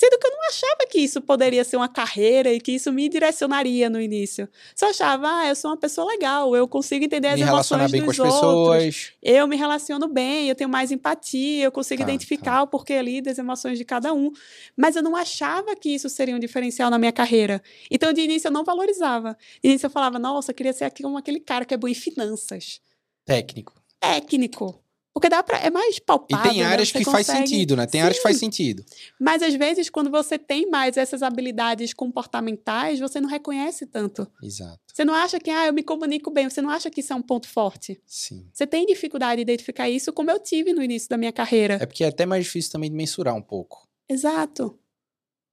Sendo 0.00 0.18
que 0.18 0.26
eu 0.26 0.30
não 0.30 0.48
achava 0.48 0.86
que 0.90 0.98
isso 0.98 1.20
poderia 1.20 1.62
ser 1.62 1.76
uma 1.76 1.86
carreira 1.86 2.50
e 2.50 2.58
que 2.58 2.72
isso 2.72 2.90
me 2.90 3.06
direcionaria 3.06 3.90
no 3.90 4.00
início. 4.00 4.48
Só 4.74 4.88
achava, 4.88 5.28
ah, 5.30 5.48
eu 5.48 5.54
sou 5.54 5.70
uma 5.70 5.76
pessoa 5.76 6.06
legal, 6.10 6.56
eu 6.56 6.66
consigo 6.66 7.04
entender 7.04 7.28
as 7.28 7.38
Me 7.38 7.42
emoções 7.46 7.92
bem 7.92 8.00
com 8.00 8.06
dos 8.06 8.18
as 8.18 8.32
outros, 8.42 8.84
pessoas. 8.86 9.12
eu 9.22 9.46
me 9.46 9.56
relaciono 9.56 10.08
bem, 10.08 10.48
eu 10.48 10.54
tenho 10.54 10.70
mais 10.70 10.90
empatia, 10.90 11.64
eu 11.64 11.70
consigo 11.70 12.00
Tá, 12.02 12.08
identificar 12.08 12.62
o 12.62 12.66
porquê 12.66 12.94
ali 12.94 13.20
das 13.20 13.36
emoções 13.36 13.76
de 13.76 13.84
cada 13.84 14.14
um. 14.14 14.32
Mas 14.74 14.96
eu 14.96 15.02
não 15.02 15.14
achava 15.14 15.76
que 15.76 15.90
isso 15.90 16.08
seria 16.08 16.34
um 16.34 16.38
diferencial 16.38 16.88
na 16.88 16.98
minha 16.98 17.12
carreira. 17.12 17.62
Então, 17.90 18.10
de 18.10 18.22
início, 18.22 18.48
eu 18.48 18.52
não 18.52 18.64
valorizava. 18.64 19.36
De 19.62 19.68
início, 19.68 19.84
eu 19.84 19.90
falava, 19.90 20.18
nossa, 20.18 20.50
eu 20.50 20.54
queria 20.54 20.72
ser 20.72 20.84
aqui 20.84 21.02
como 21.02 21.18
aquele 21.18 21.40
cara 21.40 21.66
que 21.66 21.74
é 21.74 21.76
bom 21.76 21.88
em 21.88 21.92
finanças. 21.94 22.80
Técnico. 23.26 23.74
Técnico. 24.00 24.82
Porque 25.20 25.28
dá 25.28 25.42
pra, 25.42 25.58
é 25.58 25.68
mais 25.70 25.98
E 25.98 26.00
palpável. 26.00 26.50
tem 26.50 26.60
né? 26.60 26.66
áreas 26.66 26.88
Você 26.88 26.98
que 26.98 27.04
faz 27.04 27.26
consegue- 27.26 27.46
sentido, 27.48 27.76
né? 27.76 27.86
Tem 27.86 28.00
áreas 28.00 28.16
que 28.16 28.22
faz 28.22 28.36
Sim. 28.36 28.46
sentido. 28.46 28.84
Mas 29.20 29.42
às 29.42 29.54
vezes, 29.54 29.90
quando 29.90 30.10
você 30.10 30.38
tem 30.38 30.70
mais 30.70 30.96
essas 30.96 31.22
habilidades 31.22 31.92
comportamentais, 31.92 32.98
você 33.00 33.20
não 33.20 33.28
reconhece 33.28 33.84
tanto. 33.86 34.26
Exato. 34.42 34.78
Você 34.92 35.04
não 35.04 35.12
acha 35.14 35.38
que, 35.38 35.50
ah, 35.50 35.66
eu 35.66 35.72
me 35.72 35.82
comunico 35.82 36.30
bem, 36.30 36.48
você 36.48 36.62
não 36.62 36.70
acha 36.70 36.90
que 36.90 37.00
isso 37.00 37.12
é 37.12 37.16
um 37.16 37.22
ponto 37.22 37.46
forte. 37.48 38.00
Sim. 38.06 38.46
Você 38.52 38.66
tem 38.66 38.86
dificuldade 38.86 39.36
de 39.36 39.42
identificar 39.42 39.88
isso, 39.90 40.12
como 40.12 40.30
eu 40.30 40.38
tive 40.38 40.72
no 40.72 40.82
início 40.82 41.08
da 41.08 41.16
minha 41.16 41.32
carreira. 41.32 41.74
É 41.80 41.86
porque 41.86 42.02
é 42.04 42.08
até 42.08 42.24
mais 42.24 42.44
difícil 42.44 42.72
também 42.72 42.90
de 42.90 42.96
mensurar 42.96 43.34
um 43.36 43.42
pouco. 43.42 43.86
Exato. 44.08 44.76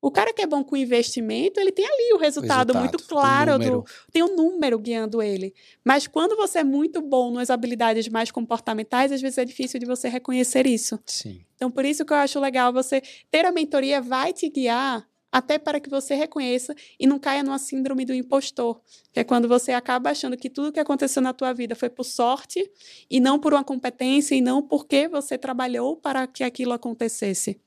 O 0.02 0.12
cara 0.12 0.32
que 0.32 0.42
é 0.42 0.48
bom 0.48 0.64
com 0.64 0.78
investimento, 0.78 1.60
ele 1.60 1.72
tem 1.72 1.86
ali 1.86 2.14
o 2.14 2.18
resultado, 2.18 2.72
resultado, 2.72 2.80
muito 2.80 2.98
claro, 3.04 3.54
número. 3.54 3.82
do, 3.82 4.12
tem 4.12 4.24
um 4.24 4.36
número 4.36 4.78
guiando 4.78 5.22
ele. 5.22 5.54
Mas 5.84 6.06
quando 6.06 6.36
você 6.36 6.60
é 6.60 6.64
muito 6.64 7.02
bom 7.02 7.32
nas 7.32 7.50
habilidades 7.50 8.08
mais 8.08 8.30
comportamentais, 8.30 9.12
às 9.12 9.22
vezes 9.22 9.38
é 9.40 9.46
difícil 9.46 9.80
de 9.80 9.86
você 9.86 10.08
reconhecer 10.08 10.68
isso. 10.68 11.00
Sim. 11.06 11.42
Então, 11.56 11.72
por 11.72 11.84
isso 11.84 12.06
que 12.06 12.14
eu 12.14 12.18
acho 12.18 12.40
legal 12.40 12.72
você 12.72 13.02
ter 13.32 13.46
a 13.46 13.52
mentoria 13.52 14.00
vai 14.00 14.32
te 14.34 14.48
guiar 14.50 15.08
até 15.32 15.60
para 15.60 15.80
que 15.80 15.90
você 15.90 16.16
reconheça 16.16 16.74
e 17.00 17.06
não 17.06 17.20
caia 17.20 17.44
numa 17.44 17.60
síndrome 17.60 18.06
do 18.06 18.14
impostor, 18.14 18.80
que 19.12 19.20
é 19.20 19.24
quando 19.24 19.48
você 19.48 19.72
acaba 19.72 20.10
achando 20.12 20.38
que 20.38 20.50
tudo 20.50 20.72
que 20.72 20.80
aconteceu 20.80 21.22
na 21.22 21.34
tua 21.34 21.54
vida 21.54 21.76
foi 21.76 21.90
por 21.90 22.04
sorte 22.04 22.70
e 23.10 23.20
não 23.20 23.40
por 23.40 23.54
uma 23.54 23.64
competência 23.64 24.36
e 24.36 24.42
não 24.42 24.62
porque 24.62 25.08
você 25.08 25.38
trabalhou 25.38 25.98
para 25.98 26.26
que 26.28 26.44
aquilo 26.44 26.74
acontecesse. 26.74 27.60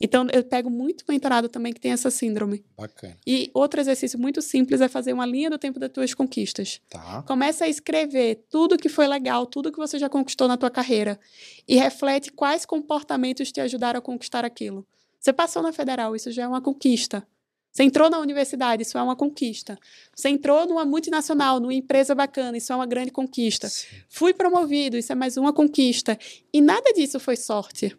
Então, 0.00 0.26
eu 0.32 0.44
pego 0.44 0.70
muito 0.70 1.04
mentorado 1.08 1.48
também 1.48 1.72
que 1.72 1.80
tem 1.80 1.92
essa 1.92 2.10
síndrome. 2.10 2.64
Bacana. 2.76 3.16
E 3.26 3.50
outro 3.54 3.80
exercício 3.80 4.18
muito 4.18 4.40
simples 4.42 4.80
é 4.80 4.88
fazer 4.88 5.12
uma 5.12 5.26
linha 5.26 5.50
do 5.50 5.58
tempo 5.58 5.78
das 5.78 5.90
tuas 5.90 6.14
conquistas. 6.14 6.80
Tá. 6.88 7.22
Começa 7.22 7.64
a 7.64 7.68
escrever 7.68 8.44
tudo 8.48 8.78
que 8.78 8.88
foi 8.88 9.06
legal, 9.06 9.46
tudo 9.46 9.72
que 9.72 9.78
você 9.78 9.98
já 9.98 10.08
conquistou 10.08 10.48
na 10.48 10.56
tua 10.56 10.70
carreira 10.70 11.18
e 11.66 11.76
reflete 11.76 12.30
quais 12.30 12.64
comportamentos 12.64 13.50
te 13.50 13.60
ajudaram 13.60 13.98
a 13.98 14.02
conquistar 14.02 14.44
aquilo. 14.44 14.86
Você 15.18 15.32
passou 15.32 15.62
na 15.62 15.72
federal, 15.72 16.14
isso 16.14 16.30
já 16.30 16.42
é 16.42 16.48
uma 16.48 16.60
conquista. 16.60 17.26
Você 17.74 17.82
entrou 17.82 18.08
na 18.08 18.20
universidade, 18.20 18.82
isso 18.82 18.96
é 18.96 19.02
uma 19.02 19.16
conquista. 19.16 19.76
Você 20.14 20.28
entrou 20.28 20.64
numa 20.64 20.84
multinacional, 20.84 21.58
numa 21.58 21.74
empresa 21.74 22.14
bacana, 22.14 22.56
isso 22.56 22.72
é 22.72 22.76
uma 22.76 22.86
grande 22.86 23.10
conquista. 23.10 23.68
Sim. 23.68 23.86
Fui 24.08 24.32
promovido, 24.32 24.96
isso 24.96 25.10
é 25.10 25.14
mais 25.16 25.36
uma 25.36 25.52
conquista. 25.52 26.16
E 26.52 26.60
nada 26.60 26.92
disso 26.92 27.18
foi 27.18 27.36
sorte. 27.36 27.96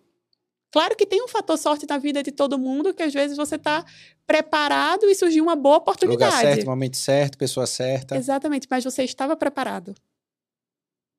Claro 0.76 0.94
que 0.94 1.06
tem 1.06 1.24
um 1.24 1.28
fator 1.30 1.58
sorte 1.58 1.86
na 1.88 1.98
vida 1.98 2.22
de 2.22 2.34
todo 2.34 2.60
mundo, 2.60 2.94
que 2.94 3.02
às 3.02 3.14
vezes 3.14 3.38
você 3.38 3.56
está 3.56 3.86
preparado 4.28 5.06
e 5.06 5.16
surgiu 5.16 5.42
uma 5.42 5.56
boa 5.56 5.78
Lugar 5.78 5.94
oportunidade. 5.94 6.42
certo, 6.42 6.66
momento 6.66 6.98
certo, 6.98 7.38
pessoa 7.38 7.66
certa. 7.66 8.18
Exatamente, 8.18 8.68
mas 8.70 8.84
você 8.84 9.04
estava 9.04 9.38
preparado. 9.38 9.96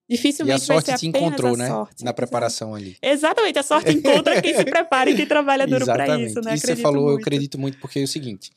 Dificilmente 0.07 0.61
e 0.61 0.63
a 0.63 0.67
sorte 0.67 0.91
vai 0.91 0.99
ser 0.99 1.01
te 1.01 1.07
encontrou, 1.07 1.57
né? 1.57 1.69
Sorte, 1.69 2.05
na 2.05 2.13
preparação 2.13 2.75
ali. 2.75 2.99
Exatamente, 3.01 3.59
a 3.59 3.63
sorte 3.63 3.93
encontra 3.97 4.43
quem 4.43 4.55
se 4.55 4.65
prepara 4.67 5.09
e 5.09 5.17
quem 5.17 5.25
trabalha 5.25 5.67
duro 5.67 5.87
para 5.87 6.19
isso, 6.21 6.39
né? 6.43 6.55
Isso 6.55 6.67
você 6.67 6.77
falou, 6.77 7.05
muito. 7.05 7.21
eu 7.21 7.23
acredito 7.23 7.59
muito, 7.59 7.79
porque 7.79 8.01
é 8.01 8.03
o 8.03 8.09
seguinte: 8.09 8.53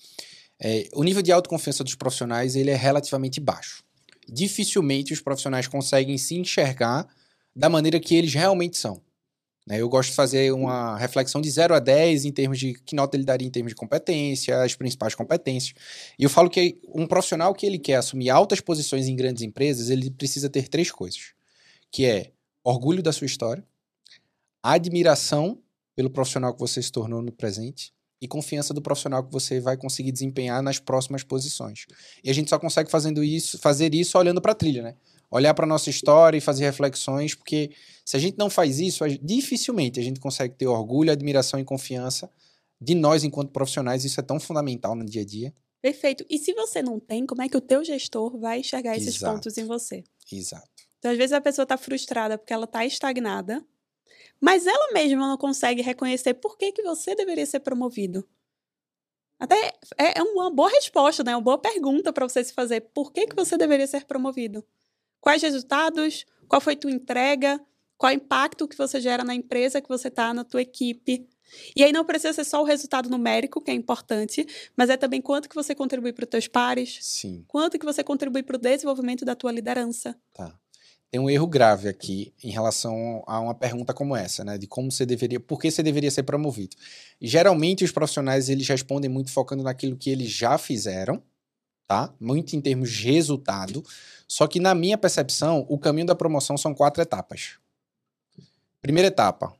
é, 0.59 0.89
o 0.91 1.01
nível 1.05 1.21
de 1.21 1.31
autoconfiança 1.31 1.81
dos 1.81 1.95
profissionais 1.95 2.57
ele 2.57 2.71
é 2.71 2.75
relativamente 2.75 3.39
baixo. 3.39 3.85
Dificilmente 4.27 5.13
os 5.13 5.21
profissionais 5.21 5.65
conseguem 5.65 6.17
se 6.17 6.35
enxergar 6.35 7.07
da 7.55 7.69
maneira 7.69 8.01
que 8.01 8.15
eles 8.15 8.33
realmente 8.33 8.77
são. 8.77 9.01
Né? 9.69 9.79
Eu 9.79 9.87
gosto 9.87 10.09
de 10.09 10.15
fazer 10.15 10.51
uma 10.51 10.97
reflexão 10.97 11.39
de 11.39 11.49
0 11.49 11.75
a 11.75 11.79
10 11.79 12.25
em 12.25 12.31
termos 12.31 12.57
de 12.57 12.73
que 12.73 12.95
nota 12.95 13.15
ele 13.15 13.23
daria 13.23 13.47
em 13.47 13.51
termos 13.51 13.71
de 13.71 13.75
competência, 13.75 14.63
as 14.63 14.73
principais 14.73 15.13
competências. 15.13 15.75
E 16.17 16.23
eu 16.23 16.29
falo 16.29 16.49
que 16.49 16.79
um 16.93 17.05
profissional 17.05 17.53
que 17.53 17.67
ele 17.67 17.77
quer 17.77 17.95
assumir 17.97 18.31
altas 18.31 18.59
posições 18.59 19.07
em 19.07 19.15
grandes 19.15 19.43
empresas, 19.43 19.91
ele 19.91 20.09
precisa 20.09 20.49
ter 20.49 20.67
três 20.67 20.91
coisas 20.91 21.33
que 21.91 22.05
é 22.05 22.31
orgulho 22.63 23.01
da 23.01 23.11
sua 23.11 23.25
história, 23.25 23.63
admiração 24.61 25.59
pelo 25.95 26.09
profissional 26.09 26.53
que 26.53 26.59
você 26.59 26.81
se 26.81 26.91
tornou 26.91 27.21
no 27.21 27.31
presente 27.31 27.93
e 28.21 28.27
confiança 28.27 28.73
do 28.73 28.81
profissional 28.81 29.23
que 29.23 29.31
você 29.31 29.59
vai 29.59 29.77
conseguir 29.77 30.11
desempenhar 30.11 30.61
nas 30.61 30.77
próximas 30.77 31.23
posições. 31.23 31.85
E 32.23 32.29
a 32.29 32.33
gente 32.33 32.49
só 32.49 32.59
consegue 32.59 32.91
fazendo 32.91 33.23
isso, 33.23 33.57
fazer 33.59 33.95
isso 33.95 34.17
olhando 34.17 34.41
para 34.41 34.51
a 34.51 34.55
trilha, 34.55 34.83
né? 34.83 34.95
Olhar 35.31 35.53
para 35.53 35.65
nossa 35.65 35.89
história 35.89 36.37
e 36.37 36.41
fazer 36.41 36.65
reflexões, 36.65 37.35
porque 37.35 37.71
se 38.09 38.17
a 38.17 38.19
gente 38.19 38.39
não 38.39 38.49
faz 38.49 38.79
isso, 38.79 39.03
dificilmente 39.21 39.99
a 39.99 40.03
gente 40.03 40.19
consegue 40.19 40.55
ter 40.55 40.65
orgulho, 40.65 41.11
admiração 41.11 41.59
e 41.59 41.63
confiança 41.63 42.27
de 42.81 42.95
nós 42.95 43.23
enquanto 43.23 43.51
profissionais. 43.51 44.03
Isso 44.03 44.19
é 44.19 44.23
tão 44.23 44.39
fundamental 44.39 44.95
no 44.95 45.05
dia 45.05 45.21
a 45.21 45.25
dia. 45.25 45.53
Perfeito. 45.79 46.25
E 46.27 46.39
se 46.39 46.51
você 46.53 46.81
não 46.81 46.99
tem, 46.99 47.23
como 47.27 47.43
é 47.43 47.47
que 47.47 47.55
o 47.55 47.61
teu 47.61 47.83
gestor 47.83 48.35
vai 48.39 48.61
enxergar 48.61 48.97
esses 48.97 49.17
Exato. 49.17 49.35
pontos 49.35 49.59
em 49.59 49.63
você? 49.63 50.03
Exato. 50.31 50.67
Então, 50.97 51.11
às 51.11 51.17
vezes, 51.19 51.33
a 51.33 51.39
pessoa 51.39 51.61
está 51.61 51.77
frustrada 51.77 52.35
porque 52.35 52.51
ela 52.51 52.63
está 52.65 52.83
estagnada, 52.83 53.63
mas 54.41 54.65
ela 54.65 54.91
mesma 54.91 55.27
não 55.27 55.37
consegue 55.37 55.83
reconhecer 55.83 56.33
por 56.33 56.57
que, 56.57 56.71
que 56.71 56.81
você 56.81 57.13
deveria 57.13 57.45
ser 57.45 57.59
promovido. 57.59 58.27
Até 59.39 59.55
é, 59.99 60.17
é 60.17 60.23
uma 60.23 60.49
boa 60.49 60.71
resposta, 60.71 61.23
né? 61.23 61.35
Uma 61.35 61.43
boa 61.43 61.59
pergunta 61.59 62.11
para 62.11 62.27
você 62.27 62.43
se 62.43 62.53
fazer. 62.53 62.81
Por 62.91 63.13
que, 63.13 63.27
que 63.27 63.35
você 63.35 63.55
deveria 63.55 63.85
ser 63.85 64.05
promovido? 64.05 64.65
Quais 65.21 65.43
resultados? 65.43 66.25
Qual 66.47 66.59
foi 66.59 66.75
tua 66.75 66.89
entrega? 66.89 67.63
Qual 67.99 68.11
o 68.11 68.15
impacto 68.15 68.65
que 68.65 68.77
você 68.77 69.01
gera 69.01 69.25
na 69.25 69.35
empresa 69.35 69.81
que 69.81 69.89
você 69.89 70.07
está, 70.07 70.33
na 70.33 70.45
tua 70.45 70.61
equipe? 70.61 71.27
E 71.75 71.83
aí 71.83 71.91
não 71.91 72.05
precisa 72.05 72.31
ser 72.31 72.45
só 72.45 72.61
o 72.61 72.65
resultado 72.65 73.09
numérico, 73.09 73.61
que 73.61 73.69
é 73.69 73.73
importante, 73.73 74.47
mas 74.73 74.89
é 74.89 74.95
também 74.95 75.21
quanto 75.21 75.49
que 75.49 75.55
você 75.55 75.75
contribui 75.75 76.13
para 76.13 76.23
os 76.23 76.29
teus 76.29 76.47
pares. 76.47 76.97
Sim. 77.01 77.43
Quanto 77.45 77.77
que 77.77 77.85
você 77.85 78.01
contribui 78.01 78.41
para 78.41 78.55
o 78.55 78.59
desenvolvimento 78.59 79.25
da 79.25 79.35
tua 79.35 79.51
liderança. 79.51 80.15
Tá 80.33 80.57
tem 81.11 81.19
um 81.19 81.29
erro 81.29 81.47
grave 81.47 81.89
aqui 81.89 82.33
em 82.43 82.51
relação 82.51 83.23
a 83.25 83.39
uma 83.39 83.55
pergunta 83.55 83.93
como 83.93 84.15
essa, 84.15 84.43
né? 84.43 84.57
De 84.57 84.67
como 84.67 84.91
você 84.91 85.05
deveria, 85.05 85.39
por 85.39 85.59
que 85.59 85.71
você 85.71 85.81
deveria 85.81 86.11
ser 86.11 86.23
promovido. 86.23 86.75
geralmente 87.19 87.83
os 87.83 87.91
profissionais 87.91 88.47
eles 88.47 88.67
respondem 88.67 89.09
muito 89.09 89.31
focando 89.31 89.63
naquilo 89.63 89.97
que 89.97 90.11
eles 90.11 90.29
já 90.29 90.57
fizeram, 90.57 91.21
tá? 91.87 92.13
Muito 92.19 92.55
em 92.55 92.61
termos 92.61 92.91
de 92.91 93.11
resultado. 93.11 93.83
Só 94.27 94.45
que 94.45 94.59
na 94.59 94.75
minha 94.75 94.97
percepção, 94.97 95.65
o 95.67 95.79
caminho 95.79 96.05
da 96.05 96.15
promoção 96.15 96.55
são 96.55 96.75
quatro 96.75 97.01
etapas. 97.01 97.57
Primeira 98.81 99.09
etapa, 99.09 99.53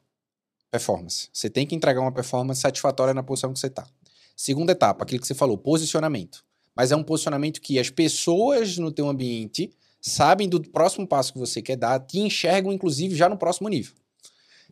performance. 0.72 1.28
Você 1.34 1.50
tem 1.50 1.68
que 1.68 1.76
entregar 1.76 2.00
uma 2.00 2.12
performance 2.12 2.62
satisfatória 2.62 3.14
na 3.14 3.22
posição 3.22 3.52
que 3.52 3.60
você 3.60 3.68
está. 3.68 3.86
Segunda 4.34 4.72
etapa, 4.72 5.04
aquilo 5.04 5.20
que 5.20 5.28
você 5.28 5.34
falou, 5.34 5.58
posicionamento. 5.58 6.42
Mas 6.74 6.94
é 6.94 6.96
um 6.96 7.04
posicionamento 7.04 7.60
que 7.60 7.78
as 7.78 7.90
pessoas 7.90 8.78
no 8.78 8.92
teu 8.92 9.10
ambiente 9.10 9.70
sabem 10.00 10.48
do 10.48 10.62
próximo 10.62 11.06
passo 11.06 11.34
que 11.34 11.40
você 11.40 11.62
quer 11.62 11.76
dar, 11.76 12.00
te 12.00 12.20
enxergam, 12.20 12.72
inclusive, 12.72 13.14
já 13.14 13.28
no 13.28 13.38
próximo 13.38 13.68
nível. 13.68 13.94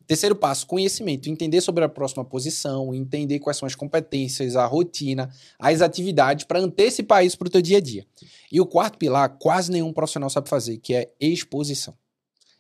Terceiro 0.08 0.38
passo, 0.38 0.66
conhecimento. 0.66 1.30
Entender 1.30 1.60
sobre 1.60 1.84
a 1.84 1.90
próxima 1.90 2.24
posição, 2.24 2.96
entender 2.96 3.40
quais 3.40 3.58
são 3.58 3.68
as 3.68 3.76
competências, 3.76 4.56
a 4.56 4.66
rotina, 4.66 5.30
as 5.60 5.82
atividades 5.82 6.46
para 6.46 6.62
antecipar 6.62 7.26
isso 7.26 7.38
para 7.38 7.50
o 7.50 7.52
teu 7.52 7.62
dia 7.62 7.80
a 7.80 7.82
dia. 7.82 8.08
E 8.50 8.62
o 8.62 8.66
quarto 8.66 8.98
pilar, 8.98 9.38
quase 9.38 9.70
nenhum 9.70 9.92
profissional 9.92 10.30
sabe 10.30 10.48
fazer, 10.48 10.78
que 10.78 10.94
é 10.94 11.12
exposição. 11.20 11.94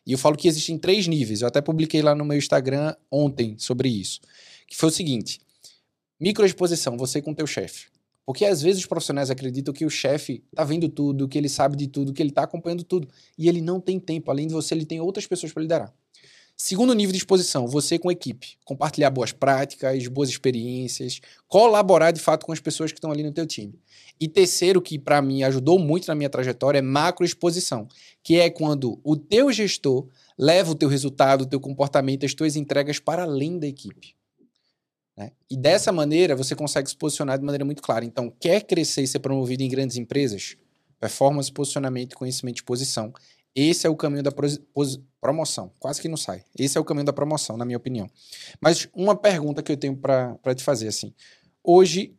E 0.08 0.14
eu 0.14 0.18
falo 0.18 0.38
que 0.38 0.47
existem 0.47 0.78
três 0.78 1.05
níveis. 1.05 1.41
Eu 1.41 1.49
até 1.49 1.60
publiquei 1.60 2.01
lá 2.01 2.16
no 2.16 2.24
meu 2.24 2.38
Instagram 2.38 2.95
ontem 3.12 3.55
sobre 3.60 3.89
isso. 3.89 4.22
Que 4.66 4.78
foi 4.78 4.88
o 4.88 4.91
seguinte: 4.91 5.41
microexposição, 6.18 6.97
você 6.97 7.22
com 7.22 7.34
teu 7.34 7.45
chefe. 7.45 7.88
Porque 8.26 8.45
às 8.45 8.62
vezes 8.62 8.80
os 8.80 8.86
profissionais 8.86 9.30
acreditam 9.30 9.74
que 9.74 9.86
o 9.86 9.89
chefe 9.89 10.43
está 10.49 10.64
vendo 10.64 10.88
tudo, 10.88 11.28
que 11.28 11.38
ele 11.38 11.49
sabe 11.49 11.76
de 11.76 11.88
tudo, 11.88 12.14
que 12.14 12.22
ele 12.22 12.30
está 12.30 12.43
acompanhando 12.43 12.86
tudo. 12.86 13.08
E 13.38 13.49
ele 13.49 13.60
não 13.60 13.82
tem 13.82 13.99
tempo. 13.99 14.32
Além 14.32 14.47
de 14.47 14.53
você, 14.53 14.74
ele 14.74 14.86
tem 14.86 15.01
outras 15.01 15.28
pessoas 15.28 15.51
para 15.51 15.62
liderar. 15.62 15.93
Segundo 16.60 16.95
nível 16.95 17.12
de 17.12 17.20
exposição, 17.20 17.68
você 17.68 17.99
com 17.99 18.12
equipe. 18.12 18.58
Compartilhar 18.66 19.12
boas 19.12 19.32
práticas, 19.32 20.08
boas 20.08 20.28
experiências, 20.28 21.22
colaborar 21.47 22.10
de 22.10 22.20
fato 22.20 22.47
com 22.47 22.51
as 22.51 22.60
pessoas 22.60 22.91
que 22.91 22.97
estão 22.97 23.12
ali 23.12 23.22
no 23.22 23.32
teu 23.32 23.45
time. 23.45 23.80
E 24.20 24.28
terceiro, 24.28 24.82
que 24.82 24.97
para 24.97 25.22
mim 25.22 25.43
ajudou 25.43 25.78
muito 25.78 26.08
na 26.08 26.16
minha 26.16 26.32
trajetória, 26.32 26.80
é 26.80 26.82
macro 26.82 27.24
exposição, 27.24 27.88
que 28.24 28.39
é 28.39 28.49
quando 28.49 28.99
o 29.03 29.16
teu 29.16 29.51
gestor 29.53 30.08
leva 30.36 30.72
o 30.72 30.76
teu 30.76 30.89
resultado, 30.89 31.41
o 31.41 31.45
teu 31.45 31.60
comportamento, 31.60 32.26
as 32.26 32.34
tuas 32.34 32.55
entregas 32.55 32.97
para 32.97 33.22
além 33.22 33.60
da 33.60 33.68
equipe. 33.68 34.16
Né? 35.16 35.34
E 35.47 35.55
dessa 35.55 35.91
maneira 35.91 36.36
você 36.36 36.55
consegue 36.55 36.89
se 36.89 36.97
posicionar 36.97 37.38
de 37.38 37.45
maneira 37.45 37.66
muito 37.66 37.84
clara. 37.84 38.03
Então, 38.03 38.34
quer 38.39 38.64
crescer 38.64 39.03
e 39.03 39.08
ser 39.08 39.20
promovido 39.20 39.62
em 39.62 39.70
grandes 39.70 39.95
empresas? 39.95 40.58
Performance, 40.99 41.51
posicionamento, 41.51 42.16
conhecimento 42.16 42.62
e 42.62 42.64
posição. 42.64 43.14
Esse 43.60 43.88
é 43.88 43.89
o 43.89 43.95
caminho 43.95 44.22
da 44.22 44.32
promoção. 45.20 45.72
Quase 45.80 45.99
que 45.99 46.08
não 46.08 46.16
sai. 46.16 46.43
Esse 46.55 46.78
é 46.78 46.80
o 46.80 46.86
caminho 46.86 47.08
da 47.08 47.12
promoção, 47.12 47.58
na 47.58 47.66
minha 47.66 47.78
opinião. 47.78 48.08
Mas 48.62 48.88
uma 48.93 49.16
pergunta 49.16 49.64
que 49.64 49.72
eu 49.72 49.78
tenho 49.78 49.97
para 49.97 50.53
te 50.55 50.64
fazer 50.64 50.88
assim. 50.88 51.12
Hoje, 51.64 52.16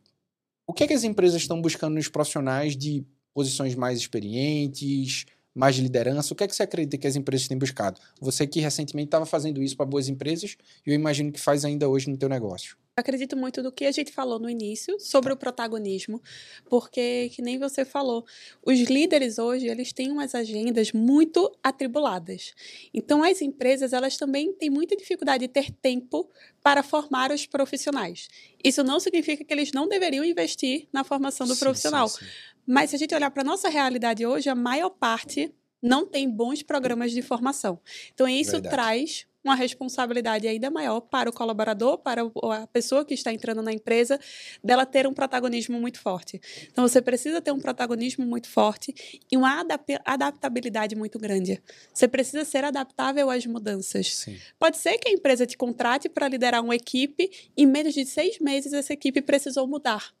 o 0.67 0.73
que 0.73 0.83
é 0.83 0.87
que 0.87 0.93
as 0.93 1.05
empresas 1.05 1.41
estão 1.41 1.61
buscando 1.61 1.93
nos 1.93 2.09
profissionais 2.09 2.75
de 2.75 3.05
posições 3.33 3.73
mais 3.73 3.99
experientes, 3.99 5.27
mais 5.55 5.75
de 5.75 5.81
liderança? 5.81 6.33
O 6.33 6.35
que 6.35 6.43
é 6.43 6.47
que 6.47 6.53
você 6.53 6.63
acredita 6.63 6.97
que 6.97 7.07
as 7.07 7.15
empresas 7.15 7.47
têm 7.47 7.57
buscado? 7.57 8.01
Você 8.19 8.45
que 8.45 8.59
recentemente 8.59 9.07
estava 9.07 9.25
fazendo 9.25 9.63
isso 9.63 9.77
para 9.77 9.85
boas 9.85 10.09
empresas, 10.09 10.57
e 10.85 10.89
eu 10.89 10.93
imagino 10.93 11.31
que 11.31 11.39
faz 11.39 11.63
ainda 11.63 11.87
hoje 11.87 12.09
no 12.09 12.17
teu 12.17 12.27
negócio 12.27 12.75
acredito 12.99 13.35
muito 13.35 13.63
do 13.63 13.71
que 13.71 13.85
a 13.85 13.91
gente 13.91 14.11
falou 14.11 14.39
no 14.39 14.49
início 14.49 14.99
sobre 14.99 15.31
o 15.31 15.37
protagonismo, 15.37 16.21
porque 16.69 17.29
que 17.33 17.41
nem 17.41 17.57
você 17.57 17.83
falou, 17.85 18.25
os 18.65 18.79
líderes 18.79 19.39
hoje, 19.39 19.67
eles 19.67 19.91
têm 19.91 20.11
umas 20.11 20.35
agendas 20.35 20.91
muito 20.91 21.51
atribuladas. 21.63 22.53
Então 22.93 23.23
as 23.23 23.41
empresas, 23.41 23.93
elas 23.93 24.17
também 24.17 24.53
têm 24.53 24.69
muita 24.69 24.95
dificuldade 24.95 25.47
de 25.47 25.53
ter 25.53 25.71
tempo 25.71 26.29
para 26.61 26.83
formar 26.83 27.31
os 27.31 27.45
profissionais. 27.45 28.27
Isso 28.63 28.83
não 28.83 28.99
significa 28.99 29.43
que 29.43 29.53
eles 29.53 29.71
não 29.71 29.87
deveriam 29.87 30.23
investir 30.23 30.87
na 30.91 31.03
formação 31.03 31.47
do 31.47 31.55
sim, 31.55 31.59
profissional. 31.59 32.07
Sim, 32.07 32.25
sim. 32.25 32.31
Mas 32.67 32.91
se 32.91 32.95
a 32.95 32.99
gente 32.99 33.15
olhar 33.15 33.31
para 33.31 33.41
a 33.41 33.45
nossa 33.45 33.69
realidade 33.69 34.25
hoje, 34.25 34.49
a 34.49 34.55
maior 34.55 34.89
parte 34.89 35.51
não 35.81 36.05
tem 36.05 36.29
bons 36.29 36.61
programas 36.61 37.11
de 37.11 37.21
formação. 37.21 37.79
Então, 38.13 38.27
isso 38.27 38.51
Verdade. 38.51 38.75
traz 38.75 39.25
uma 39.43 39.55
responsabilidade 39.55 40.47
ainda 40.47 40.69
maior 40.69 40.99
para 41.01 41.29
o 41.29 41.33
colaborador, 41.33 41.97
para 41.97 42.23
a 42.23 42.67
pessoa 42.67 43.05
que 43.05 43.13
está 43.13 43.31
entrando 43.31 43.61
na 43.61 43.71
empresa, 43.71 44.19
dela 44.63 44.85
ter 44.85 45.07
um 45.07 45.13
protagonismo 45.13 45.79
muito 45.79 45.99
forte. 45.99 46.41
Então, 46.71 46.87
você 46.87 47.01
precisa 47.01 47.41
ter 47.41 47.51
um 47.51 47.59
protagonismo 47.59 48.25
muito 48.25 48.49
forte 48.49 48.93
e 49.31 49.37
uma 49.37 49.65
adaptabilidade 50.05 50.95
muito 50.95 51.17
grande. 51.17 51.61
Você 51.93 52.07
precisa 52.07 52.43
ser 52.43 52.63
adaptável 52.63 53.29
às 53.29 53.45
mudanças. 53.45 54.15
Sim. 54.15 54.37
Pode 54.57 54.77
ser 54.77 54.97
que 54.97 55.07
a 55.07 55.11
empresa 55.11 55.45
te 55.45 55.57
contrate 55.57 56.09
para 56.09 56.27
liderar 56.27 56.63
uma 56.63 56.75
equipe 56.75 57.29
e 57.55 57.63
em 57.63 57.65
menos 57.65 57.93
de 57.93 58.05
seis 58.05 58.39
meses 58.39 58.73
essa 58.73 58.93
equipe 58.93 59.21
precisou 59.21 59.67
mudar. 59.67 60.13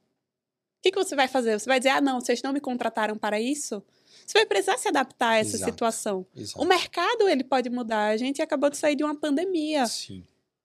O 0.79 0.81
que, 0.81 0.91
que 0.91 0.97
você 0.97 1.15
vai 1.15 1.27
fazer? 1.27 1.59
Você 1.59 1.65
vai 1.65 1.79
dizer, 1.79 1.89
ah, 1.89 1.99
não, 1.99 2.21
vocês 2.21 2.41
não 2.41 2.53
me 2.53 2.61
contrataram 2.61 3.17
para 3.17 3.39
isso? 3.39 3.83
Você 4.29 4.37
vai 4.37 4.45
precisar 4.45 4.77
se 4.77 4.87
adaptar 4.87 5.29
a 5.29 5.37
essa 5.39 5.55
Exato. 5.55 5.71
situação. 5.71 6.23
Exato. 6.35 6.61
O 6.61 6.65
mercado 6.65 7.27
ele 7.27 7.43
pode 7.43 7.67
mudar. 7.67 8.09
A 8.09 8.17
gente 8.17 8.43
acabou 8.43 8.69
de 8.69 8.77
sair 8.77 8.95
de 8.95 9.03
uma 9.03 9.15
pandemia. 9.15 9.87
Sim. 9.87 10.23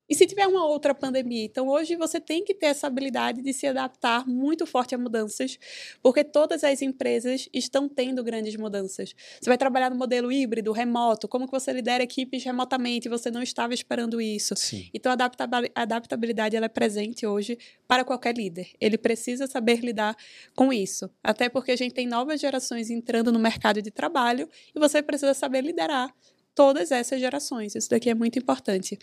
E 0.09 0.15
se 0.15 0.27
tiver 0.27 0.47
uma 0.47 0.67
outra 0.67 0.95
pandemia? 0.95 1.45
Então, 1.45 1.69
hoje 1.69 1.97
você 1.97 2.21
tem 2.21 2.45
que 2.45 2.55
ter 2.55 2.67
essa 2.67 2.87
habilidade 2.87 3.41
de 3.41 3.53
se 3.53 3.67
adaptar 3.67 4.27
muito 4.27 4.67
forte 4.67 4.95
a 4.95 4.99
mudanças, 4.99 5.59
porque 6.03 6.23
todas 6.23 6.63
as 6.63 6.83
empresas 6.83 7.49
estão 7.55 7.89
tendo 7.89 8.23
grandes 8.23 8.55
mudanças. 8.57 9.15
Você 9.41 9.49
vai 9.49 9.57
trabalhar 9.57 9.89
no 9.89 9.97
modelo 9.97 10.31
híbrido, 10.31 10.73
remoto, 10.73 11.27
como 11.27 11.47
que 11.47 11.53
você 11.53 11.73
lidera 11.73 12.03
equipes 12.03 12.45
remotamente, 12.45 13.09
você 13.09 13.31
não 13.31 13.43
estava 13.43 13.73
esperando 13.73 14.21
isso. 14.21 14.55
Sim. 14.57 14.91
Então, 14.93 15.11
a 15.11 15.83
adaptabilidade 15.83 16.55
ela 16.55 16.67
é 16.67 16.69
presente 16.69 17.27
hoje 17.27 17.59
para 17.89 18.05
qualquer 18.05 18.37
líder. 18.37 18.69
Ele 18.81 18.99
precisa 18.99 19.47
saber 19.47 19.81
lidar 19.81 20.15
com 20.55 20.73
isso, 20.73 21.11
até 21.23 21.49
porque 21.49 21.73
a 21.73 21.77
gente 21.77 21.95
tem 21.95 22.07
novas 22.07 22.41
gerações 22.41 22.91
entrando 22.91 23.33
no 23.33 23.39
mercado 23.39 23.81
de 23.81 23.91
trabalho 23.91 24.49
e 24.75 24.79
você 24.79 25.03
precisa 25.03 25.33
saber 25.33 25.63
liderar 25.63 26.15
todas 26.55 26.91
essas 26.91 27.21
gerações. 27.21 27.75
Isso 27.75 27.91
daqui 27.91 28.11
é 28.11 28.15
muito 28.15 28.39
importante. 28.39 28.99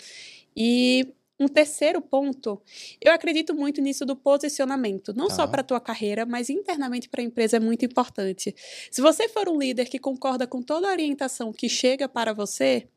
E 0.56 1.14
um 1.40 1.48
terceiro 1.48 2.02
ponto, 2.02 2.62
eu 3.02 3.12
acredito 3.12 3.56
muito 3.56 3.82
nisso 3.82 4.06
do 4.06 4.16
posicionamento, 4.16 5.14
não 5.16 5.28
Tá. 5.28 5.36
só 5.36 5.48
para 5.48 5.62
a 5.62 5.64
tua 5.64 5.80
carreira, 5.80 6.26
mas 6.26 6.50
internamente 6.50 7.10
para 7.10 7.22
a 7.22 7.24
empresa 7.26 7.58
é 7.58 7.60
muito 7.60 7.84
importante. 7.86 8.54
Se 8.92 9.02
você 9.02 9.28
for 9.28 9.50
um 9.50 9.58
líder 9.58 9.86
que 9.90 9.98
concorda 10.00 10.46
com 10.46 10.62
toda 10.62 10.88
a 10.88 10.92
orientação 10.92 11.52
que 11.52 11.68
chega 11.68 12.08
para 12.08 12.32
você, 12.34 12.88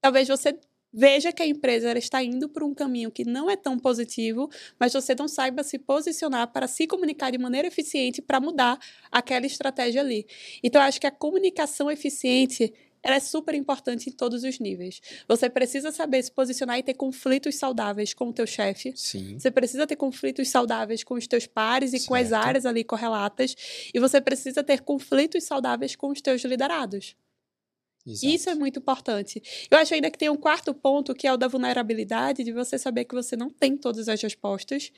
talvez 0.00 0.28
você 0.28 0.58
veja 0.92 1.32
que 1.32 1.42
a 1.42 1.46
empresa 1.46 1.96
está 1.98 2.22
indo 2.22 2.48
por 2.48 2.62
um 2.62 2.74
caminho 2.74 3.10
que 3.10 3.24
não 3.24 3.50
é 3.50 3.56
tão 3.56 3.78
positivo, 3.78 4.48
mas 4.80 4.92
você 4.94 5.14
não 5.14 5.28
saiba 5.28 5.62
se 5.62 5.78
posicionar 5.78 6.52
para 6.52 6.66
se 6.66 6.86
comunicar 6.86 7.30
de 7.30 7.38
maneira 7.38 7.68
eficiente 7.68 8.22
para 8.22 8.40
mudar 8.40 8.78
aquela 9.10 9.44
estratégia 9.46 10.00
ali. 10.00 10.26
Então, 10.62 10.80
eu 10.80 10.88
acho 10.88 11.00
que 11.00 11.06
a 11.06 11.10
comunicação 11.10 11.90
eficiente 11.90 12.72
ela 13.06 13.14
é 13.16 13.20
super 13.20 13.54
importante 13.54 14.10
em 14.10 14.12
todos 14.12 14.42
os 14.42 14.58
níveis. 14.58 15.00
Você 15.28 15.48
precisa 15.48 15.92
saber 15.92 16.20
se 16.24 16.32
posicionar 16.32 16.76
e 16.76 16.82
ter 16.82 16.94
conflitos 16.94 17.54
saudáveis 17.54 18.12
com 18.12 18.28
o 18.30 18.32
teu 18.32 18.46
chefe. 18.46 18.92
Sim. 18.96 19.38
Você 19.38 19.48
precisa 19.48 19.86
ter 19.86 19.94
conflitos 19.94 20.48
saudáveis 20.48 21.04
com 21.04 21.14
os 21.14 21.26
teus 21.28 21.46
pares 21.46 21.92
e 21.92 22.04
com 22.04 22.16
as 22.16 22.28
Certo. 22.28 22.44
áreas 22.44 22.66
ali 22.66 22.82
correlatas. 22.82 23.54
E 23.94 24.00
você 24.00 24.20
precisa 24.20 24.64
ter 24.64 24.80
conflitos 24.80 25.44
saudáveis 25.44 25.94
com 25.94 26.08
os 26.08 26.20
teus 26.20 26.42
liderados. 26.42 27.14
Exato. 28.06 28.32
Isso 28.32 28.48
é 28.48 28.54
muito 28.54 28.78
importante. 28.78 29.42
Eu 29.70 29.78
acho 29.78 29.92
ainda 29.92 30.10
que 30.10 30.16
tem 30.18 30.30
um 30.30 30.36
quarto 30.36 30.72
ponto, 30.72 31.12
que 31.14 31.26
é 31.26 31.32
o 31.32 31.36
da 31.36 31.48
vulnerabilidade, 31.48 32.44
de 32.44 32.52
você 32.52 32.78
saber 32.78 33.04
que 33.04 33.14
você 33.14 33.34
não 33.36 33.50
tem 33.50 33.76
todas 33.76 34.08
as 34.08 34.20
respostas 34.22 34.92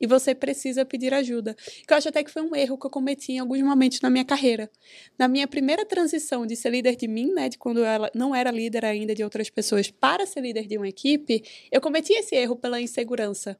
e 0.00 0.06
você 0.06 0.34
precisa 0.34 0.84
pedir 0.84 1.12
ajuda. 1.12 1.54
Que 1.86 1.92
eu 1.92 1.96
acho 1.96 2.08
até 2.08 2.24
que 2.24 2.30
foi 2.30 2.42
um 2.42 2.56
erro 2.56 2.78
que 2.78 2.86
eu 2.86 2.90
cometi 2.90 3.32
em 3.32 3.38
alguns 3.38 3.60
momentos 3.62 4.00
na 4.00 4.08
minha 4.08 4.24
carreira. 4.24 4.70
Na 5.18 5.28
minha 5.28 5.46
primeira 5.46 5.84
transição 5.84 6.46
de 6.46 6.56
ser 6.56 6.70
líder 6.70 6.96
de 6.96 7.06
mim, 7.06 7.32
né, 7.34 7.48
de 7.50 7.58
quando 7.58 7.78
eu 7.78 7.84
era- 7.84 8.10
não 8.14 8.34
era 8.34 8.50
líder 8.50 8.84
ainda 8.84 9.14
de 9.14 9.22
outras 9.22 9.50
pessoas, 9.50 9.90
para 9.90 10.24
ser 10.24 10.40
líder 10.40 10.66
de 10.66 10.78
uma 10.78 10.88
equipe, 10.88 11.42
eu 11.70 11.80
cometi 11.80 12.14
esse 12.14 12.34
erro 12.34 12.56
pela 12.56 12.80
insegurança. 12.80 13.58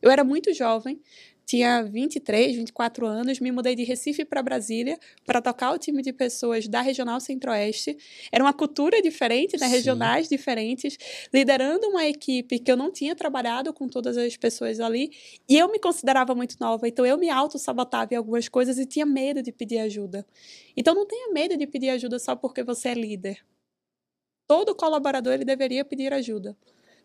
Eu 0.00 0.10
era 0.10 0.22
muito 0.24 0.52
jovem, 0.54 1.00
tinha 1.46 1.84
23, 1.84 2.56
24 2.56 3.06
anos, 3.06 3.38
me 3.38 3.52
mudei 3.52 3.76
de 3.76 3.84
Recife 3.84 4.24
para 4.24 4.42
Brasília 4.42 4.98
para 5.24 5.40
tocar 5.40 5.72
o 5.72 5.78
time 5.78 6.02
de 6.02 6.12
pessoas 6.12 6.66
da 6.66 6.80
Regional 6.80 7.20
Centro-Oeste. 7.20 7.96
Era 8.32 8.42
uma 8.42 8.52
cultura 8.52 9.00
diferente, 9.00 9.56
né? 9.58 9.66
Sim. 9.66 9.72
regionais 9.72 10.28
diferentes, 10.28 10.98
liderando 11.32 11.86
uma 11.86 12.04
equipe 12.04 12.58
que 12.58 12.70
eu 12.70 12.76
não 12.76 12.90
tinha 12.90 13.14
trabalhado 13.14 13.72
com 13.72 13.88
todas 13.88 14.16
as 14.16 14.36
pessoas 14.36 14.80
ali, 14.80 15.10
e 15.48 15.56
eu 15.56 15.70
me 15.70 15.78
considerava 15.78 16.34
muito 16.34 16.56
nova, 16.58 16.88
então 16.88 17.06
eu 17.06 17.16
me 17.16 17.30
auto-sabotava 17.30 18.12
em 18.12 18.16
algumas 18.16 18.48
coisas 18.48 18.76
e 18.78 18.84
tinha 18.84 19.06
medo 19.06 19.40
de 19.40 19.52
pedir 19.52 19.78
ajuda. 19.78 20.26
Então 20.76 20.94
não 20.94 21.06
tenha 21.06 21.32
medo 21.32 21.56
de 21.56 21.66
pedir 21.66 21.90
ajuda 21.90 22.18
só 22.18 22.34
porque 22.34 22.64
você 22.64 22.88
é 22.88 22.94
líder. 22.94 23.44
Todo 24.48 24.74
colaborador 24.74 25.32
ele 25.32 25.44
deveria 25.44 25.84
pedir 25.84 26.12
ajuda. 26.12 26.56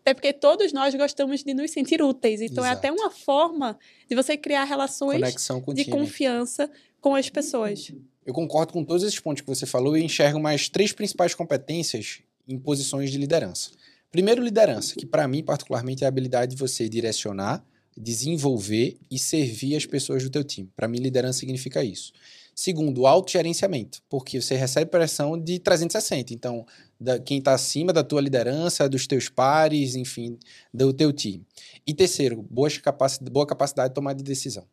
Até 0.02 0.14
porque 0.14 0.32
todos 0.32 0.72
nós 0.72 0.94
gostamos 0.94 1.44
de 1.44 1.54
nos 1.54 1.70
sentir 1.70 2.02
úteis. 2.02 2.40
Então, 2.40 2.64
é 2.64 2.68
Exato. 2.68 2.78
até 2.78 2.92
uma 2.92 3.10
forma 3.10 3.78
de 4.08 4.16
você 4.16 4.36
criar 4.36 4.64
relações 4.64 5.20
de 5.74 5.84
confiança 5.84 6.68
com 7.00 7.14
as 7.14 7.30
pessoas. 7.30 7.92
Eu 8.26 8.34
concordo 8.34 8.72
com 8.72 8.84
todos 8.84 9.04
esses 9.04 9.18
pontos 9.18 9.40
que 9.40 9.46
você 9.46 9.64
falou 9.64 9.96
e 9.96 10.04
enxergo 10.04 10.40
mais 10.40 10.68
três 10.68 10.92
principais 10.92 11.34
competências 11.34 12.20
em 12.48 12.58
posições 12.58 13.10
de 13.10 13.18
liderança. 13.18 13.70
Primeiro, 14.10 14.42
liderança, 14.42 14.94
que 14.96 15.06
para 15.06 15.26
mim, 15.26 15.42
particularmente, 15.42 16.02
é 16.02 16.06
a 16.06 16.08
habilidade 16.08 16.54
de 16.54 16.60
você 16.60 16.88
direcionar, 16.88 17.64
desenvolver 17.96 18.96
e 19.10 19.18
servir 19.18 19.76
as 19.76 19.86
pessoas 19.86 20.22
do 20.22 20.30
teu 20.30 20.42
time. 20.42 20.68
Para 20.76 20.88
mim, 20.88 20.98
liderança 20.98 21.38
significa 21.38 21.82
isso. 21.82 22.12
Segundo, 22.54 23.06
autogerenciamento, 23.06 24.02
porque 24.10 24.40
você 24.40 24.54
recebe 24.54 24.90
pressão 24.90 25.38
de 25.38 25.58
360. 25.58 26.34
Então, 26.34 26.66
da, 27.00 27.18
quem 27.18 27.38
está 27.38 27.54
acima 27.54 27.92
da 27.92 28.04
tua 28.04 28.20
liderança, 28.20 28.88
dos 28.88 29.06
teus 29.06 29.28
pares, 29.28 29.94
enfim, 29.94 30.38
do 30.72 30.92
teu 30.92 31.12
time. 31.12 31.46
E 31.86 31.94
terceiro, 31.94 32.42
boas 32.50 32.76
capaci 32.76 33.22
boa 33.24 33.46
capacidade 33.46 33.88
de 33.88 33.94
tomar 33.94 34.12
de 34.12 34.22
decisão. 34.22 34.66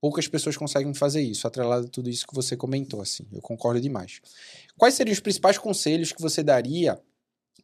Poucas 0.00 0.26
pessoas 0.26 0.56
conseguem 0.56 0.92
fazer 0.94 1.22
isso, 1.22 1.46
atrelado 1.46 1.86
a 1.86 1.90
tudo 1.90 2.08
isso 2.08 2.26
que 2.26 2.34
você 2.34 2.56
comentou, 2.56 3.00
assim. 3.00 3.26
Eu 3.32 3.40
concordo 3.40 3.80
demais. 3.80 4.20
Quais 4.76 4.94
seriam 4.94 5.12
os 5.12 5.20
principais 5.20 5.58
conselhos 5.58 6.12
que 6.12 6.20
você 6.20 6.42
daria 6.42 6.98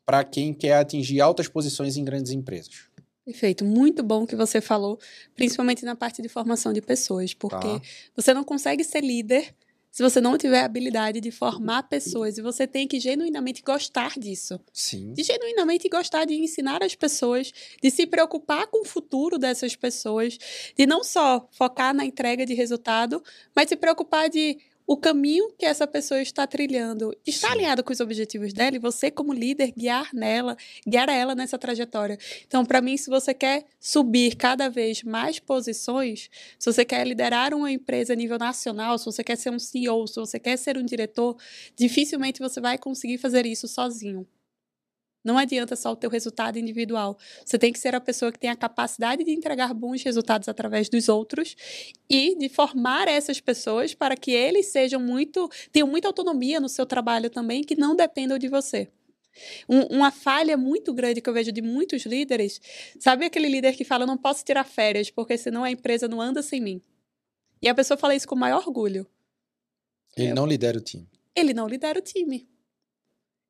para 0.05 0.24
quem 0.24 0.53
quer 0.53 0.74
atingir 0.74 1.20
altas 1.20 1.49
posições 1.49 1.97
em 1.97 2.05
grandes 2.05 2.33
empresas? 2.33 2.91
Perfeito. 3.25 3.64
Muito 3.64 4.03
bom 4.03 4.27
que 4.27 4.35
você 4.35 4.61
falou, 4.61 4.99
principalmente 5.37 5.85
na 5.85 5.95
parte 5.95 6.20
de 6.20 6.29
formação 6.29 6.73
de 6.73 6.81
pessoas, 6.83 7.33
porque 7.33 7.57
Tá. 7.79 7.81
você 8.16 8.35
não 8.35 8.43
consegue 8.43 8.83
ser 8.83 9.01
líder 9.03 9.55
se 9.93 10.03
você 10.03 10.23
não 10.23 10.39
tiver 10.39 10.61
a 10.62 10.64
habilidade 10.64 11.20
de 11.20 11.31
formar 11.31 11.83
pessoas. 11.85 12.39
E 12.39 12.43
você 12.43 12.66
tem 12.66 12.89
que 12.89 12.99
genuinamente 12.99 13.62
gostar 13.62 14.18
disso. 14.18 14.59
Sim. 14.73 15.12
de 15.12 15.23
genuinamente 15.23 15.87
gostar 15.89 16.25
de 16.25 16.35
ensinar 16.35 16.83
as 16.83 16.95
pessoas, 16.95 17.53
de 17.81 17.91
se 17.91 18.07
preocupar 18.07 18.66
com 18.68 18.81
o 18.83 18.85
futuro 18.87 19.39
dessas 19.39 19.77
pessoas, 19.77 20.39
de 20.77 20.87
não 20.87 21.05
só 21.05 21.47
focar 21.53 21.95
na 21.95 22.05
entrega 22.07 22.45
de 22.47 22.55
resultado, 22.55 23.23
mas 23.55 23.68
se 23.68 23.77
preocupar 23.77 24.31
de 24.31 24.59
o 24.93 24.97
caminho 24.99 25.51
que 25.59 25.64
essa 25.64 25.86
pessoa 25.86 26.20
está 26.20 26.47
trilhando 26.47 27.16
está 27.26 27.47
Sim. 27.47 27.55
alinhado 27.55 27.82
com 27.82 27.95
os 27.95 28.01
objetivos 28.01 28.53
dela 28.53 28.76
e 28.76 28.78
você 28.78 29.11
como 29.11 29.32
líder 29.32 29.72
guiar 29.74 30.11
nela, 30.12 30.55
guiar 30.86 31.09
ela 31.09 31.34
nessa 31.34 31.57
trajetória. 31.59 32.18
Então, 32.47 32.62
para 32.62 32.82
mim, 32.82 32.99
se 32.99 33.09
você 33.09 33.32
quer 33.32 33.64
subir 33.80 34.36
cada 34.36 34.68
vez 34.68 35.03
mais 35.03 35.38
posições, 35.38 36.28
se 36.59 36.70
você 36.70 36.84
quer 36.84 37.07
liderar 37.07 37.55
uma 37.55 37.72
empresa 37.72 38.12
a 38.12 38.16
nível 38.16 38.36
nacional, 38.36 38.99
se 38.99 39.07
você 39.07 39.24
quer 39.24 39.36
ser 39.36 39.49
um 39.49 39.59
CEO, 39.59 40.07
se 40.07 40.16
você 40.16 40.38
quer 40.38 40.59
ser 40.59 40.76
um 40.76 40.84
diretor, 40.84 41.38
dificilmente 41.74 42.38
você 42.38 42.61
vai 42.61 42.76
conseguir 42.76 43.16
fazer 43.16 43.47
isso 43.47 43.66
sozinho. 43.66 44.26
Não 45.25 45.39
adianta 45.39 45.77
só 45.77 45.93
o 45.93 45.97
teu 45.97 46.11
resultado 46.11 46.59
individual. 46.59 47.16
Você 47.45 47.59
tem 47.59 47.73
que 47.73 47.79
ser 47.79 47.95
a 47.95 48.01
pessoa 48.01 48.33
que 48.33 48.39
tem 48.39 48.51
a 48.51 48.57
capacidade 48.57 49.23
de 49.23 49.31
entregar 49.31 49.73
bons 49.73 50.03
resultados 50.03 50.49
através 50.49 50.89
dos 50.89 51.09
outros 51.09 51.55
e 52.11 52.37
de 52.37 52.49
formar 52.49 53.07
essas 53.07 53.41
pessoas 53.41 53.95
para 53.95 54.16
que 54.16 54.33
eles 54.33 54.66
sejam 54.66 55.01
muito, 55.01 55.49
tenham 55.70 55.87
muita 55.87 56.09
autonomia 56.09 56.59
no 56.59 56.68
seu 56.68 56.85
trabalho 56.85 57.31
também, 57.31 57.62
que 57.62 57.77
não 57.77 57.95
dependam 57.95 58.37
de 58.37 58.49
você. 58.49 58.89
Um- 59.68 59.97
uma 59.97 60.11
falha 60.11 60.57
muito 60.57 60.93
grande 60.93 61.20
que 61.20 61.31
eu 61.31 61.33
vejo 61.33 61.53
de 61.53 61.62
muitos 61.62 62.05
líderes, 62.05 62.61
sabe 62.99 63.25
aquele 63.25 63.49
líder 63.49 63.75
que 63.77 63.85
fala, 63.85 64.05
não 64.05 64.18
posso 64.18 64.45
tirar 64.45 64.64
férias, 64.64 65.09
porque 65.09 65.39
senão 65.39 65.62
a 65.64 65.70
empresa 65.70 66.07
não 66.09 66.20
anda 66.20 66.43
sem 66.43 66.61
mim. 66.61 66.83
E 67.62 67.68
a 67.68 67.75
pessoa 67.75 67.97
fala 67.97 68.14
isso 68.14 68.27
com 68.27 68.35
o 68.35 68.39
maior 68.39 68.59
orgulho. 68.66 69.07
Ele 70.16 70.35
não 70.35 70.47
lidera 70.47 70.77
o 70.77 70.81
time. 70.81 71.09
Ele 71.35 71.55
não 71.55 71.66
lidera 71.66 71.99
o 71.99 72.03
time. 72.03 72.47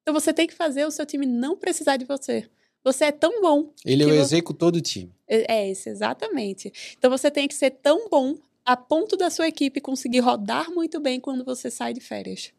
Então 0.03 0.13
você 0.13 0.33
tem 0.33 0.47
que 0.47 0.55
fazer 0.55 0.85
o 0.85 0.91
seu 0.91 1.07
time 1.07 1.27
não 1.27 1.57
precisar 1.57 1.97
de 1.97 2.05
você. 2.05 2.49
Você 2.85 3.07
é 3.07 3.13
tão 3.13 3.41
bom. 3.41 3.73
Ele 3.85 4.03
é 4.03 4.07
o 4.07 4.15
executor 4.15 4.73
do 4.73 4.81
time. 4.81 5.15
É 5.29 5.55
é 5.55 5.71
isso, 5.71 5.89
exatamente. 5.89 6.73
Então 6.99 7.11
você 7.11 7.31
tem 7.31 7.47
que 7.47 7.55
ser 7.55 7.71
tão 7.71 8.09
bom 8.09 8.37
a 8.65 8.77
ponto 8.77 9.17
da 9.17 9.31
sua 9.31 9.49
equipe 9.49 9.81
conseguir 9.81 10.21
rodar 10.21 10.71
muito 10.71 11.01
bem 11.01 11.21
quando 11.21 11.45
você 11.45 11.71
sai 11.71 11.93
de 11.93 12.01
férias. 12.01 12.53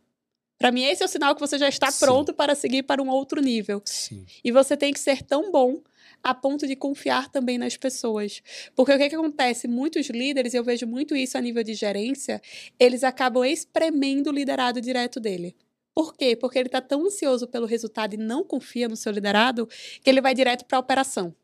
Para 0.57 0.71
mim, 0.71 0.83
esse 0.83 1.03
é 1.03 1.05
o 1.05 1.09
sinal 1.09 1.35
que 1.35 1.41
você 1.41 1.57
já 1.57 1.67
está 1.67 1.91
Sim. 1.91 2.05
pronto 2.05 2.33
para 2.33 2.55
seguir 2.55 2.83
para 2.83 3.01
um 3.01 3.09
outro 3.09 3.41
nível. 3.41 3.81
Sim. 3.83 4.25
E 4.43 4.51
você 4.51 4.77
tem 4.77 4.93
que 4.93 4.99
ser 4.99 5.21
tão 5.21 5.51
bom 5.51 5.81
a 6.21 6.33
ponto 6.33 6.65
de 6.65 6.75
confiar 6.75 7.29
também 7.29 7.57
nas 7.57 7.75
pessoas. 7.75 8.41
Porque 8.73 8.93
o 8.93 8.97
que, 8.97 9.09
que 9.09 9.15
acontece? 9.15 9.67
Muitos 9.67 10.07
líderes, 10.07 10.53
eu 10.53 10.63
vejo 10.63 10.87
muito 10.87 11.15
isso 11.15 11.37
a 11.37 11.41
nível 11.41 11.63
de 11.63 11.73
gerência, 11.73 12.41
eles 12.79 13.03
acabam 13.03 13.43
espremendo 13.43 14.29
o 14.29 14.33
liderado 14.33 14.79
direto 14.79 15.19
dele. 15.19 15.53
Por 15.95 16.15
quê? 16.15 16.35
Porque 16.35 16.57
ele 16.57 16.67
está 16.67 16.81
tão 16.81 17.05
ansioso 17.05 17.47
pelo 17.47 17.65
resultado 17.65 18.15
e 18.15 18.17
não 18.17 18.43
confia 18.43 18.87
no 18.87 18.95
seu 18.95 19.11
liderado 19.11 19.67
que 20.01 20.09
ele 20.09 20.21
vai 20.21 20.33
direto 20.33 20.65
para 20.65 20.77
a 20.77 20.81
operação. 20.81 21.35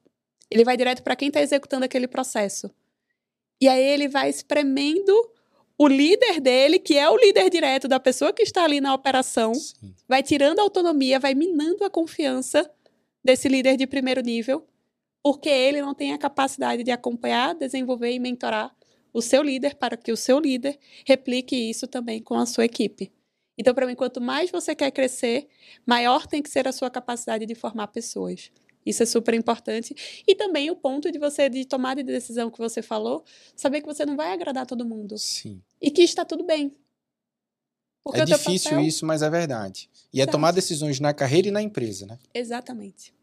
Ele 0.49 0.63
vai 0.63 0.75
direto 0.75 1.03
para 1.03 1.15
quem 1.15 1.27
está 1.27 1.41
executando 1.41 1.85
aquele 1.85 2.07
processo. 2.07 2.71
E 3.61 3.67
aí 3.67 3.83
ele 3.83 4.07
vai 4.07 4.29
espremendo 4.29 5.13
o 5.77 5.87
líder 5.87 6.41
dele, 6.41 6.79
que 6.79 6.97
é 6.97 7.09
o 7.09 7.15
líder 7.15 7.49
direto 7.49 7.87
da 7.87 7.99
pessoa 7.99 8.33
que 8.33 8.41
está 8.41 8.63
ali 8.63 8.81
na 8.81 8.93
operação, 8.93 9.53
Sim. 9.53 9.93
vai 10.07 10.21
tirando 10.21 10.59
a 10.59 10.63
autonomia, 10.63 11.19
vai 11.19 11.33
minando 11.33 11.85
a 11.85 11.89
confiança 11.89 12.69
desse 13.23 13.47
líder 13.47 13.77
de 13.77 13.87
primeiro 13.87 14.21
nível, 14.21 14.65
porque 15.23 15.47
ele 15.47 15.81
não 15.81 15.93
tem 15.93 16.11
a 16.11 16.17
capacidade 16.17 16.83
de 16.83 16.91
acompanhar, 16.91 17.55
desenvolver 17.55 18.11
e 18.11 18.19
mentorar 18.19 18.75
o 19.13 19.21
seu 19.21 19.41
líder 19.41 19.75
para 19.75 19.95
que 19.95 20.11
o 20.11 20.17
seu 20.17 20.39
líder 20.39 20.77
replique 21.05 21.55
isso 21.55 21.87
também 21.87 22.21
com 22.21 22.35
a 22.35 22.45
sua 22.45 22.65
equipe. 22.65 23.11
Então, 23.59 23.73
para 23.75 23.85
mim, 23.85 23.93
quanto 23.93 24.21
mais 24.21 24.49
você 24.49 24.73
quer 24.73 24.89
crescer, 24.89 25.49
maior 25.85 26.25
tem 26.25 26.41
que 26.41 26.49
ser 26.49 26.65
a 26.65 26.71
sua 26.71 26.89
capacidade 26.89 27.45
de 27.45 27.53
formar 27.53 27.87
pessoas. 27.87 28.49
Isso 28.85 29.03
é 29.03 29.05
super 29.05 29.33
importante. 29.33 30.23
E 30.25 30.33
também 30.33 30.71
o 30.71 30.77
ponto 30.77 31.11
de 31.11 31.19
você, 31.19 31.49
de 31.49 31.65
tomada 31.65 32.01
de 32.01 32.09
decisão 32.09 32.49
que 32.49 32.57
você 32.57 32.81
falou, 32.81 33.25
saber 33.53 33.81
que 33.81 33.85
você 33.85 34.05
não 34.05 34.15
vai 34.15 34.31
agradar 34.31 34.65
todo 34.65 34.85
mundo. 34.85 35.17
Sim. 35.17 35.61
E 35.81 35.91
que 35.91 36.01
está 36.01 36.23
tudo 36.23 36.45
bem. 36.45 36.73
Porque 38.01 38.21
é 38.21 38.25
difícil 38.25 38.71
papel- 38.71 38.85
isso, 38.87 39.05
mas 39.05 39.21
é 39.21 39.29
verdade. 39.29 39.89
E 40.13 40.21
é 40.21 40.25
tomar 40.25 40.51
decisões 40.51 41.01
na 41.01 41.13
carreira 41.13 41.49
e 41.49 41.51
na 41.51 41.61
empresa, 41.61 42.05
né? 42.05 42.17
Exatamente. 42.33 43.13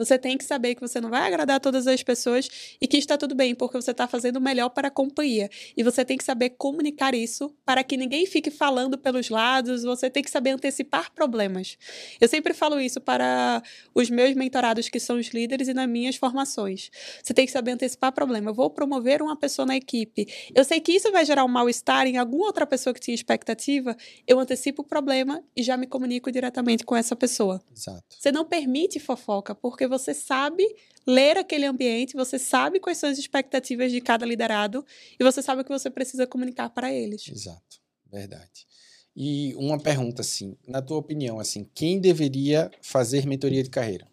Você 0.00 0.18
tem 0.18 0.38
que 0.38 0.44
saber 0.44 0.74
que 0.74 0.80
você 0.80 0.98
não 0.98 1.10
vai 1.10 1.26
agradar 1.26 1.60
todas 1.60 1.86
as 1.86 2.02
pessoas 2.02 2.48
e 2.80 2.86
que 2.86 2.96
está 2.96 3.18
tudo 3.18 3.34
bem, 3.34 3.54
porque 3.54 3.76
você 3.76 3.90
está 3.90 4.08
fazendo 4.08 4.38
o 4.38 4.40
melhor 4.40 4.70
para 4.70 4.88
a 4.88 4.90
companhia. 4.90 5.50
E 5.76 5.82
você 5.82 6.06
tem 6.06 6.16
que 6.16 6.24
saber 6.24 6.50
comunicar 6.50 7.14
isso 7.14 7.54
para 7.66 7.84
que 7.84 7.98
ninguém 7.98 8.24
fique 8.24 8.50
falando 8.50 8.96
pelos 8.96 9.28
lados, 9.28 9.82
você 9.82 10.08
tem 10.08 10.22
que 10.22 10.30
saber 10.30 10.52
antecipar 10.52 11.12
problemas. 11.12 11.76
Eu 12.18 12.28
sempre 12.28 12.54
falo 12.54 12.80
isso 12.80 12.98
para 12.98 13.62
os 13.94 14.08
meus 14.08 14.34
mentorados, 14.34 14.88
que 14.88 14.98
são 14.98 15.18
os 15.18 15.28
líderes, 15.28 15.68
e 15.68 15.74
nas 15.74 15.86
minhas 15.86 16.16
formações. 16.16 16.90
Você 17.22 17.34
tem 17.34 17.44
que 17.44 17.52
saber 17.52 17.72
antecipar 17.72 18.10
problema. 18.10 18.50
Eu 18.50 18.54
vou 18.54 18.70
promover 18.70 19.20
uma 19.20 19.36
pessoa 19.36 19.66
na 19.66 19.76
equipe. 19.76 20.26
Eu 20.54 20.64
sei 20.64 20.80
que 20.80 20.92
isso 20.92 21.12
vai 21.12 21.26
gerar 21.26 21.44
um 21.44 21.48
mal-estar 21.48 22.06
em 22.06 22.16
alguma 22.16 22.46
outra 22.46 22.66
pessoa 22.66 22.94
que 22.94 23.00
tinha 23.00 23.14
expectativa. 23.14 23.94
Eu 24.26 24.38
antecipo 24.38 24.80
o 24.80 24.84
problema 24.84 25.44
e 25.54 25.62
já 25.62 25.76
me 25.76 25.86
comunico 25.86 26.32
diretamente 26.32 26.84
com 26.84 26.96
essa 26.96 27.14
pessoa. 27.14 27.62
Exato. 27.70 28.02
Você 28.08 28.32
não 28.32 28.46
permite 28.46 28.98
fofoca, 28.98 29.54
porque 29.54 29.89
você 29.90 30.14
sabe 30.14 30.64
ler 31.06 31.36
aquele 31.36 31.66
ambiente, 31.66 32.16
você 32.16 32.38
sabe 32.38 32.80
quais 32.80 32.96
são 32.96 33.10
as 33.10 33.18
expectativas 33.18 33.92
de 33.92 34.00
cada 34.00 34.24
liderado 34.24 34.84
e 35.18 35.24
você 35.24 35.42
sabe 35.42 35.60
o 35.60 35.64
que 35.64 35.70
você 35.70 35.90
precisa 35.90 36.26
comunicar 36.26 36.70
para 36.70 36.92
eles. 36.92 37.28
Exato, 37.28 37.80
verdade. 38.10 38.66
E 39.14 39.54
uma 39.56 39.78
pergunta 39.78 40.22
assim, 40.22 40.56
na 40.66 40.80
tua 40.80 40.96
opinião, 40.96 41.38
assim, 41.38 41.68
quem 41.74 42.00
deveria 42.00 42.70
fazer 42.80 43.26
mentoria 43.26 43.62
de 43.62 43.68
carreira? 43.68 44.06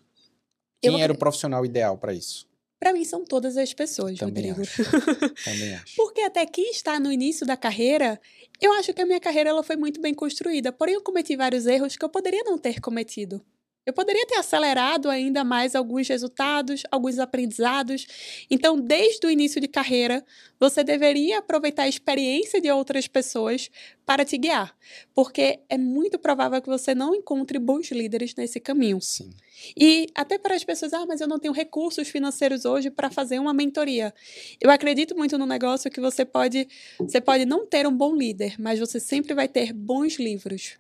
Quem 0.82 0.94
Eu... 0.94 1.00
era 1.00 1.14
o 1.14 1.18
profissional 1.18 1.66
ideal 1.66 1.98
para 1.98 2.14
isso? 2.14 2.48
Para 2.80 2.94
mim 2.94 3.04
são 3.04 3.26
todas 3.26 3.58
as 3.58 3.74
pessoas, 3.74 4.20
Também 4.20 4.52
Rodrigo. 4.52 4.62
Acho. 4.62 4.84
Também 5.44 5.76
acho. 5.76 5.96
Porque 5.96 6.22
até 6.22 6.46
quem 6.46 6.70
está 6.70 7.00
no 7.00 7.12
início 7.12 7.46
da 7.46 7.58
carreira, 7.58 8.20
eu 8.62 8.72
acho 8.74 8.94
que 8.94 9.02
a 9.02 9.06
minha 9.06 9.20
carreira 9.20 9.50
ela 9.50 9.64
foi 9.64 9.76
muito 9.76 10.00
bem 10.00 10.14
construída, 10.14 10.72
porém 10.72 10.94
eu 10.94 11.02
cometi 11.02 11.36
vários 11.36 11.66
erros 11.66 11.98
que 11.98 12.06
eu 12.06 12.10
poderia 12.10 12.44
não 12.44 12.58
ter 12.58 12.80
cometido. 12.80 13.44
Eu 13.88 13.94
poderia 13.94 14.28
ter 14.28 14.36
acelerado 14.36 15.10
ainda 15.10 15.46
mais 15.46 15.74
alguns 15.74 16.10
resultados, 16.10 16.84
alguns 16.92 17.20
aprendizados. 17.20 18.06
Então, 18.52 18.78
desde 18.78 19.26
o 19.26 19.32
início 19.32 19.62
de 19.62 19.68
carreira, 19.70 20.26
você 20.60 20.84
deveria 20.84 21.40
aproveitar 21.40 21.84
a 21.84 21.88
experiência 21.88 22.60
de 22.60 22.70
outras 22.70 23.08
pessoas 23.08 23.72
para 24.06 24.26
te 24.26 24.38
guiar, 24.38 24.76
porque 25.16 25.62
é 25.70 25.78
muito 25.78 26.20
provável 26.20 26.62
que 26.62 26.68
você 26.68 26.94
não 26.94 27.16
encontre 27.16 27.58
bons 27.58 27.90
líderes 27.90 28.36
nesse 28.36 28.60
caminho. 28.60 29.00
Sim. 29.00 29.30
E 29.76 30.08
até 30.14 30.38
para 30.38 30.54
as 30.54 30.66
pessoas, 30.66 30.92
ah, 30.92 31.06
mas 31.08 31.22
eu 31.22 31.28
não 31.28 31.40
tenho 31.40 31.54
recursos 31.54 32.10
financeiros 32.10 32.66
hoje 32.66 32.90
para 32.90 33.10
fazer 33.10 33.40
uma 33.40 33.54
mentoria. 33.54 34.14
Eu 34.60 34.70
acredito 34.70 35.16
muito 35.16 35.38
no 35.38 35.46
negócio 35.46 35.90
que 35.90 36.02
você 36.02 36.26
pode, 36.26 36.68
você 37.00 37.22
pode 37.22 37.46
não 37.46 37.66
ter 37.66 37.88
um 37.88 37.96
bom 37.96 38.14
líder, 38.14 38.56
mas 38.60 38.80
você 38.80 39.00
sempre 39.00 39.34
vai 39.34 39.48
ter 39.48 39.72
bons 39.72 40.20
livros. 40.20 40.78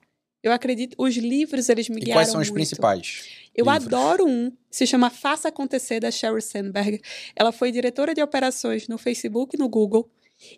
Eu 0.48 0.54
acredito, 0.54 0.96
os 0.98 1.16
livros 1.16 1.70
eles 1.70 1.90
me 1.90 1.98
e 1.98 2.06
guiaram 2.06 2.20
quais 2.20 2.30
são 2.30 2.38
muito. 2.38 2.48
os 2.48 2.54
principais? 2.54 3.26
Eu 3.56 3.66
livros? 3.66 3.86
adoro 3.86 4.28
um, 4.28 4.52
se 4.70 4.86
chama 4.86 5.10
Faça 5.10 5.50
Acontecer, 5.50 6.00
da 6.00 6.12
Sheryl 6.12 6.42
Sandberg. 6.42 7.02
Ela 7.36 7.52
foi 7.52 7.72
diretora 7.72 8.14
de 8.14 8.22
operações 8.22 8.88
no 8.88 8.98
Facebook 8.98 9.56
e 9.56 9.60
no 9.60 9.68
Google. 9.68 10.10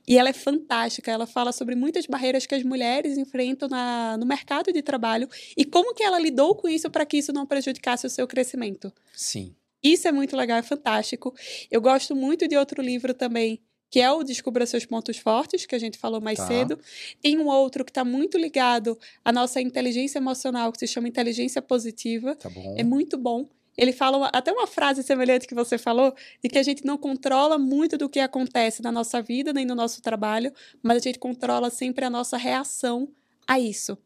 E 0.08 0.18
ela 0.18 0.30
é 0.30 0.34
fantástica. 0.34 1.10
Ela 1.12 1.26
fala 1.26 1.52
sobre 1.52 1.76
muitas 1.76 2.06
barreiras 2.06 2.46
que 2.46 2.54
as 2.54 2.64
mulheres 2.64 3.18
enfrentam 3.18 3.70
na, 3.70 4.18
no 4.18 4.26
mercado 4.26 4.72
de 4.74 4.82
trabalho 4.82 5.28
e 5.56 5.64
como 5.64 5.94
que 5.94 6.04
ela 6.04 6.20
lidou 6.20 6.54
com 6.56 6.68
isso 6.68 6.90
para 6.90 7.06
que 7.06 7.18
isso 7.18 7.32
não 7.32 7.46
prejudicasse 7.46 8.06
o 8.06 8.10
seu 8.10 8.28
crescimento. 8.28 8.92
Sim. 9.14 9.56
Isso 9.82 10.08
é 10.08 10.12
muito 10.12 10.36
legal, 10.36 10.58
é 10.58 10.62
fantástico. 10.62 11.34
Eu 11.72 11.80
gosto 11.80 12.16
muito 12.16 12.48
de 12.48 12.58
outro 12.58 12.82
livro 12.82 13.14
também, 13.14 13.62
que 13.90 14.00
é 14.00 14.12
o 14.12 14.24
Descubra 14.24 14.66
Seus 14.66 14.86
Pontos 14.86 15.18
Fortes, 15.18 15.66
que 15.66 15.76
a 15.76 15.80
gente 15.80 15.98
falou 15.98 16.22
mais 16.22 16.38
Tá. 16.38 16.48
cedo. 16.48 16.80
Tem 17.22 17.38
um 17.40 17.48
outro 17.48 17.84
que 17.84 17.92
está 17.92 18.06
muito 18.06 18.38
ligado 18.38 18.98
à 19.26 19.32
nossa 19.32 19.60
inteligência 19.60 20.20
emocional, 20.20 20.72
que 20.72 20.80
se 20.80 20.88
chama 20.88 21.08
Inteligência 21.08 21.62
Positiva. 21.62 22.36
Tá 22.36 22.50
bom. 22.50 22.76
É 22.78 22.84
muito 22.84 23.18
bom. 23.18 23.48
Ele 23.78 23.94
fala 23.94 24.18
uma- 24.18 24.30
até 24.34 24.52
uma 24.52 24.68
frase 24.68 25.02
semelhante 25.04 25.48
que 25.48 25.56
você 25.56 25.78
falou, 25.78 26.14
de 26.44 26.50
que 26.50 26.58
a 26.58 26.64
gente 26.64 26.86
não 26.86 26.98
controla 26.98 27.58
muito 27.58 27.98
do 27.98 28.10
que 28.10 28.20
acontece 28.20 28.82
na 28.82 28.92
nossa 28.92 29.22
vida, 29.22 29.54
nem 29.54 29.66
no 29.66 29.74
nosso 29.74 30.02
trabalho, 30.02 30.52
mas 30.84 30.98
a 30.98 31.00
gente 31.00 31.18
controla 31.18 31.70
sempre 31.70 32.04
a 32.04 32.10
nossa 32.10 32.36
reação 32.36 33.08
a 33.48 33.58
isso. 33.60 33.98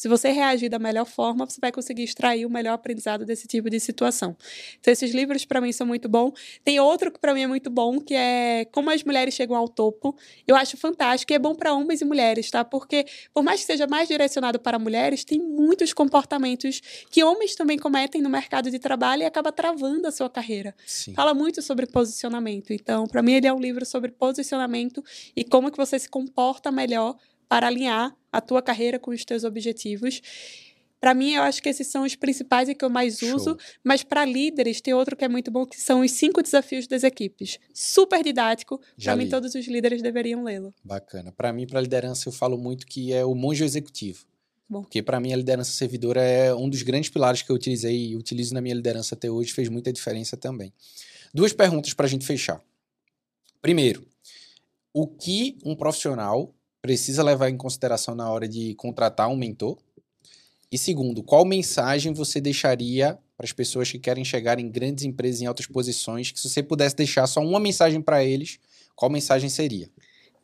Se 0.00 0.08
você 0.08 0.30
reagir 0.30 0.70
da 0.70 0.78
melhor 0.78 1.04
forma, 1.04 1.44
você 1.44 1.60
vai 1.60 1.70
conseguir 1.70 2.04
extrair 2.04 2.46
o 2.46 2.50
melhor 2.50 2.72
aprendizado 2.72 3.22
desse 3.22 3.46
tipo 3.46 3.68
de 3.68 3.78
situação. 3.78 4.34
Então, 4.80 4.90
esses 4.90 5.12
livros, 5.12 5.44
para 5.44 5.60
mim, 5.60 5.72
são 5.72 5.86
muito 5.86 6.08
bons. 6.08 6.32
Tem 6.64 6.80
outro 6.80 7.12
que, 7.12 7.18
para 7.18 7.34
mim, 7.34 7.42
é 7.42 7.46
muito 7.46 7.68
bom, 7.68 8.00
que 8.00 8.14
é 8.14 8.64
Como 8.72 8.88
as 8.88 9.04
Mulheres 9.04 9.34
Chegam 9.34 9.54
ao 9.54 9.68
Topo. 9.68 10.16
Eu 10.48 10.56
acho 10.56 10.78
fantástico 10.78 11.30
e 11.30 11.36
é 11.36 11.38
bom 11.38 11.54
para 11.54 11.74
homens 11.74 12.00
e 12.00 12.06
mulheres, 12.06 12.50
tá? 12.50 12.64
Porque, 12.64 13.04
por 13.34 13.42
mais 13.42 13.60
que 13.60 13.66
seja 13.66 13.86
mais 13.86 14.08
direcionado 14.08 14.58
para 14.58 14.78
mulheres, 14.78 15.22
tem 15.22 15.38
muitos 15.38 15.92
comportamentos 15.92 16.80
que 17.10 17.22
homens 17.22 17.54
também 17.54 17.78
cometem 17.78 18.22
no 18.22 18.30
mercado 18.30 18.70
de 18.70 18.78
trabalho 18.78 19.20
e 19.20 19.26
acaba 19.26 19.52
travando 19.52 20.08
a 20.08 20.10
sua 20.10 20.30
carreira. 20.30 20.74
Sim. 20.86 21.12
Fala 21.12 21.34
muito 21.34 21.60
sobre 21.60 21.84
posicionamento. 21.84 22.72
Então, 22.72 23.06
para 23.06 23.20
mim, 23.20 23.34
ele 23.34 23.46
é 23.46 23.52
um 23.52 23.60
livro 23.60 23.84
sobre 23.84 24.10
posicionamento 24.10 25.04
e 25.36 25.44
como 25.44 25.70
que 25.70 25.76
você 25.76 25.98
se 25.98 26.08
comporta 26.08 26.72
melhor 26.72 27.18
para 27.50 27.66
alinhar 27.66 28.16
a 28.30 28.40
tua 28.40 28.62
carreira 28.62 28.96
com 28.96 29.10
os 29.10 29.24
teus 29.24 29.42
objetivos. 29.42 30.22
Para 31.00 31.14
mim, 31.14 31.32
eu 31.32 31.42
acho 31.42 31.60
que 31.60 31.68
esses 31.68 31.88
são 31.88 32.04
os 32.04 32.14
principais 32.14 32.68
e 32.68 32.74
que 32.76 32.84
eu 32.84 32.90
mais 32.90 33.18
Show. 33.18 33.34
uso. 33.34 33.58
Mas 33.82 34.04
para 34.04 34.24
líderes, 34.24 34.80
tem 34.80 34.94
outro 34.94 35.16
que 35.16 35.24
é 35.24 35.28
muito 35.28 35.50
bom, 35.50 35.66
que 35.66 35.80
são 35.80 36.02
os 36.02 36.12
cinco 36.12 36.42
desafios 36.42 36.86
das 36.86 37.02
equipes. 37.02 37.58
Super 37.74 38.22
didático. 38.22 38.80
Já 38.96 39.12
Para 39.12 39.24
mim, 39.24 39.28
todos 39.28 39.54
os 39.56 39.66
líderes 39.66 40.00
deveriam 40.00 40.44
lê-lo. 40.44 40.72
Bacana. 40.84 41.32
Para 41.32 41.52
mim, 41.52 41.66
para 41.66 41.80
liderança, 41.80 42.28
eu 42.28 42.32
falo 42.32 42.56
muito 42.56 42.86
que 42.86 43.12
é 43.12 43.24
o 43.24 43.34
monge 43.34 43.64
executivo. 43.64 44.24
Bom. 44.68 44.82
Porque 44.82 45.02
para 45.02 45.18
mim 45.18 45.32
a 45.32 45.36
liderança 45.36 45.72
servidora 45.72 46.22
é 46.22 46.54
um 46.54 46.68
dos 46.68 46.82
grandes 46.82 47.10
pilares 47.10 47.42
que 47.42 47.50
eu 47.50 47.56
utilizei 47.56 48.10
e 48.10 48.16
utilizo 48.16 48.54
na 48.54 48.60
minha 48.60 48.74
liderança 48.76 49.16
até 49.16 49.28
hoje, 49.28 49.52
fez 49.52 49.68
muita 49.68 49.92
diferença 49.92 50.36
também. 50.36 50.72
Duas 51.34 51.52
perguntas 51.52 51.92
para 51.92 52.06
a 52.06 52.08
gente 52.08 52.24
fechar. 52.24 52.62
Primeiro, 53.60 54.06
o 54.92 55.08
que 55.08 55.58
um 55.64 55.74
profissional 55.74 56.54
precisa 56.82 57.22
levar 57.22 57.48
em 57.50 57.56
consideração 57.56 58.14
na 58.14 58.30
hora 58.30 58.48
de 58.48 58.74
contratar 58.74 59.28
um 59.28 59.36
mentor? 59.36 59.78
E 60.72 60.78
segundo, 60.78 61.22
qual 61.22 61.44
mensagem 61.44 62.12
você 62.12 62.40
deixaria 62.40 63.18
para 63.36 63.44
as 63.44 63.52
pessoas 63.52 63.90
que 63.90 63.98
querem 63.98 64.24
chegar 64.24 64.58
em 64.58 64.70
grandes 64.70 65.04
empresas 65.04 65.40
em 65.40 65.46
altas 65.46 65.66
posições? 65.66 66.30
Que 66.30 66.38
se 66.38 66.48
você 66.48 66.62
pudesse 66.62 66.94
deixar 66.94 67.26
só 67.26 67.40
uma 67.40 67.58
mensagem 67.58 68.00
para 68.00 68.24
eles, 68.24 68.58
qual 68.94 69.10
mensagem 69.10 69.48
seria? 69.48 69.90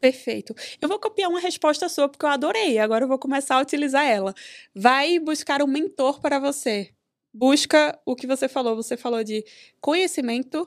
Perfeito. 0.01 0.55
Eu 0.80 0.89
vou 0.89 0.99
copiar 0.99 1.30
uma 1.30 1.41
resposta 1.41 1.89
sua 1.89 2.09
porque 2.09 2.24
eu 2.24 2.30
adorei. 2.30 2.78
Agora 2.78 3.05
eu 3.05 3.09
vou 3.09 3.18
começar 3.18 3.57
a 3.57 3.62
utilizar 3.62 4.05
ela. 4.05 4.34
Vai 4.74 5.18
buscar 5.18 5.62
um 5.62 5.66
mentor 5.66 6.20
para 6.20 6.39
você. 6.39 6.91
Busca 7.32 7.99
o 8.05 8.16
que 8.16 8.26
você 8.26 8.49
falou. 8.49 8.76
Você 8.76 8.97
falou 8.97 9.22
de 9.22 9.45
conhecimento, 9.80 10.66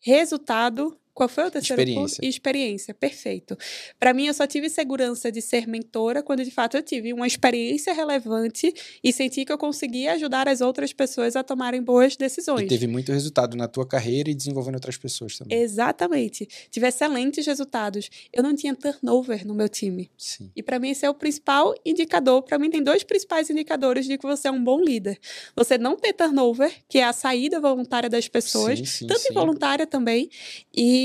resultado. 0.00 0.96
Qual 1.14 1.28
foi 1.28 1.44
o 1.46 1.50
terceiro 1.50 1.80
Experiência. 1.82 2.16
ponto? 2.16 2.28
Experiência. 2.28 2.94
Perfeito. 2.94 3.56
Para 4.00 4.14
mim, 4.14 4.26
eu 4.26 4.34
só 4.34 4.46
tive 4.46 4.70
segurança 4.70 5.30
de 5.30 5.42
ser 5.42 5.66
mentora 5.66 6.22
quando 6.22 6.42
de 6.42 6.50
fato 6.50 6.76
eu 6.76 6.82
tive 6.82 7.12
uma 7.12 7.26
experiência 7.26 7.92
relevante 7.92 8.72
e 9.04 9.12
senti 9.12 9.44
que 9.44 9.52
eu 9.52 9.58
conseguia 9.58 10.14
ajudar 10.14 10.48
as 10.48 10.60
outras 10.62 10.92
pessoas 10.92 11.36
a 11.36 11.42
tomarem 11.42 11.82
boas 11.82 12.16
decisões. 12.16 12.62
E 12.62 12.66
teve 12.68 12.86
muito 12.86 13.12
resultado 13.12 13.56
na 13.56 13.68
tua 13.68 13.86
carreira 13.86 14.30
e 14.30 14.34
desenvolvendo 14.34 14.76
outras 14.76 14.96
pessoas 14.96 15.36
também. 15.36 15.58
Exatamente. 15.58 16.48
Tive 16.70 16.86
excelentes 16.86 17.46
resultados. 17.46 18.08
Eu 18.32 18.42
não 18.42 18.54
tinha 18.54 18.74
turnover 18.74 19.46
no 19.46 19.54
meu 19.54 19.68
time. 19.68 20.10
Sim. 20.16 20.50
E 20.56 20.62
para 20.62 20.78
mim 20.78 20.90
esse 20.90 21.04
é 21.04 21.10
o 21.10 21.14
principal 21.14 21.74
indicador. 21.84 22.42
Para 22.42 22.58
mim 22.58 22.70
tem 22.70 22.82
dois 22.82 23.02
principais 23.02 23.50
indicadores 23.50 24.06
de 24.06 24.16
que 24.16 24.26
você 24.26 24.48
é 24.48 24.50
um 24.50 24.62
bom 24.62 24.80
líder. 24.80 25.18
Você 25.54 25.76
não 25.76 25.94
ter 25.96 26.14
turnover, 26.14 26.72
que 26.88 26.98
é 26.98 27.04
a 27.04 27.12
saída 27.12 27.60
voluntária 27.60 28.08
das 28.08 28.28
pessoas, 28.28 28.78
Sim, 28.78 28.84
sim, 28.86 29.06
tanto 29.06 29.20
sim. 29.20 29.28
involuntária 29.30 29.86
também. 29.86 30.30
E 30.74 31.01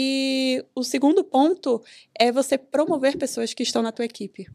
o 0.75 0.83
segundo 0.83 1.23
ponto 1.23 1.83
é 2.17 2.31
você 2.31 2.57
promover 2.57 3.17
pessoas 3.17 3.53
que 3.53 3.63
estão 3.63 3.81
na 3.81 3.91
tua 3.91 4.05
equipe. 4.05 4.47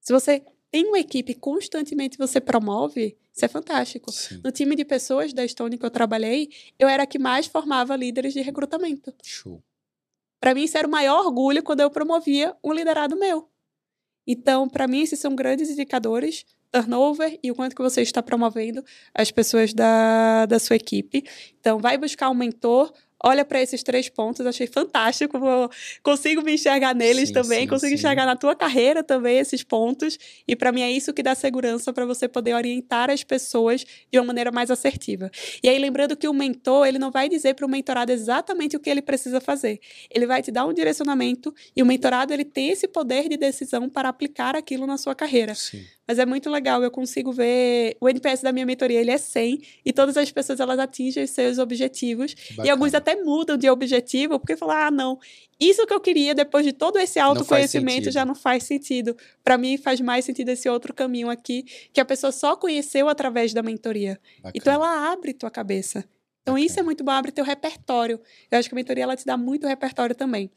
Se 0.00 0.12
você 0.12 0.42
tem 0.70 0.86
uma 0.86 0.98
equipe 0.98 1.32
e 1.32 1.34
constantemente 1.34 2.16
você 2.16 2.40
promove, 2.40 3.16
isso 3.32 3.44
é 3.44 3.48
fantástico. 3.48 4.12
Sim. 4.12 4.40
No 4.44 4.52
time 4.52 4.76
de 4.76 4.84
pessoas 4.84 5.32
da 5.32 5.46
Stone 5.46 5.78
que 5.78 5.84
eu 5.84 5.90
trabalhei, 5.90 6.48
eu 6.78 6.88
era 6.88 7.04
a 7.04 7.06
que 7.06 7.18
mais 7.18 7.46
formava 7.46 7.96
líderes 7.96 8.32
de 8.32 8.40
recrutamento. 8.40 9.12
Show. 9.22 9.62
Para 10.40 10.54
mim, 10.54 10.64
isso 10.64 10.78
era 10.78 10.88
o 10.88 10.90
maior 10.90 11.24
orgulho 11.24 11.62
quando 11.62 11.80
eu 11.80 11.90
promovia 11.90 12.56
um 12.64 12.72
liderado 12.72 13.16
meu. 13.16 13.48
Então, 14.26 14.68
para 14.68 14.86
mim, 14.86 15.02
esses 15.02 15.18
são 15.18 15.34
grandes 15.34 15.68
indicadores, 15.70 16.46
turnover 16.70 17.38
e 17.42 17.50
o 17.50 17.54
quanto 17.54 17.74
que 17.74 17.82
você 17.82 18.00
está 18.00 18.22
promovendo 18.22 18.82
as 19.14 19.30
pessoas 19.30 19.74
da, 19.74 20.46
da 20.46 20.58
sua 20.58 20.76
equipe. 20.76 21.24
Então, 21.58 21.78
vai 21.78 21.98
buscar 21.98 22.30
um 22.30 22.34
mentor, 22.34 22.92
olha 23.24 23.44
para 23.44 23.60
esses 23.60 23.82
três 23.82 24.08
pontos, 24.08 24.46
achei 24.46 24.66
fantástico, 24.66 25.38
consigo 26.02 26.42
me 26.42 26.54
enxergar 26.54 26.94
neles 26.94 27.28
Sim, 27.28 27.34
também, 27.34 27.60
sim, 27.60 27.66
consigo 27.66 27.90
sim. 27.90 27.94
enxergar 27.94 28.26
na 28.26 28.36
tua 28.36 28.54
carreira 28.54 29.02
também 29.02 29.38
esses 29.38 29.62
pontos, 29.62 30.18
e 30.46 30.56
para 30.56 30.72
mim 30.72 30.82
é 30.82 30.90
isso 30.90 31.12
que 31.12 31.22
dá 31.22 31.34
segurança 31.34 31.92
para 31.92 32.04
você 32.04 32.28
poder 32.28 32.54
orientar 32.54 33.10
as 33.10 33.22
pessoas 33.22 33.84
de 34.10 34.18
uma 34.18 34.24
maneira 34.26 34.50
mais 34.50 34.70
assertiva. 34.70 35.30
E 35.62 35.68
aí 35.68 35.78
lembrando 35.78 36.16
que 36.16 36.28
o 36.28 36.32
mentor, 36.32 36.86
ele 36.86 36.98
não 36.98 37.10
vai 37.10 37.28
dizer 37.28 37.54
para 37.54 37.66
o 37.66 37.68
mentorado 37.68 38.12
exatamente 38.12 38.76
o 38.76 38.80
que 38.80 38.90
ele 38.90 39.02
precisa 39.02 39.40
fazer. 39.40 39.80
Ele 40.10 40.26
vai 40.26 40.42
te 40.42 40.50
dar 40.50 40.66
um 40.66 40.72
direcionamento 40.72 41.54
e 41.74 41.82
o 41.82 41.86
mentorado 41.86 42.32
ele 42.32 42.44
tem 42.44 42.70
esse 42.70 42.88
poder 42.88 43.28
de 43.28 43.36
decisão 43.36 43.88
para 43.88 44.08
aplicar 44.08 44.56
aquilo 44.56 44.86
na 44.86 44.96
sua 44.96 45.14
carreira. 45.14 45.54
Mas 46.10 46.18
é 46.18 46.26
muito 46.26 46.50
legal. 46.50 46.82
Eu 46.82 46.90
consigo 46.90 47.30
ver 47.30 47.96
o 48.00 48.08
NPS 48.08 48.42
da 48.42 48.50
minha 48.50 48.66
mentoria, 48.66 49.00
ele 49.00 49.12
é 49.12 49.16
100 49.16 49.62
e 49.84 49.92
todas 49.92 50.16
as 50.16 50.28
pessoas 50.32 50.58
elas 50.58 50.76
atingem 50.76 51.22
os 51.22 51.30
seus 51.30 51.56
objetivos. 51.56 52.34
Bacana. 52.34 52.66
E 52.66 52.70
alguns 52.70 52.94
até 52.94 53.14
mudam 53.14 53.56
de 53.56 53.70
objetivo 53.70 54.36
porque 54.40 54.56
falam: 54.56 54.76
ah, 54.76 54.90
não, 54.90 55.20
isso 55.60 55.86
que 55.86 55.94
eu 55.94 56.00
queria 56.00 56.34
depois 56.34 56.66
de 56.66 56.72
todo 56.72 56.98
esse 56.98 57.20
autoconhecimento 57.20 58.06
não 58.06 58.12
já 58.12 58.24
não 58.24 58.34
faz 58.34 58.64
sentido. 58.64 59.16
Para 59.44 59.56
mim, 59.56 59.78
faz 59.78 60.00
mais 60.00 60.24
sentido 60.24 60.48
esse 60.48 60.68
outro 60.68 60.92
caminho 60.92 61.30
aqui, 61.30 61.62
que 61.92 62.00
a 62.00 62.04
pessoa 62.04 62.32
só 62.32 62.56
conheceu 62.56 63.08
através 63.08 63.54
da 63.54 63.62
mentoria. 63.62 64.18
Bacana. 64.38 64.52
Então, 64.56 64.72
ela 64.72 65.12
abre 65.12 65.32
tua 65.32 65.48
cabeça. 65.48 66.00
Então, 66.42 66.54
Bacana. 66.54 66.66
isso 66.66 66.80
é 66.80 66.82
muito 66.82 67.04
bom, 67.04 67.12
abre 67.12 67.30
teu 67.30 67.44
repertório. 67.44 68.20
Eu 68.50 68.58
acho 68.58 68.68
que 68.68 68.74
a 68.74 68.76
mentoria 68.76 69.04
ela 69.04 69.14
te 69.14 69.24
dá 69.24 69.36
muito 69.36 69.64
repertório 69.64 70.16
também. 70.16 70.50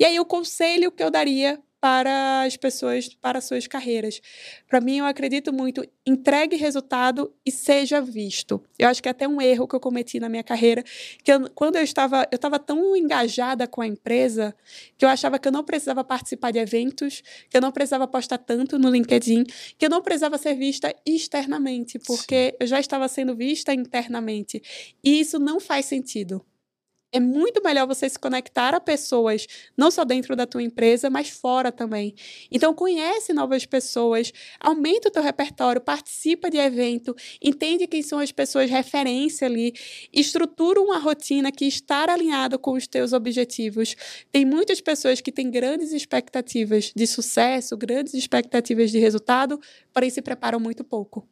E 0.00 0.06
aí, 0.06 0.18
o 0.18 0.24
conselho 0.24 0.90
que 0.90 1.02
eu 1.02 1.10
daria 1.10 1.60
para 1.80 2.42
as 2.42 2.56
pessoas, 2.56 3.08
para 3.14 3.40
suas 3.40 3.66
carreiras. 3.66 4.20
Para 4.68 4.80
mim, 4.80 4.98
eu 4.98 5.04
acredito 5.04 5.52
muito, 5.52 5.86
entregue 6.06 6.56
resultado 6.56 7.32
e 7.44 7.50
seja 7.50 8.00
visto. 8.00 8.62
Eu 8.78 8.88
acho 8.88 9.02
que 9.02 9.08
é 9.08 9.10
até 9.10 9.28
um 9.28 9.40
erro 9.40 9.68
que 9.68 9.76
eu 9.76 9.80
cometi 9.80 10.18
na 10.18 10.28
minha 10.28 10.42
carreira, 10.42 10.82
que 11.22 11.32
eu, 11.32 11.50
quando 11.54 11.76
eu 11.76 11.82
estava, 11.82 12.26
eu 12.30 12.36
estava 12.36 12.58
tão 12.58 12.96
engajada 12.96 13.66
com 13.66 13.80
a 13.82 13.86
empresa, 13.86 14.54
que 14.96 15.04
eu 15.04 15.08
achava 15.08 15.38
que 15.38 15.48
eu 15.48 15.52
não 15.52 15.64
precisava 15.64 16.02
participar 16.02 16.50
de 16.50 16.58
eventos, 16.58 17.22
que 17.48 17.56
eu 17.56 17.60
não 17.60 17.72
precisava 17.72 18.06
postar 18.08 18.38
tanto 18.38 18.78
no 18.78 18.90
LinkedIn, 18.90 19.44
que 19.78 19.86
eu 19.86 19.90
não 19.90 20.02
precisava 20.02 20.38
ser 20.38 20.54
vista 20.54 20.94
externamente, 21.04 21.98
porque 21.98 22.50
Sim. 22.50 22.56
eu 22.60 22.66
já 22.66 22.80
estava 22.80 23.06
sendo 23.08 23.36
vista 23.36 23.72
internamente. 23.72 24.62
E 25.04 25.20
isso 25.20 25.38
não 25.38 25.60
faz 25.60 25.86
sentido 25.86 26.44
é 27.16 27.20
muito 27.20 27.62
melhor 27.64 27.86
você 27.86 28.06
se 28.10 28.18
conectar 28.18 28.74
a 28.74 28.80
pessoas, 28.80 29.46
não 29.74 29.90
só 29.90 30.04
dentro 30.04 30.36
da 30.36 30.46
tua 30.46 30.62
empresa, 30.62 31.08
mas 31.08 31.30
fora 31.30 31.72
também. 31.72 32.14
Então, 32.52 32.74
conhece 32.74 33.32
novas 33.32 33.64
pessoas, 33.64 34.30
aumenta 34.60 35.08
o 35.08 35.10
teu 35.10 35.22
repertório, 35.22 35.80
participa 35.80 36.50
de 36.50 36.58
evento, 36.58 37.16
entende 37.42 37.86
quem 37.86 38.02
são 38.02 38.18
as 38.18 38.30
pessoas 38.30 38.70
referência 38.70 39.46
ali, 39.46 39.72
estrutura 40.12 40.78
uma 40.78 40.98
rotina 40.98 41.50
que 41.50 41.64
está 41.64 42.04
alinhada 42.12 42.58
com 42.58 42.72
os 42.72 42.86
teus 42.86 43.14
objetivos. 43.14 43.96
Tem 44.30 44.44
muitas 44.44 44.82
pessoas 44.82 45.22
que 45.22 45.32
têm 45.32 45.50
grandes 45.50 45.92
expectativas 45.92 46.92
de 46.94 47.06
sucesso, 47.06 47.78
grandes 47.78 48.12
expectativas 48.12 48.90
de 48.90 48.98
resultado, 48.98 49.58
porém 49.90 50.10
se 50.10 50.20
preparam 50.20 50.60
muito 50.60 50.84
pouco. 50.84 51.26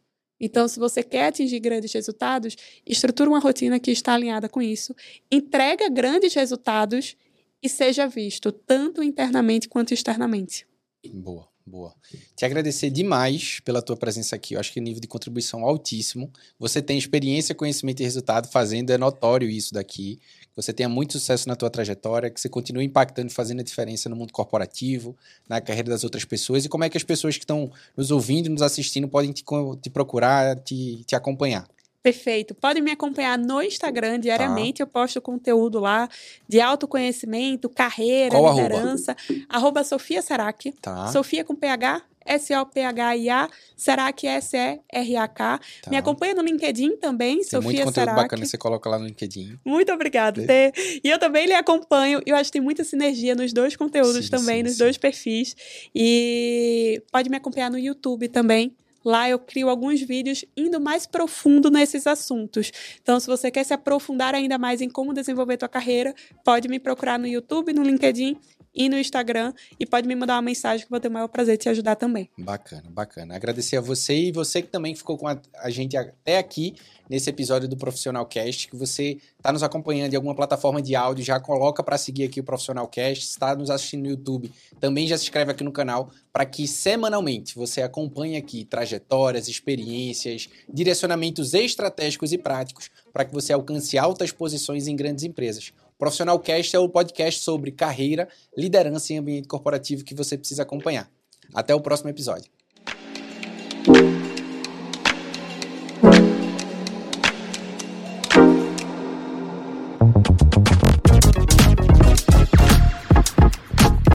Então, 0.44 0.68
se 0.68 0.78
você 0.78 1.02
quer 1.02 1.28
atingir 1.28 1.58
grandes 1.58 1.90
resultados, 1.90 2.54
estrutura 2.86 3.30
uma 3.30 3.38
rotina 3.38 3.80
que 3.80 3.90
está 3.90 4.12
alinhada 4.12 4.46
com 4.46 4.60
isso, 4.60 4.94
entrega 5.32 5.88
grandes 5.88 6.34
resultados 6.34 7.16
e 7.62 7.68
seja 7.68 8.06
visto 8.06 8.52
tanto 8.52 9.02
internamente 9.02 9.66
quanto 9.70 9.94
externamente. 9.94 10.66
Boa, 11.14 11.48
boa. 11.66 11.94
Te 12.36 12.44
agradecer 12.44 12.90
demais 12.90 13.58
pela 13.60 13.80
tua 13.80 13.96
presença 13.96 14.36
aqui. 14.36 14.52
Eu 14.52 14.60
acho 14.60 14.70
que 14.70 14.78
o 14.78 14.82
nível 14.82 15.00
de 15.00 15.08
contribuição 15.08 15.64
altíssimo. 15.64 16.30
Você 16.58 16.82
tem 16.82 16.98
experiência, 16.98 17.54
conhecimento 17.54 18.00
e 18.00 18.04
resultado 18.04 18.46
fazendo, 18.48 18.90
é 18.90 18.98
notório 18.98 19.48
isso 19.48 19.72
daqui 19.72 20.20
você 20.56 20.72
tenha 20.72 20.88
muito 20.88 21.14
sucesso 21.14 21.48
na 21.48 21.56
tua 21.56 21.70
trajetória, 21.70 22.30
que 22.30 22.40
você 22.40 22.48
continue 22.48 22.84
impactando 22.84 23.28
e 23.28 23.34
fazendo 23.34 23.60
a 23.60 23.62
diferença 23.62 24.08
no 24.08 24.16
mundo 24.16 24.32
corporativo, 24.32 25.16
na 25.48 25.60
carreira 25.60 25.90
das 25.90 26.04
outras 26.04 26.24
pessoas 26.24 26.64
e 26.64 26.68
como 26.68 26.84
é 26.84 26.88
que 26.88 26.96
as 26.96 27.02
pessoas 27.04 27.36
que 27.36 27.44
estão 27.44 27.70
nos 27.96 28.10
ouvindo, 28.10 28.48
nos 28.48 28.62
assistindo, 28.62 29.08
podem 29.08 29.32
te, 29.32 29.44
te 29.80 29.90
procurar, 29.90 30.56
te, 30.60 31.02
te 31.04 31.14
acompanhar. 31.14 31.66
Perfeito. 32.04 32.54
Podem 32.54 32.82
me 32.82 32.90
acompanhar 32.90 33.38
no 33.38 33.62
Instagram 33.62 34.20
diariamente. 34.20 34.76
Tá. 34.76 34.82
Eu 34.82 34.86
posto 34.86 35.22
conteúdo 35.22 35.80
lá 35.80 36.06
de 36.46 36.60
autoconhecimento, 36.60 37.66
carreira, 37.70 38.36
Qual 38.36 38.54
liderança. 38.54 39.16
Arroba, 39.18 39.46
arroba 39.48 39.84
Sofia 39.84 40.20
Serac. 40.20 40.70
Tá. 40.82 41.06
Sofia 41.06 41.42
com 41.42 41.54
PH, 41.56 42.02
S-O-P-H-I-A, 42.26 43.48
Serac, 43.74 44.26
S-E-R-A-K. 44.26 45.58
Tá. 45.58 45.90
Me 45.90 45.96
acompanha 45.96 46.34
no 46.34 46.42
LinkedIn 46.42 46.98
também, 46.98 47.36
Tem 47.36 47.44
Sofia 47.44 47.60
muito 47.62 47.78
conteúdo 47.78 47.94
Serac. 47.94 48.22
bacana 48.22 48.44
você 48.44 48.58
coloca 48.58 48.90
lá 48.90 48.98
no 48.98 49.06
LinkedIn. 49.06 49.58
Muito 49.64 49.90
obrigada, 49.90 50.46
Tê. 50.46 50.72
E 51.02 51.08
eu 51.08 51.18
também 51.18 51.46
lhe 51.46 51.54
acompanho. 51.54 52.20
Eu 52.26 52.36
acho 52.36 52.50
que 52.50 52.58
tem 52.58 52.62
muita 52.62 52.84
sinergia 52.84 53.34
nos 53.34 53.50
dois 53.54 53.76
conteúdos 53.76 54.26
sim, 54.26 54.30
também, 54.30 54.56
sim, 54.58 54.62
nos 54.64 54.72
sim. 54.72 54.78
dois 54.78 54.98
perfis. 54.98 55.56
E 55.94 57.02
pode 57.10 57.30
me 57.30 57.38
acompanhar 57.38 57.70
no 57.70 57.78
YouTube 57.78 58.28
também. 58.28 58.76
Lá 59.04 59.28
eu 59.28 59.38
crio 59.38 59.68
alguns 59.68 60.00
vídeos 60.00 60.44
indo 60.56 60.80
mais 60.80 61.06
profundo 61.06 61.70
nesses 61.70 62.06
assuntos. 62.06 62.72
Então, 63.02 63.20
se 63.20 63.26
você 63.26 63.50
quer 63.50 63.64
se 63.64 63.74
aprofundar 63.74 64.34
ainda 64.34 64.56
mais 64.56 64.80
em 64.80 64.88
como 64.88 65.12
desenvolver 65.12 65.56
tua 65.58 65.68
carreira, 65.68 66.14
pode 66.44 66.68
me 66.68 66.78
procurar 66.78 67.18
no 67.18 67.26
YouTube, 67.26 67.72
no 67.72 67.82
LinkedIn 67.82 68.38
e 68.74 68.88
no 68.88 68.98
Instagram 68.98 69.52
e 69.78 69.86
pode 69.86 70.08
me 70.08 70.14
mandar 70.14 70.34
uma 70.34 70.42
mensagem 70.42 70.80
que 70.80 70.86
eu 70.86 70.94
vou 70.94 71.00
ter 71.00 71.08
o 71.08 71.12
maior 71.12 71.28
prazer 71.28 71.56
de 71.56 71.62
te 71.62 71.68
ajudar 71.68 71.96
também. 71.96 72.28
Bacana, 72.36 72.84
bacana. 72.90 73.36
Agradecer 73.36 73.76
a 73.76 73.80
você 73.80 74.14
e 74.14 74.32
você 74.32 74.62
que 74.62 74.68
também 74.68 74.94
ficou 74.94 75.16
com 75.16 75.28
a, 75.28 75.38
a 75.58 75.70
gente 75.70 75.96
até 75.96 76.38
aqui 76.38 76.74
nesse 77.08 77.28
episódio 77.28 77.68
do 77.68 77.76
Profissional 77.76 78.24
Cast, 78.26 78.68
que 78.68 78.76
você 78.76 79.18
está 79.36 79.52
nos 79.52 79.62
acompanhando 79.62 80.12
em 80.12 80.16
alguma 80.16 80.34
plataforma 80.34 80.80
de 80.80 80.96
áudio, 80.96 81.24
já 81.24 81.38
coloca 81.38 81.82
para 81.82 81.98
seguir 81.98 82.24
aqui 82.24 82.40
o 82.40 82.44
Profissional 82.44 82.88
Cast, 82.88 83.24
está 83.24 83.54
nos 83.54 83.70
assistindo 83.70 84.02
no 84.02 84.08
YouTube, 84.08 84.50
também 84.80 85.06
já 85.06 85.16
se 85.16 85.24
inscreve 85.24 85.50
aqui 85.50 85.62
no 85.62 85.72
canal 85.72 86.10
para 86.32 86.44
que 86.44 86.66
semanalmente 86.66 87.54
você 87.54 87.82
acompanhe 87.82 88.36
aqui 88.36 88.64
trajetórias, 88.64 89.48
experiências, 89.48 90.48
direcionamentos 90.68 91.54
estratégicos 91.54 92.32
e 92.32 92.38
práticos 92.38 92.90
para 93.12 93.24
que 93.24 93.32
você 93.32 93.52
alcance 93.52 93.96
altas 93.98 94.32
posições 94.32 94.88
em 94.88 94.96
grandes 94.96 95.24
empresas. 95.24 95.72
Profissional 95.98 96.38
Cast 96.38 96.74
é 96.74 96.78
o 96.78 96.88
podcast 96.88 97.40
sobre 97.40 97.70
carreira, 97.70 98.28
liderança 98.56 99.12
e 99.12 99.16
ambiente 99.16 99.48
corporativo 99.48 100.04
que 100.04 100.14
você 100.14 100.36
precisa 100.36 100.62
acompanhar. 100.62 101.10
Até 101.54 101.74
o 101.74 101.80
próximo 101.80 102.10
episódio. 102.10 102.50